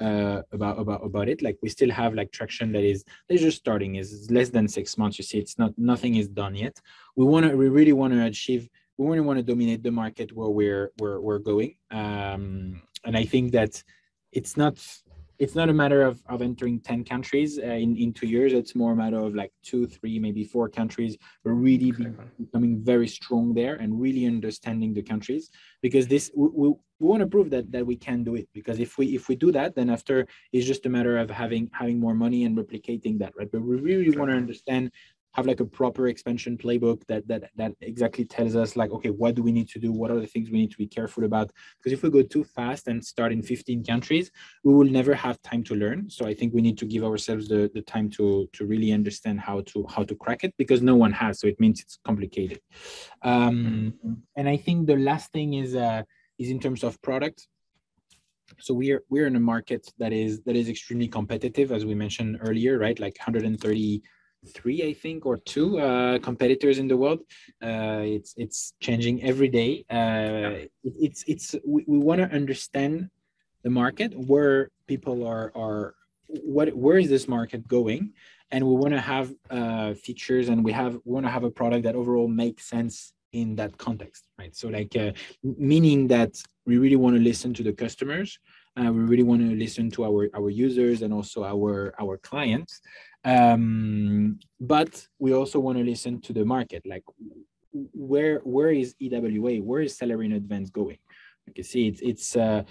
uh, 0.00 0.42
about 0.52 0.78
about 0.78 1.04
about 1.04 1.28
it. 1.28 1.42
Like 1.42 1.58
we 1.62 1.68
still 1.68 1.90
have 1.90 2.14
like 2.14 2.32
traction 2.32 2.72
that 2.72 2.84
is 2.84 3.04
is 3.28 3.40
just 3.40 3.58
starting. 3.58 3.96
Is 3.96 4.30
less 4.30 4.50
than 4.50 4.68
six 4.68 4.98
months 4.98 5.18
you 5.18 5.24
see. 5.24 5.38
It's 5.38 5.58
not 5.58 5.72
nothing 5.76 6.16
is 6.16 6.28
done 6.28 6.54
yet. 6.54 6.80
We 7.16 7.24
want 7.24 7.46
to 7.46 7.56
we 7.56 7.68
really 7.68 7.92
want 7.92 8.12
to 8.14 8.24
achieve 8.24 8.68
we 8.98 9.06
really 9.06 9.20
want 9.20 9.38
to 9.38 9.42
dominate 9.42 9.82
the 9.82 9.90
market 9.90 10.32
where 10.32 10.48
we're 10.48 10.90
we're, 10.98 11.20
we're 11.20 11.38
going. 11.38 11.76
Um, 11.90 12.82
and 13.04 13.16
i 13.16 13.24
think 13.24 13.52
that 13.52 13.82
it's 14.32 14.56
not 14.56 14.76
it's 15.38 15.54
not 15.54 15.68
a 15.68 15.72
matter 15.72 16.02
of, 16.02 16.22
of 16.28 16.42
entering 16.42 16.80
10 16.80 17.04
countries 17.04 17.58
uh, 17.58 17.66
in, 17.66 17.96
in 17.96 18.12
two 18.12 18.26
years. 18.26 18.52
It's 18.52 18.74
more 18.74 18.92
a 18.92 18.96
matter 18.96 19.18
of 19.18 19.34
like 19.34 19.52
two, 19.62 19.86
three, 19.86 20.18
maybe 20.18 20.44
four 20.44 20.68
countries, 20.68 21.16
but 21.44 21.50
really 21.50 21.92
be, 21.92 22.06
becoming 22.38 22.82
very 22.82 23.08
strong 23.08 23.54
there 23.54 23.74
and 23.76 24.00
really 24.00 24.26
understanding 24.26 24.94
the 24.94 25.02
countries 25.02 25.50
because 25.82 26.06
this, 26.06 26.30
we, 26.34 26.48
we, 26.54 26.68
we 26.98 27.06
want 27.08 27.20
to 27.20 27.26
prove 27.26 27.50
that, 27.50 27.70
that 27.72 27.86
we 27.86 27.96
can 27.96 28.24
do 28.24 28.34
it 28.34 28.48
because 28.54 28.78
if 28.78 28.96
we, 28.96 29.14
if 29.14 29.28
we 29.28 29.36
do 29.36 29.52
that, 29.52 29.74
then 29.74 29.90
after 29.90 30.26
it's 30.52 30.66
just 30.66 30.86
a 30.86 30.88
matter 30.88 31.18
of 31.18 31.30
having, 31.30 31.70
having 31.72 32.00
more 32.00 32.14
money 32.14 32.44
and 32.44 32.56
replicating 32.56 33.18
that, 33.18 33.34
right? 33.36 33.50
But 33.52 33.62
we 33.62 33.76
really 33.76 34.16
want 34.16 34.30
to 34.30 34.36
understand 34.36 34.90
have 35.36 35.46
like 35.46 35.60
a 35.60 35.64
proper 35.64 36.08
expansion 36.08 36.56
playbook 36.56 37.06
that 37.06 37.26
that 37.28 37.50
that 37.56 37.72
exactly 37.80 38.24
tells 38.24 38.56
us 38.56 38.74
like 38.74 38.90
okay 38.90 39.10
what 39.10 39.34
do 39.34 39.42
we 39.42 39.52
need 39.52 39.68
to 39.68 39.78
do? 39.78 39.92
What 39.92 40.10
are 40.10 40.20
the 40.20 40.26
things 40.26 40.50
we 40.50 40.58
need 40.58 40.72
to 40.72 40.78
be 40.78 40.86
careful 40.86 41.24
about? 41.24 41.50
Because 41.76 41.92
if 41.92 42.02
we 42.02 42.10
go 42.10 42.22
too 42.22 42.44
fast 42.44 42.88
and 42.88 43.04
start 43.04 43.32
in 43.32 43.42
15 43.42 43.84
countries 43.84 44.30
we 44.64 44.72
will 44.74 44.90
never 44.98 45.14
have 45.14 45.40
time 45.42 45.62
to 45.64 45.74
learn. 45.74 46.08
So 46.10 46.26
i 46.26 46.34
think 46.34 46.54
we 46.54 46.62
need 46.62 46.78
to 46.78 46.86
give 46.86 47.04
ourselves 47.04 47.48
the, 47.48 47.70
the 47.76 47.82
time 47.82 48.08
to 48.16 48.48
to 48.56 48.66
really 48.66 48.92
understand 48.92 49.40
how 49.40 49.60
to 49.70 49.86
how 49.94 50.02
to 50.04 50.14
crack 50.14 50.42
it 50.44 50.54
because 50.56 50.80
no 50.82 50.96
one 50.96 51.12
has 51.12 51.40
so 51.40 51.46
it 51.46 51.60
means 51.60 51.80
it's 51.80 51.98
complicated. 52.08 52.60
Um, 53.22 53.94
and 54.36 54.48
i 54.48 54.56
think 54.56 54.86
the 54.86 55.00
last 55.10 55.26
thing 55.32 55.54
is 55.54 55.74
uh 55.74 56.02
is 56.38 56.50
in 56.50 56.60
terms 56.60 56.84
of 56.84 57.00
product. 57.02 57.48
So 58.58 58.74
we're 58.74 59.02
we're 59.10 59.26
in 59.26 59.36
a 59.36 59.40
market 59.54 59.82
that 59.98 60.12
is 60.12 60.40
that 60.46 60.56
is 60.56 60.68
extremely 60.68 61.08
competitive 61.08 61.72
as 61.72 61.84
we 61.84 61.94
mentioned 61.94 62.38
earlier 62.40 62.78
right? 62.78 62.98
Like 62.98 63.16
130 63.18 64.02
three, 64.46 64.82
I 64.88 64.92
think, 64.92 65.26
or 65.26 65.36
two 65.38 65.78
uh, 65.78 66.18
competitors 66.18 66.78
in 66.78 66.88
the 66.88 66.96
world. 66.96 67.20
Uh, 67.62 68.02
it's 68.16 68.34
it's 68.36 68.72
changing 68.80 69.22
every 69.22 69.48
day. 69.48 69.84
Uh, 69.90 70.66
it, 70.84 70.94
it's 71.06 71.24
it's 71.26 71.54
we, 71.64 71.84
we 71.86 71.98
want 71.98 72.20
to 72.20 72.28
understand 72.34 73.10
the 73.62 73.70
market 73.70 74.14
where 74.16 74.70
people 74.86 75.26
are 75.26 75.52
are 75.56 75.94
what 76.28 76.74
where 76.74 76.98
is 76.98 77.08
this 77.08 77.28
market 77.28 77.66
going, 77.68 78.12
and 78.50 78.66
we 78.66 78.74
want 78.74 78.94
to 78.94 79.00
have 79.00 79.32
uh, 79.50 79.94
features 79.94 80.48
and 80.48 80.64
we 80.64 80.72
have 80.72 80.94
we 81.04 81.12
want 81.12 81.26
to 81.26 81.30
have 81.30 81.44
a 81.44 81.50
product 81.50 81.84
that 81.84 81.94
overall 81.94 82.28
makes 82.28 82.64
sense 82.64 83.12
in 83.32 83.56
that 83.56 83.76
context, 83.76 84.28
right? 84.38 84.54
So 84.54 84.68
like 84.68 84.96
uh, 84.96 85.12
meaning 85.42 86.06
that 86.08 86.32
we 86.64 86.78
really 86.78 86.96
want 86.96 87.16
to 87.16 87.22
listen 87.22 87.52
to 87.54 87.62
the 87.62 87.72
customers. 87.72 88.38
Uh, 88.78 88.92
we 88.92 89.02
really 89.02 89.22
want 89.22 89.40
to 89.40 89.56
listen 89.56 89.90
to 89.90 90.04
our 90.04 90.28
our 90.34 90.50
users 90.50 91.02
and 91.02 91.12
also 91.12 91.44
our 91.44 91.94
our 91.98 92.18
clients 92.18 92.80
um, 93.26 94.38
but 94.60 95.06
we 95.18 95.34
also 95.34 95.58
want 95.58 95.78
to 95.78 95.84
listen 95.84 96.20
to 96.22 96.32
the 96.32 96.44
market, 96.44 96.82
like 96.86 97.02
where 97.92 98.38
where 98.44 98.70
is 98.70 98.94
EWA, 99.00 99.56
where 99.56 99.82
is 99.82 99.98
salary 99.98 100.26
in 100.26 100.32
advance 100.32 100.70
going? 100.70 100.98
You 101.48 101.52
can 101.52 101.64
see 101.64 101.88
it's 101.88 102.00
it's 102.02 102.36
uh, 102.36 102.62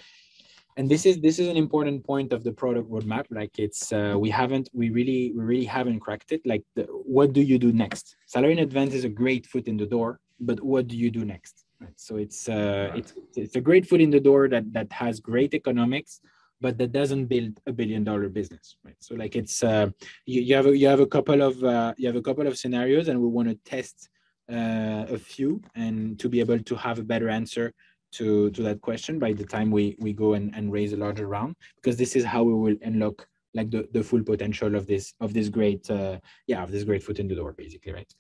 and 0.78 0.90
this 0.90 1.06
is 1.06 1.20
this 1.20 1.40
is 1.40 1.50
an 1.50 1.58
important 1.58 2.06
point 2.06 2.32
of 2.32 2.46
the 2.46 2.54
product 2.54 2.90
roadmap. 2.90 3.26
Like 3.30 3.60
it's 3.60 3.92
uh, 3.92 4.16
we 4.18 4.30
haven't 4.30 4.70
we 4.74 4.92
really 4.92 5.34
we 5.36 5.44
really 5.44 5.66
haven't 5.66 6.00
cracked 6.00 6.32
it. 6.32 6.42
Like 6.46 6.64
the, 6.76 6.84
what 6.84 7.34
do 7.34 7.42
you 7.42 7.60
do 7.60 7.74
next? 7.74 8.16
Salary 8.26 8.54
in 8.54 8.60
advance 8.60 8.94
is 8.94 9.04
a 9.04 9.10
great 9.10 9.46
foot 9.46 9.68
in 9.68 9.76
the 9.76 9.86
door, 9.86 10.22
but 10.40 10.64
what 10.64 10.88
do 10.88 10.96
you 10.96 11.12
do 11.12 11.26
next? 11.26 11.66
So 11.98 12.16
it's 12.16 12.48
uh, 12.48 12.92
it's 12.96 13.14
it's 13.36 13.58
a 13.58 13.62
great 13.62 13.86
foot 13.90 14.00
in 14.00 14.10
the 14.10 14.22
door 14.22 14.48
that 14.48 14.72
that 14.72 14.90
has 14.94 15.20
great 15.20 15.54
economics 15.54 16.22
but 16.62 16.78
that 16.78 16.92
doesn't 16.92 17.26
build 17.26 17.60
a 17.68 17.74
billion 17.74 18.04
dollar 18.04 18.30
business 18.30 18.78
right? 18.84 18.96
So 19.00 19.16
like 19.16 19.36
it's 19.36 19.64
uh, 19.64 19.90
you, 20.26 20.42
you 20.42 20.56
have 20.56 20.68
a, 20.68 20.78
you 20.78 20.88
have 20.88 21.00
a 21.00 21.08
couple 21.08 21.42
of 21.42 21.64
uh, 21.64 21.94
you 21.98 22.08
have 22.08 22.16
a 22.16 22.22
couple 22.22 22.48
of 22.48 22.58
scenarios 22.58 23.08
and 23.08 23.20
we 23.22 23.28
want 23.28 23.50
to 23.50 23.56
test 23.66 24.10
uh, 24.52 25.06
a 25.10 25.18
few 25.18 25.62
and 25.76 26.20
to 26.20 26.30
be 26.30 26.40
able 26.40 26.60
to 26.60 26.76
have 26.76 27.00
a 27.00 27.04
better 27.04 27.30
answer 27.30 27.74
to 28.12 28.50
to 28.52 28.62
that 28.64 28.82
question 28.82 29.20
by 29.20 29.34
the 29.34 29.46
time 29.46 29.70
we 29.72 29.96
we 30.00 30.14
go 30.14 30.34
and, 30.34 30.56
and 30.56 30.72
raise 30.72 30.94
a 30.94 30.98
larger 30.98 31.28
round 31.28 31.56
because 31.76 31.98
this 31.98 32.16
is 32.16 32.24
how 32.24 32.44
we 32.44 32.54
will 32.54 32.78
unlock 32.84 33.28
like 33.54 33.72
the, 33.72 33.88
the 33.94 34.04
full 34.04 34.24
potential 34.24 34.76
of 34.76 34.86
this 34.86 35.14
of 35.20 35.34
this 35.34 35.50
great 35.50 35.90
uh, 35.90 36.18
yeah 36.48 36.64
of 36.64 36.72
this 36.72 36.84
great 36.84 37.04
foot 37.04 37.20
in 37.20 37.28
the 37.28 37.36
door 37.36 37.54
basically 37.54 37.94
right? 37.94 38.14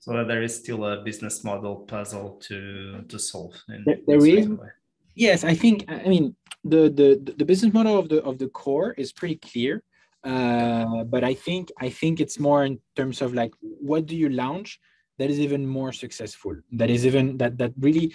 So 0.00 0.22
there 0.22 0.42
is 0.42 0.54
still 0.54 0.84
a 0.84 1.02
business 1.02 1.44
model 1.44 1.76
puzzle 1.76 2.38
to 2.48 3.02
to 3.08 3.18
solve 3.18 3.54
there, 3.86 3.96
there 4.06 4.26
is. 4.26 4.48
yes 5.14 5.44
i 5.44 5.54
think 5.54 5.84
i 5.88 6.08
mean 6.08 6.36
the, 6.64 6.90
the 6.90 7.34
the 7.36 7.44
business 7.44 7.72
model 7.72 7.98
of 7.98 8.08
the 8.08 8.22
of 8.22 8.38
the 8.38 8.48
core 8.48 8.92
is 8.92 9.12
pretty 9.12 9.36
clear 9.36 9.82
uh, 10.24 11.04
but 11.04 11.22
i 11.22 11.34
think 11.34 11.70
i 11.80 11.88
think 11.88 12.20
it's 12.20 12.38
more 12.38 12.64
in 12.64 12.78
terms 12.96 13.20
of 13.20 13.34
like 13.34 13.52
what 13.60 14.06
do 14.06 14.16
you 14.16 14.28
launch 14.28 14.80
that 15.18 15.30
is 15.30 15.38
even 15.38 15.66
more 15.66 15.92
successful 15.92 16.54
that 16.72 16.90
is 16.90 17.04
even 17.06 17.36
that 17.36 17.58
that 17.58 17.72
really 17.78 18.12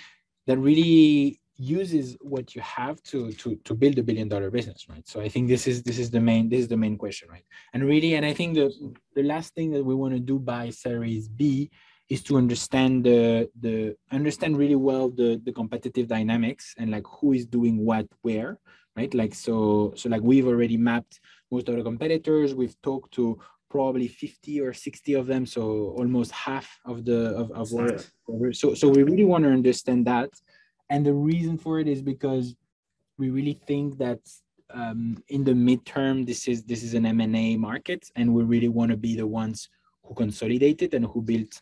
that 0.47 0.57
really 0.57 1.39
uses 1.59 2.17
what 2.21 2.55
you 2.55 2.61
have 2.61 3.03
to 3.03 3.33
to 3.33 3.55
to 3.65 3.73
build 3.75 3.99
a 3.99 4.03
billion 4.03 4.29
dollar 4.29 4.49
business 4.49 4.87
right? 4.89 5.05
So 5.07 5.19
i 5.19 5.27
think 5.27 5.49
this 5.49 5.67
is 5.67 5.83
this 5.83 5.99
is 5.99 6.09
the 6.09 6.21
main 6.21 6.47
this 6.49 6.61
is 6.61 6.67
the 6.69 6.77
main 6.77 6.97
question 6.97 7.29
right? 7.29 7.43
And 7.73 7.83
really 7.83 8.15
and 8.15 8.25
i 8.25 8.33
think 8.33 8.55
the 8.55 8.71
the 9.13 9.23
last 9.23 9.53
thing 9.55 9.71
that 9.71 9.83
we 9.83 9.93
want 9.93 10.13
to 10.13 10.19
do 10.19 10.39
by 10.39 10.69
series 10.69 11.27
b 11.27 11.69
is 12.09 12.23
to 12.23 12.37
understand 12.37 13.03
the 13.03 13.49
the 13.59 13.95
understand 14.11 14.57
really 14.57 14.75
well 14.75 15.09
the 15.09 15.39
the 15.45 15.51
competitive 15.51 16.07
dynamics 16.07 16.73
and 16.77 16.89
like 16.91 17.05
who 17.05 17.33
is 17.33 17.45
doing 17.45 17.85
what 17.85 18.07
where 18.21 18.59
right? 18.99 19.13
Like 19.13 19.33
so 19.33 19.93
so 19.95 20.09
like 20.09 20.21
we've 20.21 20.47
already 20.47 20.77
mapped 20.77 21.19
most 21.51 21.69
of 21.69 21.75
the 21.75 21.83
competitors. 21.83 22.53
We've 22.53 22.79
talked 22.81 23.13
to 23.13 23.39
probably 23.69 24.07
50 24.07 24.61
or 24.61 24.73
60 24.73 25.13
of 25.13 25.27
them 25.27 25.45
so 25.45 25.61
almost 25.97 26.31
half 26.31 26.67
of 26.85 27.05
the 27.05 27.19
of, 27.41 27.51
of 27.51 27.71
what, 27.71 28.09
so 28.51 28.73
so 28.73 28.89
we 28.89 29.03
really 29.03 29.25
want 29.25 29.43
to 29.45 29.51
understand 29.51 30.05
that. 30.07 30.29
And 30.89 31.05
the 31.05 31.13
reason 31.13 31.57
for 31.57 31.79
it 31.79 31.87
is 31.87 32.01
because 32.01 32.55
we 33.17 33.29
really 33.29 33.57
think 33.67 33.97
that 33.99 34.19
um, 34.73 35.01
in 35.29 35.43
the 35.43 35.53
midterm, 35.53 36.25
this 36.25 36.47
is 36.47 36.63
this 36.63 36.83
is 36.83 36.93
an 36.93 37.05
M&A 37.05 37.57
market, 37.57 38.01
and 38.15 38.33
we 38.33 38.43
really 38.43 38.69
want 38.69 38.91
to 38.91 38.97
be 38.97 39.15
the 39.15 39.27
ones 39.41 39.69
who 40.03 40.13
consolidate 40.13 40.81
it 40.81 40.93
and 40.93 41.05
who 41.05 41.21
built 41.21 41.53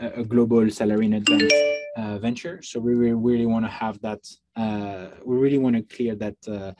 a, 0.00 0.24
global 0.24 0.68
salary 0.70 1.06
in 1.06 1.14
advance 1.14 1.52
uh, 1.96 2.18
venture. 2.18 2.60
So 2.62 2.80
we 2.80 2.94
really, 2.94 3.14
really 3.14 3.46
want 3.46 3.64
to 3.64 3.70
have 3.70 4.00
that. 4.02 4.20
Uh, 4.54 5.08
we 5.24 5.36
really 5.36 5.58
want 5.58 5.76
to 5.76 5.82
clear 5.82 6.14
that, 6.16 6.36
uh, 6.48 6.72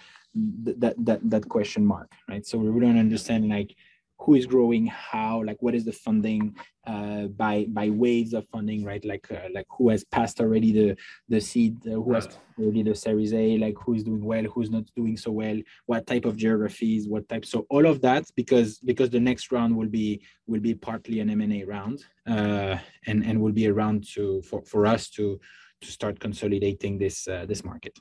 th- 0.65 0.77
that 0.79 0.95
that 0.99 1.31
that 1.31 1.49
question 1.49 1.85
mark, 1.85 2.13
right? 2.29 2.45
So 2.47 2.59
we 2.59 2.69
really 2.69 2.87
want 2.87 2.97
to 2.97 3.01
understand 3.01 3.49
like 3.49 3.75
who 4.19 4.35
is 4.35 4.47
growing 4.47 4.87
how 4.87 5.43
like 5.45 5.59
what 5.61 5.75
is 5.75 5.85
the 5.85 5.93
funding 5.93 6.55
uh, 6.87 7.27
by 7.27 7.67
by 7.69 7.91
waves 7.91 8.33
of 8.33 8.47
funding 8.49 8.85
right? 8.85 9.05
Like 9.05 9.31
uh, 9.31 9.49
like 9.53 9.67
who 9.77 9.89
has 9.91 10.05
passed 10.05 10.41
already 10.41 10.73
the 10.73 10.97
the 11.29 11.41
seed 11.41 11.77
uh, 11.87 11.91
who 11.91 12.14
has 12.14 12.29
already 12.59 12.83
the 12.83 12.95
series 12.95 13.35
a 13.35 13.59
like 13.59 13.77
who 13.79 13.95
is 13.95 14.05
doing 14.05 14.25
well 14.25 14.45
who's 14.45 14.71
not 14.71 14.85
doing 14.97 15.17
so 15.17 15.31
well 15.31 15.59
what 15.87 16.07
type 16.07 16.25
of 16.25 16.37
geographies 16.37 17.09
what 17.09 17.29
type 17.29 17.45
so 17.45 17.67
all 17.71 17.87
of 17.87 18.01
that 18.01 18.25
because 18.35 18.79
because 18.79 19.11
the 19.11 19.21
next 19.21 19.53
round 19.53 19.77
will 19.77 19.89
be 19.89 20.23
will 20.47 20.61
be 20.61 20.75
partly 20.75 21.21
an 21.21 21.29
m&a 21.31 21.64
round 21.64 22.05
uh, 22.27 22.77
and 23.07 23.25
and 23.25 23.41
will 23.41 23.53
be 23.53 23.67
a 23.67 23.73
round 23.73 24.07
to 24.14 24.41
for, 24.43 24.62
for 24.64 24.87
us 24.87 25.11
to 25.11 25.39
to 25.83 25.89
start 25.91 26.19
consolidating 26.19 26.99
this 26.99 27.29
uh, 27.29 27.45
this 27.47 27.64
market 27.64 27.99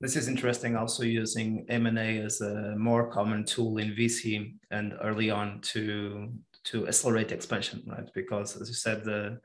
this 0.00 0.16
is 0.16 0.28
interesting 0.28 0.76
also 0.76 1.02
using 1.02 1.66
M&A 1.68 2.18
as 2.18 2.40
a 2.40 2.74
more 2.76 3.10
common 3.10 3.44
tool 3.44 3.78
in 3.78 3.90
VC 3.90 4.54
and 4.70 4.94
early 5.02 5.30
on 5.30 5.60
to 5.72 6.32
to 6.64 6.86
accelerate 6.86 7.32
expansion, 7.32 7.82
right? 7.86 8.08
Because 8.14 8.60
as 8.60 8.68
you 8.68 8.74
said, 8.74 9.04
the 9.04 9.40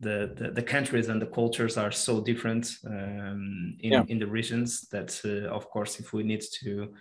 the, 0.00 0.32
the, 0.36 0.50
the 0.50 0.62
countries 0.62 1.08
and 1.08 1.22
the 1.22 1.26
cultures 1.26 1.76
are 1.76 1.92
so 1.92 2.20
different 2.20 2.68
um, 2.86 3.76
in, 3.80 3.92
yeah. 3.92 4.04
in 4.08 4.18
the 4.18 4.26
regions 4.26 4.88
that, 4.90 5.18
uh, 5.24 5.48
of 5.54 5.70
course, 5.70 6.00
if 6.00 6.12
we 6.12 6.24
need 6.24 6.42
to 6.62 6.92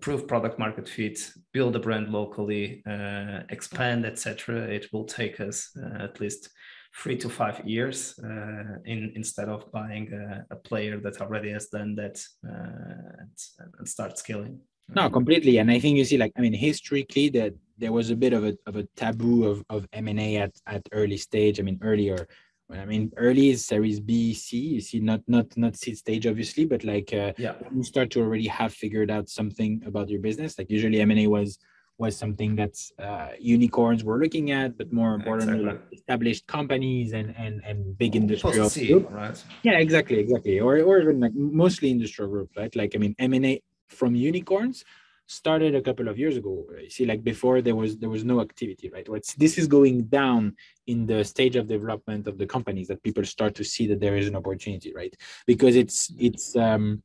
prove 0.00 0.26
product 0.26 0.58
market 0.58 0.88
fit, 0.88 1.18
build 1.52 1.76
a 1.76 1.78
brand 1.78 2.10
locally, 2.10 2.82
uh, 2.86 3.40
expand, 3.50 4.04
etc., 4.04 4.62
it 4.62 4.92
will 4.92 5.04
take 5.04 5.40
us 5.40 5.70
uh, 5.76 6.02
at 6.02 6.20
least 6.20 6.50
three 6.96 7.16
to 7.16 7.28
five 7.28 7.60
years 7.64 8.18
uh, 8.22 8.78
in, 8.84 9.12
instead 9.14 9.48
of 9.48 9.70
buying 9.72 10.12
a, 10.12 10.46
a, 10.50 10.56
player 10.56 11.00
that 11.00 11.20
already 11.20 11.50
has 11.50 11.66
done 11.66 11.94
that 11.96 12.24
uh, 12.48 13.20
and, 13.20 13.74
and, 13.78 13.88
start 13.88 14.16
scaling. 14.16 14.60
No, 14.94 15.10
completely. 15.10 15.58
And 15.58 15.70
I 15.70 15.80
think 15.80 15.98
you 15.98 16.04
see, 16.04 16.18
like, 16.18 16.32
I 16.36 16.40
mean, 16.40 16.52
historically, 16.52 17.30
that 17.30 17.54
there 17.78 17.92
was 17.92 18.10
a 18.10 18.16
bit 18.16 18.32
of 18.32 18.44
a, 18.44 18.56
of 18.66 18.76
a 18.76 18.86
taboo 18.96 19.44
of, 19.44 19.64
of 19.70 19.88
M&A 19.92 20.36
at, 20.36 20.52
at 20.66 20.88
early 20.92 21.16
stage. 21.16 21.58
I 21.58 21.62
mean, 21.64 21.80
earlier, 21.82 22.28
I 22.70 22.84
mean, 22.84 23.12
early 23.16 23.50
is 23.50 23.64
Series 23.64 24.00
B, 24.00 24.32
C. 24.32 24.58
You 24.58 24.80
see, 24.80 25.00
not 25.00 25.20
not 25.26 25.46
not 25.56 25.76
seed 25.76 25.98
stage, 25.98 26.26
obviously, 26.26 26.64
but 26.64 26.82
like, 26.82 27.12
uh, 27.12 27.32
yeah, 27.36 27.54
you 27.74 27.82
start 27.82 28.10
to 28.12 28.20
already 28.22 28.46
have 28.46 28.72
figured 28.72 29.10
out 29.10 29.28
something 29.28 29.82
about 29.86 30.08
your 30.08 30.20
business. 30.20 30.58
Like, 30.58 30.70
usually 30.70 31.00
M&A 31.00 31.26
was 31.26 31.58
was 31.98 32.16
something 32.16 32.56
that 32.56 32.74
uh, 32.98 33.28
unicorns 33.38 34.02
were 34.02 34.18
looking 34.18 34.50
at, 34.50 34.76
but 34.76 34.92
more 34.92 35.14
importantly, 35.14 35.60
exactly. 35.60 35.80
like 35.80 35.98
established 35.98 36.46
companies 36.46 37.12
and 37.12 37.34
and 37.36 37.62
and 37.64 37.96
big 37.96 38.16
industrial 38.16 38.68
right? 39.10 39.44
Yeah, 39.62 39.78
exactly, 39.78 40.18
exactly, 40.18 40.60
or 40.60 40.80
or 40.80 41.00
even 41.00 41.20
like 41.20 41.34
mostly 41.34 41.90
industrial 41.90 42.30
group, 42.30 42.50
right? 42.56 42.74
Like 42.74 42.94
I 42.94 42.98
mean, 42.98 43.14
M 43.18 43.32
and 43.34 43.46
A 43.46 43.62
from 43.88 44.14
unicorns 44.14 44.84
started 45.26 45.74
a 45.74 45.80
couple 45.80 46.08
of 46.08 46.18
years 46.18 46.36
ago. 46.36 46.66
You 46.80 46.90
see, 46.90 47.06
like 47.06 47.22
before 47.24 47.62
there 47.62 47.76
was 47.76 47.96
there 47.98 48.10
was 48.10 48.24
no 48.24 48.40
activity, 48.40 48.90
right? 48.90 49.08
What's 49.08 49.34
this 49.34 49.56
is 49.56 49.66
going 49.66 50.04
down 50.04 50.56
in 50.86 51.06
the 51.06 51.24
stage 51.24 51.56
of 51.56 51.66
development 51.66 52.26
of 52.26 52.38
the 52.38 52.46
companies 52.46 52.88
that 52.88 53.02
people 53.02 53.24
start 53.24 53.54
to 53.56 53.64
see 53.64 53.86
that 53.88 54.00
there 54.00 54.16
is 54.16 54.28
an 54.28 54.36
opportunity, 54.36 54.92
right? 54.94 55.14
Because 55.46 55.76
it's 55.76 56.12
it's 56.18 56.56
um 56.56 57.02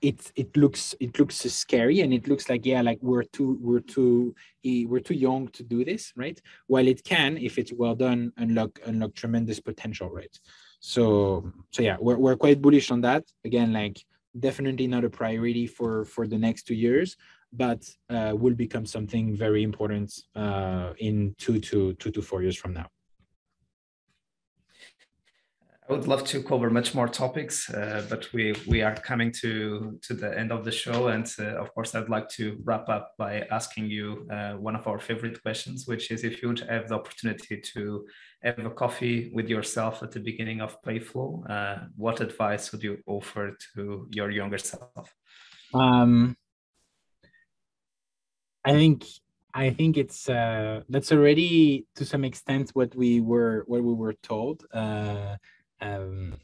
it 0.00 0.32
it 0.36 0.56
looks 0.56 0.94
it 1.00 1.18
looks 1.18 1.36
scary 1.36 2.00
and 2.00 2.12
it 2.12 2.28
looks 2.28 2.48
like 2.48 2.64
yeah 2.64 2.80
like 2.80 2.98
we're 3.02 3.22
too 3.24 3.58
we're 3.60 3.80
too 3.80 4.34
we're 4.64 5.00
too 5.00 5.14
young 5.14 5.48
to 5.48 5.62
do 5.62 5.84
this 5.84 6.12
right? 6.16 6.40
While 6.66 6.86
it 6.86 7.04
can 7.04 7.36
if 7.36 7.58
it's 7.58 7.72
well 7.72 7.94
done 7.94 8.32
unlock 8.36 8.80
unlock 8.84 9.14
tremendous 9.14 9.60
potential 9.60 10.10
right? 10.10 10.34
So 10.80 11.52
so 11.72 11.82
yeah 11.82 11.96
we're, 12.00 12.16
we're 12.16 12.36
quite 12.36 12.62
bullish 12.62 12.90
on 12.90 13.00
that. 13.02 13.24
Again 13.44 13.72
like 13.72 13.98
definitely 14.38 14.86
not 14.86 15.04
a 15.04 15.10
priority 15.10 15.66
for 15.66 16.04
for 16.04 16.26
the 16.26 16.38
next 16.38 16.64
two 16.66 16.74
years 16.74 17.16
but 17.52 17.88
uh, 18.10 18.34
will 18.36 18.54
become 18.54 18.84
something 18.84 19.34
very 19.36 19.62
important 19.62 20.12
uh, 20.34 20.92
in 20.98 21.34
two 21.38 21.58
to 21.58 21.94
two 21.94 22.10
to 22.10 22.20
four 22.20 22.42
years 22.42 22.56
from 22.56 22.72
now 22.72 22.86
I 25.88 25.92
would 25.92 26.08
love 26.08 26.24
to 26.24 26.42
cover 26.42 26.68
much 26.68 26.96
more 26.96 27.06
topics, 27.06 27.70
uh, 27.70 28.04
but 28.10 28.32
we 28.32 28.54
we 28.66 28.82
are 28.82 28.94
coming 28.94 29.30
to 29.42 29.98
to 30.02 30.14
the 30.14 30.36
end 30.36 30.50
of 30.50 30.64
the 30.64 30.72
show, 30.72 31.08
and 31.08 31.32
uh, 31.38 31.62
of 31.62 31.72
course, 31.74 31.94
I'd 31.94 32.08
like 32.08 32.28
to 32.30 32.58
wrap 32.64 32.88
up 32.88 33.14
by 33.16 33.46
asking 33.52 33.90
you 33.90 34.26
uh, 34.28 34.54
one 34.54 34.74
of 34.74 34.88
our 34.88 34.98
favorite 34.98 35.40
questions, 35.42 35.86
which 35.86 36.10
is 36.10 36.24
if 36.24 36.42
you 36.42 36.48
would 36.48 36.60
have 36.68 36.88
the 36.88 36.96
opportunity 36.96 37.60
to 37.74 38.04
have 38.42 38.66
a 38.66 38.70
coffee 38.70 39.30
with 39.32 39.48
yourself 39.48 40.02
at 40.02 40.10
the 40.10 40.18
beginning 40.18 40.60
of 40.60 40.82
Payflow, 40.82 41.48
uh, 41.48 41.76
what 41.96 42.20
advice 42.20 42.72
would 42.72 42.82
you 42.82 42.98
offer 43.06 43.56
to 43.74 44.08
your 44.10 44.30
younger 44.30 44.58
self? 44.58 45.14
Um, 45.72 46.36
I 48.64 48.72
think 48.72 49.04
I 49.54 49.70
think 49.70 49.96
it's 49.96 50.28
uh, 50.28 50.80
that's 50.88 51.12
already 51.12 51.86
to 51.94 52.04
some 52.04 52.24
extent 52.24 52.70
what 52.70 52.92
we 52.96 53.20
were 53.20 53.62
what 53.68 53.84
we 53.84 53.94
were 53.94 54.14
told. 54.14 54.64
Um, 55.80 56.34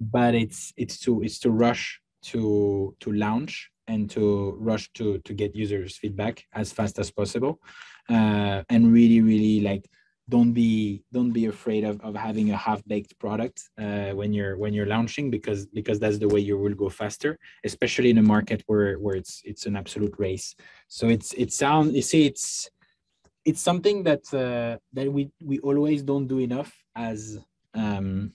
but 0.00 0.34
it's 0.34 0.72
it's 0.76 0.98
to 1.00 1.22
it's 1.22 1.38
to 1.40 1.50
rush 1.50 2.00
to 2.22 2.94
to 3.00 3.12
launch 3.12 3.70
and 3.86 4.10
to 4.10 4.56
rush 4.58 4.90
to 4.94 5.18
to 5.18 5.32
get 5.34 5.54
users 5.54 5.96
feedback 5.96 6.44
as 6.54 6.72
fast 6.72 6.98
as 6.98 7.10
possible. 7.10 7.60
Uh, 8.08 8.62
and 8.68 8.92
really 8.92 9.20
really 9.20 9.60
like 9.60 9.88
don't 10.28 10.52
be 10.52 11.02
don't 11.12 11.32
be 11.32 11.46
afraid 11.46 11.84
of, 11.84 12.00
of 12.00 12.14
having 12.14 12.50
a 12.50 12.56
half-baked 12.56 13.18
product 13.18 13.68
uh, 13.78 14.10
when 14.10 14.32
you're 14.32 14.56
when 14.56 14.72
you're 14.72 14.86
launching 14.86 15.30
because 15.30 15.66
because 15.66 15.98
that's 15.98 16.18
the 16.18 16.28
way 16.28 16.40
you 16.40 16.56
will 16.56 16.74
go 16.74 16.88
faster 16.88 17.38
especially 17.64 18.10
in 18.10 18.18
a 18.18 18.22
market 18.22 18.62
where 18.66 18.98
where 18.98 19.16
it's 19.16 19.42
it's 19.44 19.66
an 19.66 19.76
absolute 19.76 20.14
race. 20.18 20.54
So 20.88 21.08
it's 21.08 21.32
it 21.34 21.52
sounds 21.52 21.94
you 21.94 22.02
see 22.02 22.24
it's 22.26 22.70
it's 23.44 23.60
something 23.60 24.04
that 24.04 24.22
uh, 24.32 24.78
that 24.92 25.12
we 25.12 25.30
we 25.42 25.58
always 25.60 26.02
don't 26.02 26.28
do 26.28 26.38
enough 26.38 26.72
as 26.94 27.38
um, 27.74 28.32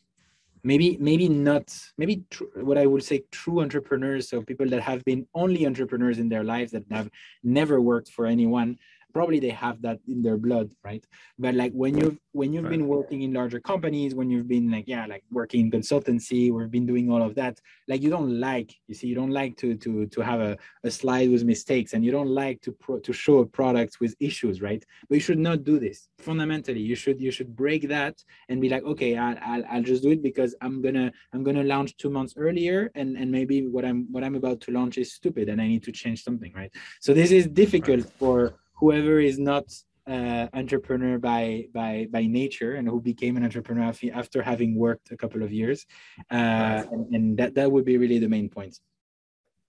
maybe 0.68 0.98
maybe 1.00 1.28
not 1.30 1.66
maybe 1.98 2.16
tr- 2.30 2.52
what 2.68 2.78
i 2.78 2.86
would 2.86 3.04
say 3.10 3.18
true 3.32 3.62
entrepreneurs 3.62 4.24
so 4.30 4.42
people 4.42 4.68
that 4.74 4.82
have 4.82 5.02
been 5.06 5.22
only 5.34 5.66
entrepreneurs 5.66 6.20
in 6.24 6.28
their 6.28 6.44
lives 6.44 6.72
that 6.72 6.84
have 6.92 7.10
never 7.42 7.76
worked 7.92 8.10
for 8.16 8.26
anyone 8.26 8.78
probably 9.18 9.40
they 9.40 9.56
have 9.68 9.82
that 9.82 10.00
in 10.08 10.22
their 10.22 10.38
blood 10.38 10.70
right 10.84 11.04
but 11.40 11.56
like 11.56 11.74
when 11.74 11.98
you've 11.98 12.20
when 12.34 12.54
you've 12.54 12.66
right. 12.66 12.76
been 12.76 12.88
working 12.88 13.24
in 13.24 13.34
larger 13.34 13.60
companies 13.60 14.14
when 14.14 14.30
you've 14.30 14.48
been 14.48 14.70
like 14.70 14.88
yeah 14.88 15.08
like 15.08 15.24
working 15.32 15.62
in 15.66 15.72
consultancy 15.72 16.42
we've 16.54 16.70
been 16.78 16.86
doing 16.86 17.10
all 17.12 17.24
of 17.28 17.34
that 17.34 17.60
like 17.88 18.04
you 18.04 18.12
don't 18.12 18.40
like 18.40 18.70
you 18.88 18.94
see 18.94 19.08
you 19.08 19.16
don't 19.16 19.36
like 19.42 19.58
to 19.58 19.76
to 19.84 20.06
to 20.14 20.22
have 20.22 20.40
a, 20.40 20.56
a 20.84 20.92
slide 20.92 21.32
with 21.32 21.44
mistakes 21.44 21.94
and 21.94 22.06
you 22.06 22.12
don't 22.12 22.34
like 22.44 22.62
to 22.62 22.72
pro, 22.74 23.00
to 23.00 23.12
show 23.12 23.40
a 23.40 23.46
product 23.60 23.98
with 24.00 24.14
issues 24.20 24.62
right 24.62 24.86
but 25.10 25.16
you 25.16 25.24
should 25.28 25.40
not 25.40 25.64
do 25.64 25.80
this 25.80 26.10
fundamentally 26.20 26.84
you 26.92 26.98
should 27.04 27.20
you 27.20 27.32
should 27.32 27.56
break 27.56 27.88
that 27.88 28.16
and 28.50 28.62
be 28.62 28.70
like 28.70 28.84
okay 28.84 29.18
I, 29.18 29.34
I'll, 29.50 29.64
I'll 29.72 29.88
just 29.92 30.04
do 30.04 30.12
it 30.12 30.22
because 30.22 30.54
i'm 30.62 30.80
gonna 30.86 31.12
i'm 31.34 31.44
gonna 31.44 31.64
launch 31.64 31.98
two 31.98 32.12
months 32.12 32.36
earlier 32.38 32.92
and 32.94 33.18
and 33.18 33.32
maybe 33.32 33.66
what 33.66 33.84
i'm 33.84 34.00
what 34.12 34.24
i'm 34.24 34.36
about 34.36 34.62
to 34.66 34.72
launch 34.72 35.00
is 35.00 35.12
stupid 35.20 35.50
and 35.50 35.60
i 35.60 35.68
need 35.68 35.84
to 35.86 35.92
change 35.92 36.24
something 36.24 36.54
right 36.54 36.72
so 37.02 37.16
this 37.16 37.32
is 37.32 37.48
difficult 37.48 38.02
right. 38.02 38.14
for 38.20 38.60
whoever 38.78 39.20
is 39.20 39.38
not 39.38 39.66
uh, 40.08 40.48
entrepreneur 40.54 41.18
by 41.18 41.66
by 41.74 42.08
by 42.10 42.26
nature 42.26 42.76
and 42.76 42.88
who 42.88 43.02
became 43.02 43.36
an 43.36 43.44
entrepreneur 43.44 43.94
after 44.14 44.42
having 44.42 44.76
worked 44.76 45.12
a 45.12 45.18
couple 45.18 45.44
of 45.44 45.52
years 45.52 45.86
uh, 46.32 46.84
and, 46.92 47.14
and, 47.14 47.38
that 47.38 47.54
that 47.56 47.70
would 47.70 47.84
be 47.84 47.98
really 47.98 48.20
the 48.20 48.30
main 48.30 48.48
point 48.48 48.80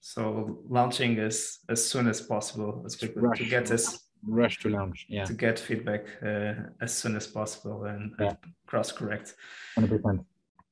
so 0.00 0.60
launching 0.68 1.18
as 1.18 1.58
as 1.68 1.84
soon 1.84 2.06
as 2.06 2.20
possible 2.20 2.82
as 2.86 2.94
quickly 2.94 3.20
rush, 3.20 3.38
to 3.38 3.44
get 3.46 3.66
this 3.66 4.10
rush 4.24 4.58
to 4.60 4.68
launch 4.68 5.06
yeah 5.08 5.24
to 5.24 5.32
get 5.32 5.58
feedback 5.58 6.04
uh, 6.22 6.54
as 6.80 6.96
soon 6.96 7.16
as 7.16 7.26
possible 7.26 7.84
and, 7.84 8.14
yeah. 8.20 8.28
and 8.28 8.36
cross 8.66 8.92
correct 8.92 9.34
100% 9.76 10.24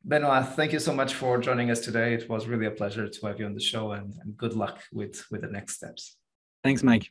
Benoit, 0.09 0.47
thank 0.55 0.73
you 0.73 0.79
so 0.79 0.93
much 0.93 1.15
for 1.15 1.37
joining 1.37 1.69
us 1.69 1.81
today. 1.81 2.15
It 2.15 2.31
was 2.31 2.47
really 2.47 2.67
a 2.67 2.71
pleasure 2.71 3.09
to 3.09 3.27
have 3.27 3.41
you 3.41 3.47
on 3.47 3.55
the 3.55 3.61
show 3.61 3.91
and, 3.91 4.15
and 4.23 4.37
good 4.37 4.55
luck 4.55 4.79
with, 4.93 5.25
with 5.33 5.41
the 5.41 5.49
next 5.49 5.75
steps. 5.75 6.17
Thanks, 6.63 6.85
Mike. 6.85 7.11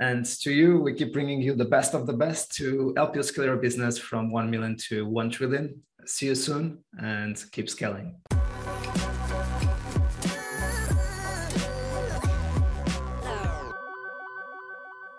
And 0.00 0.24
to 0.24 0.52
you, 0.52 0.80
we 0.80 0.92
keep 0.94 1.12
bringing 1.12 1.40
you 1.40 1.54
the 1.54 1.64
best 1.64 1.94
of 1.94 2.06
the 2.06 2.12
best 2.12 2.52
to 2.56 2.92
help 2.96 3.14
you 3.14 3.22
scale 3.22 3.44
your 3.44 3.56
business 3.56 3.96
from 3.98 4.30
1 4.30 4.50
million 4.50 4.76
to 4.88 5.06
1 5.06 5.30
trillion. 5.30 5.80
See 6.06 6.26
you 6.26 6.34
soon 6.34 6.78
and 6.98 7.42
keep 7.52 7.70
scaling. 7.70 8.16